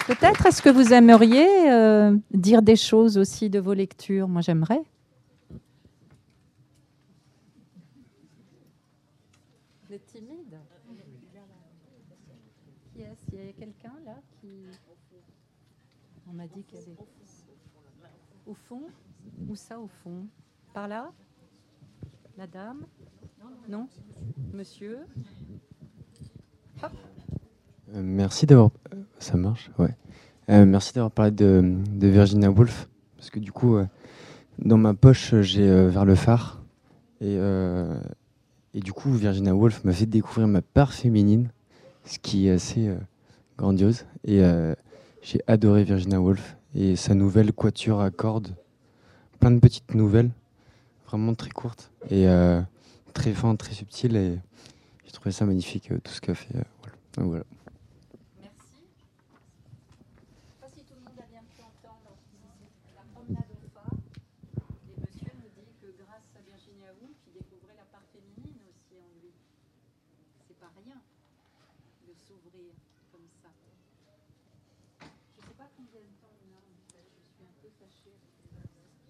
Peut-être 0.06 0.46
est-ce 0.46 0.60
que 0.60 0.68
vous 0.68 0.92
aimeriez 0.92 1.70
euh, 1.70 2.16
dire 2.32 2.60
des 2.60 2.76
choses 2.76 3.16
aussi 3.16 3.48
de 3.48 3.60
vos 3.60 3.72
lectures? 3.72 4.28
Moi, 4.28 4.42
j'aimerais. 4.42 4.82
Vous 9.86 9.94
êtes 9.94 10.04
timide 10.06 10.58
Qui 12.92 13.02
est-ce 13.02 13.24
Il 13.32 13.38
y 13.38 13.48
a 13.48 13.52
quelqu'un 13.52 13.94
là 14.04 14.16
qui. 14.40 14.48
On 16.28 16.31
dit. 16.46 16.64
Au 18.46 18.54
fond 18.54 18.82
Où 19.48 19.54
ça, 19.54 19.78
au 19.78 19.88
fond? 20.02 20.26
Par 20.74 20.88
là? 20.88 21.12
La 22.36 22.46
dame? 22.46 22.86
Non? 23.68 23.88
Monsieur? 24.52 24.98
Hop. 26.82 26.92
Euh, 27.94 28.02
merci 28.02 28.46
d'avoir. 28.46 28.70
Ça 29.18 29.36
marche, 29.36 29.70
ouais. 29.78 29.94
Euh, 30.48 30.64
merci 30.64 30.92
d'avoir 30.94 31.10
parlé 31.10 31.30
de, 31.30 31.76
Virginia 32.00 32.50
Woolf, 32.50 32.88
parce 33.16 33.30
que 33.30 33.38
du 33.38 33.52
coup, 33.52 33.76
euh, 33.76 33.86
dans 34.58 34.78
ma 34.78 34.94
poche, 34.94 35.34
j'ai 35.40 35.66
vers 35.88 36.04
le 36.04 36.14
phare, 36.14 36.62
et, 37.20 37.36
et 38.74 38.80
du 38.80 38.92
coup, 38.92 39.12
Virginia 39.12 39.54
Woolf 39.54 39.84
m'a 39.84 39.92
fait 39.92 40.06
découvrir 40.06 40.48
ma 40.48 40.62
part 40.62 40.92
féminine, 40.92 41.50
ce 42.04 42.18
qui 42.18 42.48
est 42.48 42.52
assez 42.52 42.92
grandiose. 43.56 44.06
Et 44.24 44.42
j'ai 45.22 45.40
adoré 45.46 45.84
Virginia 45.84 46.20
Woolf 46.20 46.56
et 46.74 46.96
sa 46.96 47.14
nouvelle 47.14 47.52
Quatuor 47.52 48.00
à 48.02 48.10
cordes, 48.10 48.54
plein 49.38 49.50
de 49.50 49.60
petites 49.60 49.94
nouvelles, 49.94 50.30
vraiment 51.06 51.34
très 51.34 51.50
courtes 51.50 51.90
et 52.10 52.26
très 53.14 53.32
fin, 53.32 53.54
très 53.56 53.72
subtiles, 53.72 54.16
et 54.16 54.38
j'ai 55.04 55.12
trouvé 55.12 55.32
ça 55.32 55.46
magnifique, 55.46 55.90
tout 56.02 56.12
ce 56.12 56.20
qu'a 56.20 56.34
fait 56.34 56.54
Woolf. 56.54 57.28
voilà. 57.28 57.44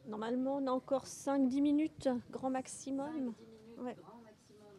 Normalement, 0.07 0.57
on 0.57 0.67
a 0.67 0.71
encore 0.73 1.07
5-10 1.07 1.63
minutes, 1.63 2.09
grand 2.31 2.51
maximum. 2.51 3.35
Ouais. 3.79 3.95
Grand 3.95 4.21
maximum. 4.23 4.75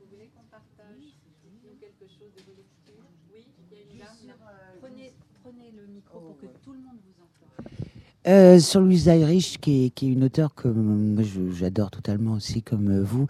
Vous 0.00 0.06
voulez 0.10 0.28
qu'on 0.28 0.44
partage 0.44 1.18
quelque 1.78 2.06
chose 2.06 2.32
de 2.36 2.42
vos 2.42 2.56
lectures 2.56 3.04
Oui, 3.32 3.46
il 3.70 3.76
y 3.76 3.80
a 3.80 3.82
une 3.82 3.98
dame 3.98 4.26
là. 4.26 4.34
Prenez, 4.80 5.14
prenez 5.42 5.70
le 5.72 5.86
micro 5.86 6.20
pour 6.20 6.38
que 6.38 6.46
tout 6.46 6.72
le 6.72 6.80
monde 6.80 6.98
vous 7.04 7.22
entende. 7.22 7.68
Euh, 8.26 8.58
sur 8.58 8.80
Louise 8.80 9.06
Irish, 9.06 9.58
qui 9.58 9.84
est, 9.84 10.02
une 10.02 10.24
auteure 10.24 10.54
que 10.54 10.68
j'adore 11.52 11.90
totalement 11.90 12.32
aussi, 12.32 12.62
comme 12.62 12.90
euh, 12.90 13.02
vous. 13.02 13.26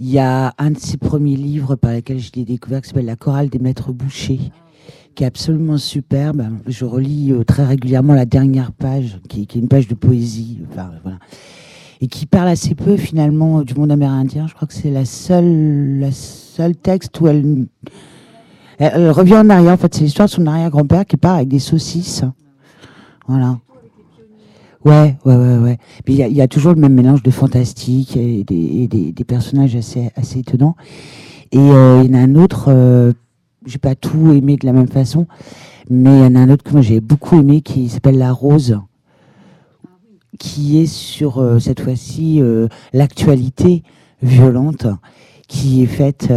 Il 0.00 0.10
y 0.10 0.18
a 0.18 0.54
un 0.58 0.70
de 0.70 0.78
ses 0.78 0.98
premiers 0.98 1.34
livres 1.34 1.76
par 1.76 1.92
lesquels 1.92 2.20
je 2.20 2.30
l'ai 2.34 2.44
découvert 2.44 2.82
qui 2.82 2.88
s'appelle 2.88 3.06
La 3.06 3.16
chorale 3.16 3.48
des 3.48 3.58
maîtres 3.58 3.90
bouchers, 3.92 4.52
qui 5.14 5.24
est 5.24 5.26
absolument 5.26 5.78
superbe. 5.78 6.46
Je 6.66 6.84
relis 6.84 7.32
euh, 7.32 7.42
très 7.42 7.64
régulièrement 7.64 8.14
la 8.14 8.26
dernière 8.26 8.72
page, 8.72 9.18
qui, 9.28 9.46
qui 9.46 9.58
est 9.58 9.60
une 9.62 9.68
page 9.68 9.88
de 9.88 9.94
poésie, 9.94 10.60
enfin, 10.70 10.90
voilà. 11.02 11.18
et 12.02 12.06
qui 12.06 12.26
parle 12.26 12.48
assez 12.48 12.74
peu 12.74 12.98
finalement 12.98 13.62
du 13.62 13.74
monde 13.74 13.90
amérindien. 13.90 14.46
Je 14.46 14.54
crois 14.54 14.68
que 14.68 14.74
c'est 14.74 14.90
la 14.90 15.06
seule, 15.06 16.00
la 16.00 16.12
seule 16.12 16.76
texte 16.76 17.18
où 17.20 17.28
elle, 17.28 17.66
elle, 18.78 18.92
elle 18.94 19.10
revient 19.10 19.38
en 19.38 19.48
arrière. 19.48 19.72
En 19.72 19.78
fait, 19.78 19.94
c'est 19.94 20.04
l'histoire 20.04 20.28
de 20.28 20.34
son 20.34 20.46
arrière-grand-père 20.46 21.06
qui 21.06 21.16
part 21.16 21.36
avec 21.36 21.48
des 21.48 21.58
saucisses. 21.58 22.24
Voilà. 23.26 23.58
Ouais, 24.84 25.16
ouais, 25.24 25.36
ouais, 25.36 25.58
ouais. 25.58 25.78
Puis 26.04 26.14
il 26.14 26.36
y, 26.36 26.40
a- 26.40 26.48
toujours 26.48 26.72
le 26.72 26.80
même 26.80 26.94
mélange 26.94 27.22
de 27.22 27.30
fantastique 27.30 28.16
et 28.16 28.44
des, 28.44 29.24
personnages 29.26 29.74
assez, 29.74 30.10
étonnants. 30.36 30.76
Et 31.50 31.58
euh, 31.58 32.02
il 32.04 32.10
y 32.10 32.14
en 32.14 32.18
a 32.18 32.22
un 32.22 32.34
autre, 32.36 32.66
euh, 32.68 33.12
j'ai 33.66 33.78
pas 33.78 33.94
tout 33.94 34.32
aimé 34.32 34.56
de 34.56 34.66
la 34.66 34.72
même 34.72 34.88
façon, 34.88 35.26
mais 35.90 36.18
il 36.18 36.22
y 36.22 36.26
en 36.26 36.34
a 36.36 36.40
un 36.40 36.50
autre 36.50 36.62
que 36.62 36.72
moi 36.72 36.82
j'ai 36.82 37.00
beaucoup 37.00 37.38
aimé 37.38 37.60
qui 37.60 37.88
s'appelle 37.88 38.18
La 38.18 38.32
Rose, 38.32 38.78
qui 40.38 40.78
est 40.78 40.86
sur 40.86 41.38
euh, 41.38 41.58
cette 41.58 41.80
fois-ci 41.80 42.40
euh, 42.40 42.68
l'actualité 42.92 43.82
violente 44.22 44.86
qui 45.48 45.82
est 45.82 45.86
faite 45.86 46.30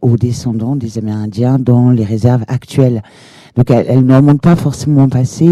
aux 0.00 0.16
descendants 0.16 0.76
des 0.76 0.98
Amérindiens 0.98 1.58
dans 1.58 1.90
les 1.90 2.04
réserves 2.04 2.44
actuelles. 2.46 3.02
Donc 3.56 3.68
elle, 3.68 4.06
ne 4.06 4.14
remonte 4.14 4.40
pas 4.40 4.54
forcément 4.54 5.04
au 5.04 5.08
passé, 5.08 5.48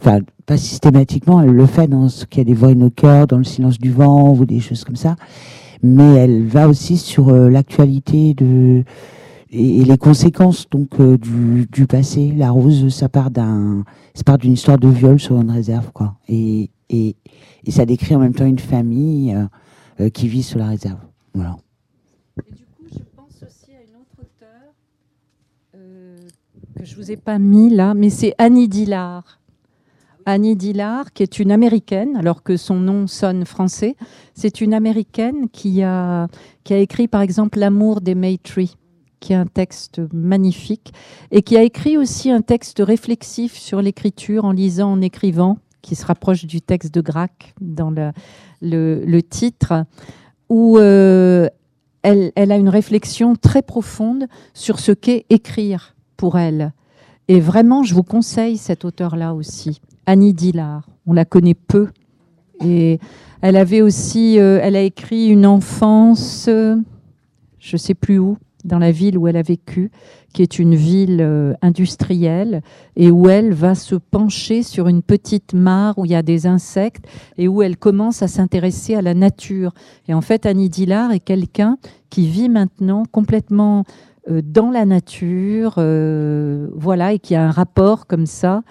enfin 0.00 0.18
pas 0.46 0.56
systématiquement, 0.56 1.42
elle 1.42 1.50
le 1.50 1.66
fait 1.66 1.88
dans 1.88 2.08
ce 2.08 2.24
qu'il 2.24 2.38
y 2.38 2.40
a 2.42 2.44
des 2.44 2.54
voix 2.54 2.72
cœurs, 2.94 3.26
dans 3.26 3.38
le 3.38 3.44
silence 3.44 3.78
du 3.78 3.90
vent 3.90 4.32
ou 4.32 4.46
des 4.46 4.60
choses 4.60 4.84
comme 4.84 4.96
ça, 4.96 5.16
mais 5.82 6.14
elle 6.14 6.46
va 6.46 6.68
aussi 6.68 6.96
sur 6.96 7.28
euh, 7.28 7.50
l'actualité 7.50 8.32
de 8.34 8.84
et, 9.50 9.84
les 9.84 9.98
conséquences 9.98 10.68
donc 10.70 11.00
euh, 11.00 11.18
du, 11.18 11.86
passé. 11.86 12.32
La 12.36 12.50
rose, 12.50 12.88
ça 12.94 13.08
part 13.08 13.30
d'un, 13.30 13.84
ça 14.14 14.22
part 14.22 14.38
d'une 14.38 14.52
histoire 14.52 14.78
de 14.78 14.88
viol 14.88 15.18
sur 15.18 15.40
une 15.40 15.50
réserve 15.50 15.90
quoi, 15.92 16.14
et 16.28 16.70
et, 16.88 17.16
ça 17.68 17.84
décrit 17.84 18.14
en 18.14 18.20
même 18.20 18.34
temps 18.34 18.46
une 18.46 18.60
famille 18.60 19.36
euh, 19.98 20.08
qui 20.08 20.28
vit 20.28 20.44
sur 20.44 20.60
la 20.60 20.68
réserve. 20.68 21.00
Voilà. 21.34 21.56
Et 22.38 22.54
du 22.54 22.64
coup, 22.64 22.84
je 22.92 23.00
pense 23.16 23.42
aussi 23.42 23.72
à 23.72 23.82
une 23.82 23.96
autre 24.00 24.20
auteure 24.20 24.72
que 26.78 26.84
je 26.84 26.94
vous 26.94 27.10
ai 27.10 27.16
pas 27.16 27.40
mis 27.40 27.70
là, 27.70 27.92
mais 27.94 28.08
c'est 28.08 28.34
Annie 28.38 28.68
Dillard. 28.68 29.40
Annie 30.26 30.56
Dillard, 30.56 31.12
qui 31.12 31.22
est 31.22 31.38
une 31.38 31.52
américaine, 31.52 32.16
alors 32.16 32.42
que 32.42 32.56
son 32.56 32.74
nom 32.74 33.06
sonne 33.06 33.44
français. 33.44 33.96
C'est 34.34 34.60
une 34.60 34.74
américaine 34.74 35.48
qui 35.50 35.84
a, 35.84 36.26
qui 36.64 36.74
a 36.74 36.78
écrit, 36.78 37.06
par 37.06 37.20
exemple, 37.20 37.60
L'amour 37.60 38.00
des 38.00 38.16
Maytree, 38.16 38.76
qui 39.20 39.32
est 39.32 39.36
un 39.36 39.46
texte 39.46 40.00
magnifique, 40.12 40.92
et 41.30 41.42
qui 41.42 41.56
a 41.56 41.62
écrit 41.62 41.96
aussi 41.96 42.30
un 42.30 42.42
texte 42.42 42.82
réflexif 42.84 43.56
sur 43.56 43.80
l'écriture 43.80 44.44
en 44.44 44.52
lisant, 44.52 44.92
en 44.92 45.00
écrivant, 45.00 45.58
qui 45.80 45.94
se 45.94 46.04
rapproche 46.04 46.44
du 46.44 46.60
texte 46.60 46.92
de 46.92 47.00
Grac 47.00 47.54
dans 47.60 47.90
le, 47.90 48.10
le, 48.60 49.22
titre, 49.22 49.84
où 50.48 50.76
euh, 50.78 51.48
elle, 52.02 52.32
elle 52.34 52.50
a 52.50 52.56
une 52.56 52.68
réflexion 52.68 53.36
très 53.36 53.62
profonde 53.62 54.26
sur 54.54 54.80
ce 54.80 54.90
qu'est 54.90 55.24
écrire 55.30 55.94
pour 56.16 56.36
elle. 56.36 56.72
Et 57.28 57.38
vraiment, 57.38 57.84
je 57.84 57.94
vous 57.94 58.02
conseille 58.02 58.56
cet 58.56 58.84
auteur-là 58.84 59.34
aussi, 59.34 59.80
Annie 60.06 60.34
Dillard. 60.34 60.88
On 61.06 61.12
la 61.12 61.24
connaît 61.24 61.54
peu. 61.54 61.88
Et 62.64 62.98
elle 63.42 63.56
avait 63.56 63.82
aussi, 63.82 64.38
euh, 64.38 64.58
elle 64.62 64.76
a 64.76 64.82
écrit 64.82 65.28
une 65.28 65.46
enfance, 65.46 66.46
euh, 66.48 66.76
je 67.58 67.76
sais 67.76 67.94
plus 67.94 68.18
où, 68.18 68.38
dans 68.64 68.78
la 68.78 68.90
ville 68.90 69.18
où 69.18 69.28
elle 69.28 69.36
a 69.36 69.42
vécu, 69.42 69.90
qui 70.32 70.42
est 70.42 70.58
une 70.58 70.74
ville 70.74 71.20
euh, 71.20 71.54
industrielle, 71.62 72.62
et 72.96 73.10
où 73.10 73.28
elle 73.28 73.52
va 73.52 73.74
se 73.74 73.94
pencher 73.94 74.62
sur 74.62 74.88
une 74.88 75.02
petite 75.02 75.54
mare 75.54 75.98
où 75.98 76.04
il 76.04 76.12
y 76.12 76.16
a 76.16 76.22
des 76.22 76.46
insectes, 76.46 77.04
et 77.36 77.46
où 77.46 77.62
elle 77.62 77.76
commence 77.76 78.22
à 78.22 78.28
s'intéresser 78.28 78.94
à 78.94 79.02
la 79.02 79.14
nature. 79.14 79.72
Et 80.08 80.14
en 80.14 80.22
fait, 80.22 80.46
Annie 80.46 80.68
Dillard 80.68 81.12
est 81.12 81.20
quelqu'un 81.20 81.78
qui 82.10 82.26
vit 82.26 82.48
maintenant 82.48 83.04
complètement 83.10 83.84
dans 84.28 84.72
la 84.72 84.84
nature, 84.86 85.74
voilà, 86.74 87.12
et 87.12 87.20
qui 87.20 87.36
a 87.36 87.46
un 87.46 87.52
rapport 87.52 88.08
comme 88.08 88.26
ça 88.26 88.62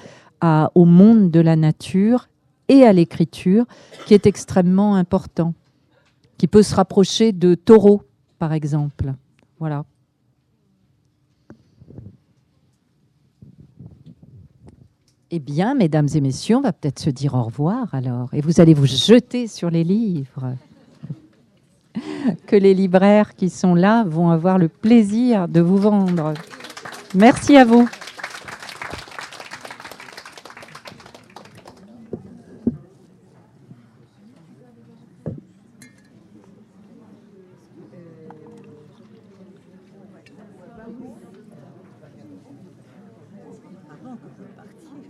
au 0.41 0.85
monde 0.85 1.31
de 1.31 1.39
la 1.39 1.55
nature 1.55 2.27
et 2.67 2.83
à 2.83 2.93
l'écriture 2.93 3.65
qui 4.05 4.13
est 4.13 4.25
extrêmement 4.25 4.95
important, 4.95 5.53
qui 6.37 6.47
peut 6.47 6.63
se 6.63 6.75
rapprocher 6.75 7.31
de 7.31 7.55
Taureau, 7.55 8.03
par 8.39 8.53
exemple. 8.53 9.13
Voilà. 9.59 9.85
Eh 15.31 15.39
bien, 15.39 15.73
mesdames 15.73 16.07
et 16.13 16.21
messieurs, 16.21 16.57
on 16.57 16.61
va 16.61 16.71
peut-être 16.71 16.99
se 16.99 17.09
dire 17.09 17.33
au 17.33 17.43
revoir 17.43 17.93
alors, 17.93 18.33
et 18.33 18.41
vous 18.41 18.61
allez 18.61 18.73
vous 18.73 18.85
jeter 18.85 19.47
sur 19.47 19.69
les 19.69 19.83
livres 19.83 20.55
que 22.47 22.55
les 22.55 22.73
libraires 22.73 23.35
qui 23.35 23.49
sont 23.49 23.75
là 23.75 24.03
vont 24.03 24.29
avoir 24.29 24.57
le 24.57 24.67
plaisir 24.67 25.47
de 25.47 25.61
vous 25.61 25.77
vendre. 25.77 26.33
Merci 27.13 27.55
à 27.57 27.65
vous. 27.65 27.87
Avant 43.89 44.15
que 44.17 44.27
vous 44.37 44.49
partiez, 44.55 45.01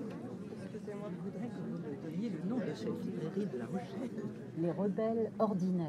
excusez-moi, 0.63 1.09
je 1.09 1.17
voudrais 1.23 1.47
que 1.47 1.59
vous 1.59 1.77
me 1.77 1.89
donniez 2.09 2.29
le 2.29 2.49
nom 2.49 2.57
de 2.57 2.73
cette 2.75 2.99
librairie 3.03 3.47
de 3.51 3.57
La 3.57 3.65
Rochelle. 3.65 4.09
Ordinaires. 5.39 5.87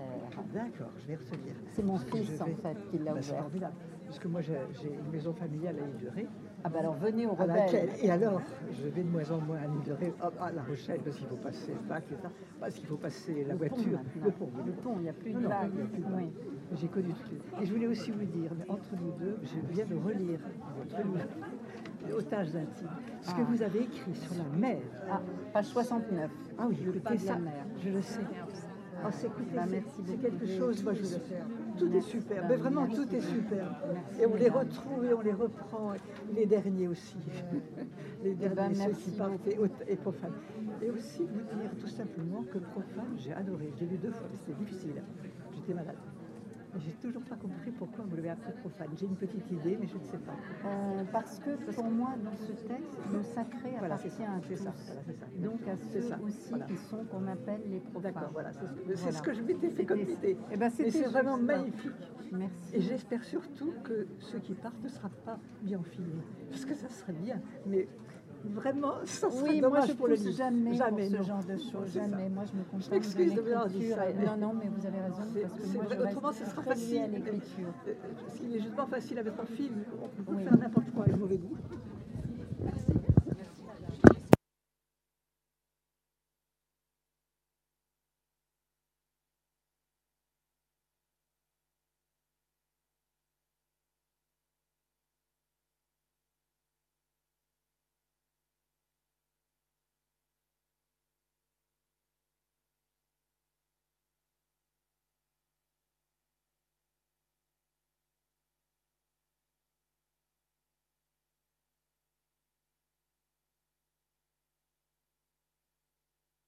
D'accord, 0.55 0.91
je 0.99 1.07
vais 1.09 1.17
retenir. 1.17 1.55
C'est 1.69 1.83
mon 1.85 1.97
fils 1.99 2.31
je 2.37 2.43
en 2.43 2.47
fait 2.47 2.77
qui 2.91 2.99
l'a 2.99 3.13
Bah, 3.13 3.19
ouvert. 3.21 3.71
Parce 4.07 4.19
que 4.21 4.29
moi, 4.29 4.41
j'ai 4.41 4.55
une 4.55 5.11
maison 5.11 5.33
familiale 5.35 5.77
à 5.83 5.85
l'île 5.87 6.05
de 6.05 6.09
Ré, 6.15 6.29
Ah 6.63 6.69
bah 6.69 6.79
alors 6.79 6.95
venez 6.95 7.27
laquelle, 7.27 7.89
rebelles. 7.89 7.91
et 8.05 8.09
alors, 8.11 8.41
je 8.71 8.87
vais 8.89 9.03
de 9.03 9.09
moins 9.09 9.29
en 9.33 9.41
moins 9.41 9.57
à 9.57 9.67
l'île 9.67 9.83
de 9.85 9.93
Ré, 9.95 10.15
hop, 10.23 10.35
à 10.41 10.53
La 10.53 10.63
Rochelle, 10.63 11.01
parce 11.03 11.17
qu'il 11.17 11.27
faut 11.27 11.35
passer 11.37 11.73
le 11.73 11.89
bac 11.89 12.05
et 12.13 12.17
ça, 12.23 12.31
parce 12.61 12.75
qu'il 12.77 12.87
faut 12.87 12.97
passer 12.97 13.43
la 13.43 13.55
Le 13.55 13.59
voiture, 13.59 13.99
le 14.25 14.31
pont. 14.31 14.49
Le 14.65 14.73
pont, 14.73 14.95
il 14.99 15.03
n'y 15.03 15.09
a 15.09 15.13
plus 15.13 15.33
de 15.33 15.41
non, 15.41 15.49
Oui. 16.17 16.31
J'ai 16.75 16.87
connu 16.87 17.13
tout. 17.15 17.61
Et 17.61 17.67
je 17.67 17.73
voulais 17.73 17.87
aussi 17.89 18.13
vous 18.13 18.25
dire, 18.25 18.53
mais 18.57 18.71
entre 18.71 18.95
nous 18.95 19.11
deux, 19.19 19.39
je 19.43 19.75
viens 19.75 19.87
de 19.87 19.97
relire 19.97 20.39
votre 20.79 21.03
livre, 21.05 21.27
Otages 22.17 22.55
intimes, 22.55 22.89
ce 23.23 23.31
que 23.35 23.41
Ah. 23.41 23.47
vous 23.49 23.63
avez 23.63 23.81
écrit 23.81 24.15
sur 24.15 24.35
la 24.37 24.57
mer. 24.57 24.79
Ah, 25.11 25.21
page 25.53 25.65
69. 25.67 26.31
Ah 26.59 26.67
oui, 26.69 26.77
le 26.77 26.91
écoutez 26.91 27.01
pas 27.01 27.11
de 27.15 27.19
ça, 27.19 27.33
la 27.33 27.39
mer. 27.41 27.67
je 27.85 27.91
le 27.91 28.03
sais. 28.03 28.21
Ah, 29.05 29.11
c'est 29.13 29.29
Bah, 29.55 29.65
quelque 30.21 30.47
chose, 30.47 30.83
moi 30.83 30.95
je 30.95 31.01
le 31.01 31.05
sais. 31.07 31.21
Tout 31.79 31.93
est 31.95 32.01
super, 32.01 32.43
Bah, 32.43 32.47
mais 32.51 32.57
vraiment 32.57 32.83
merci. 32.87 32.97
tout 32.97 33.15
est 33.15 33.21
super. 33.21 33.77
Merci, 33.93 34.21
Et 34.23 34.27
on 34.27 34.35
les 34.37 34.49
retrouve 34.49 35.05
et 35.05 35.15
on 35.15 35.21
les 35.21 35.33
reprend, 35.33 35.93
les 36.35 36.47
derniers 36.47 36.89
aussi. 36.89 37.17
Les 38.25 38.35
derniers, 38.35 38.57
ben, 38.57 38.75
ceux 38.75 38.79
merci 38.89 39.11
qui 39.11 39.17
partent 39.19 39.47
et, 39.47 39.59
et 39.93 39.97
profanes. 39.97 40.33
Et 40.83 40.91
aussi 40.91 41.23
vous 41.23 41.59
dire 41.61 41.71
tout 41.79 41.87
simplement 41.87 42.43
que 42.51 42.59
profane, 42.59 43.15
j'ai 43.19 43.33
adoré. 43.33 43.71
Je 43.77 43.85
l'ai 43.85 43.91
lu 43.93 43.97
deux 43.99 44.11
fois, 44.11 44.27
c'était 44.35 44.59
difficile. 44.59 45.03
J'étais 45.55 45.75
malade. 45.75 45.97
J'ai 46.79 46.93
toujours 46.93 47.23
pas 47.23 47.37
compris 47.37 47.71
pourquoi 47.73 48.05
vous 48.09 48.17
l'avez 48.17 48.31
appelé 48.31 48.53
profane. 48.61 48.89
J'ai 48.99 49.07
une 49.07 49.17
petite 49.17 49.51
idée, 49.51 49.77
mais 49.81 49.87
je 49.87 49.97
ne 49.97 50.05
sais 50.05 50.19
pas. 50.19 50.35
Euh, 50.69 51.03
parce 51.13 51.39
que 51.39 51.51
pour 51.73 51.85
moi, 51.85 52.15
dans 52.25 52.37
ce 52.37 52.53
texte, 52.53 52.99
le 53.13 53.23
sacré 53.23 53.75
Voilà, 53.79 53.95
appartient 53.95 54.23
à 54.23 54.41
tous. 54.41 54.57
ça, 54.57 54.73
voilà, 54.87 55.03
ça. 55.03 55.27
Donc 55.39 55.61
à 55.69 55.77
ceux 55.77 56.01
ça, 56.03 56.19
aussi 56.23 56.49
voilà. 56.51 56.65
qui 56.67 56.77
sont 56.77 57.05
qu'on 57.05 57.27
appelle 57.27 57.61
les 57.71 57.81
profanes. 57.81 58.13
D'accord, 58.13 58.31
voilà, 58.33 58.51
c'est 58.53 58.97
ce 58.97 59.13
ce 59.17 59.23
que 59.23 59.33
je 59.33 59.43
m'étais 59.43 59.71
fait 59.71 59.85
comme 59.85 60.01
idée. 60.01 60.37
Eh 60.51 60.57
ben, 60.57 60.71
c'est 60.71 60.91
vraiment 61.05 61.37
magnifique. 61.39 61.93
Merci. 62.33 62.75
Et 62.75 62.81
j'espère 62.81 63.25
surtout 63.25 63.73
que 63.85 64.07
ceux 64.19 64.39
qui 64.41 64.55
partent 64.55 64.83
ne 64.83 64.89
sera 64.89 65.09
pas 65.09 65.39
bien 65.63 65.83
filmé. 65.83 66.23
Parce 66.51 66.65
que 66.65 66.75
ça 66.75 66.89
serait 66.89 67.13
bien. 67.13 67.41
Mais 67.67 67.89
vraiment, 68.55 68.95
ça 69.05 69.31
serait 69.31 69.51
Oui, 69.51 69.61
moi 69.61 69.81
je 69.87 69.93
pour 69.93 70.09
le 70.09 70.17
jamais, 70.17 70.75
Jamais, 70.75 71.09
pour 71.09 71.19
ce 71.19 71.27
genre 71.29 71.45
de 71.45 71.57
choses, 71.57 71.93
jamais. 71.93 72.29
Moi 72.29 72.45
je 72.45 72.59
me 72.59 72.65
contente 72.65 72.91
m'excuse 72.93 73.35
de 73.35 73.41
l'écriture. 73.41 73.97
Non, 74.27 74.37
non, 74.37 74.55
mais 74.55 74.69
vous 74.69 74.87
avez 74.87 75.01
raison, 75.01 75.23
parce 75.41 75.53
que 75.55 75.67
c'est 75.67 75.75
moi 75.75 75.85
vrai, 75.85 75.97
je 75.97 76.03
reste 76.03 76.17
autrement, 76.17 76.33
ce 76.33 76.45
sera 76.45 76.63
liée 76.63 76.69
à 76.69 76.75
facile. 76.75 77.11
l'écriture. 77.13 77.69
Euh, 77.89 77.93
Ce 78.33 78.39
qui 78.39 78.57
est 78.57 78.61
justement 78.61 78.87
facile 78.87 79.19
à 79.19 79.23
mettre 79.23 79.41
en 79.41 79.47
film, 79.47 79.75
on 80.03 80.09
peut 80.09 80.33
Oui. 80.37 80.45
faire 80.45 80.59
n'importe 80.59 80.91
quoi 80.95 81.05
avec 81.05 81.17
mauvais 81.19 81.37
goût. 81.39 81.57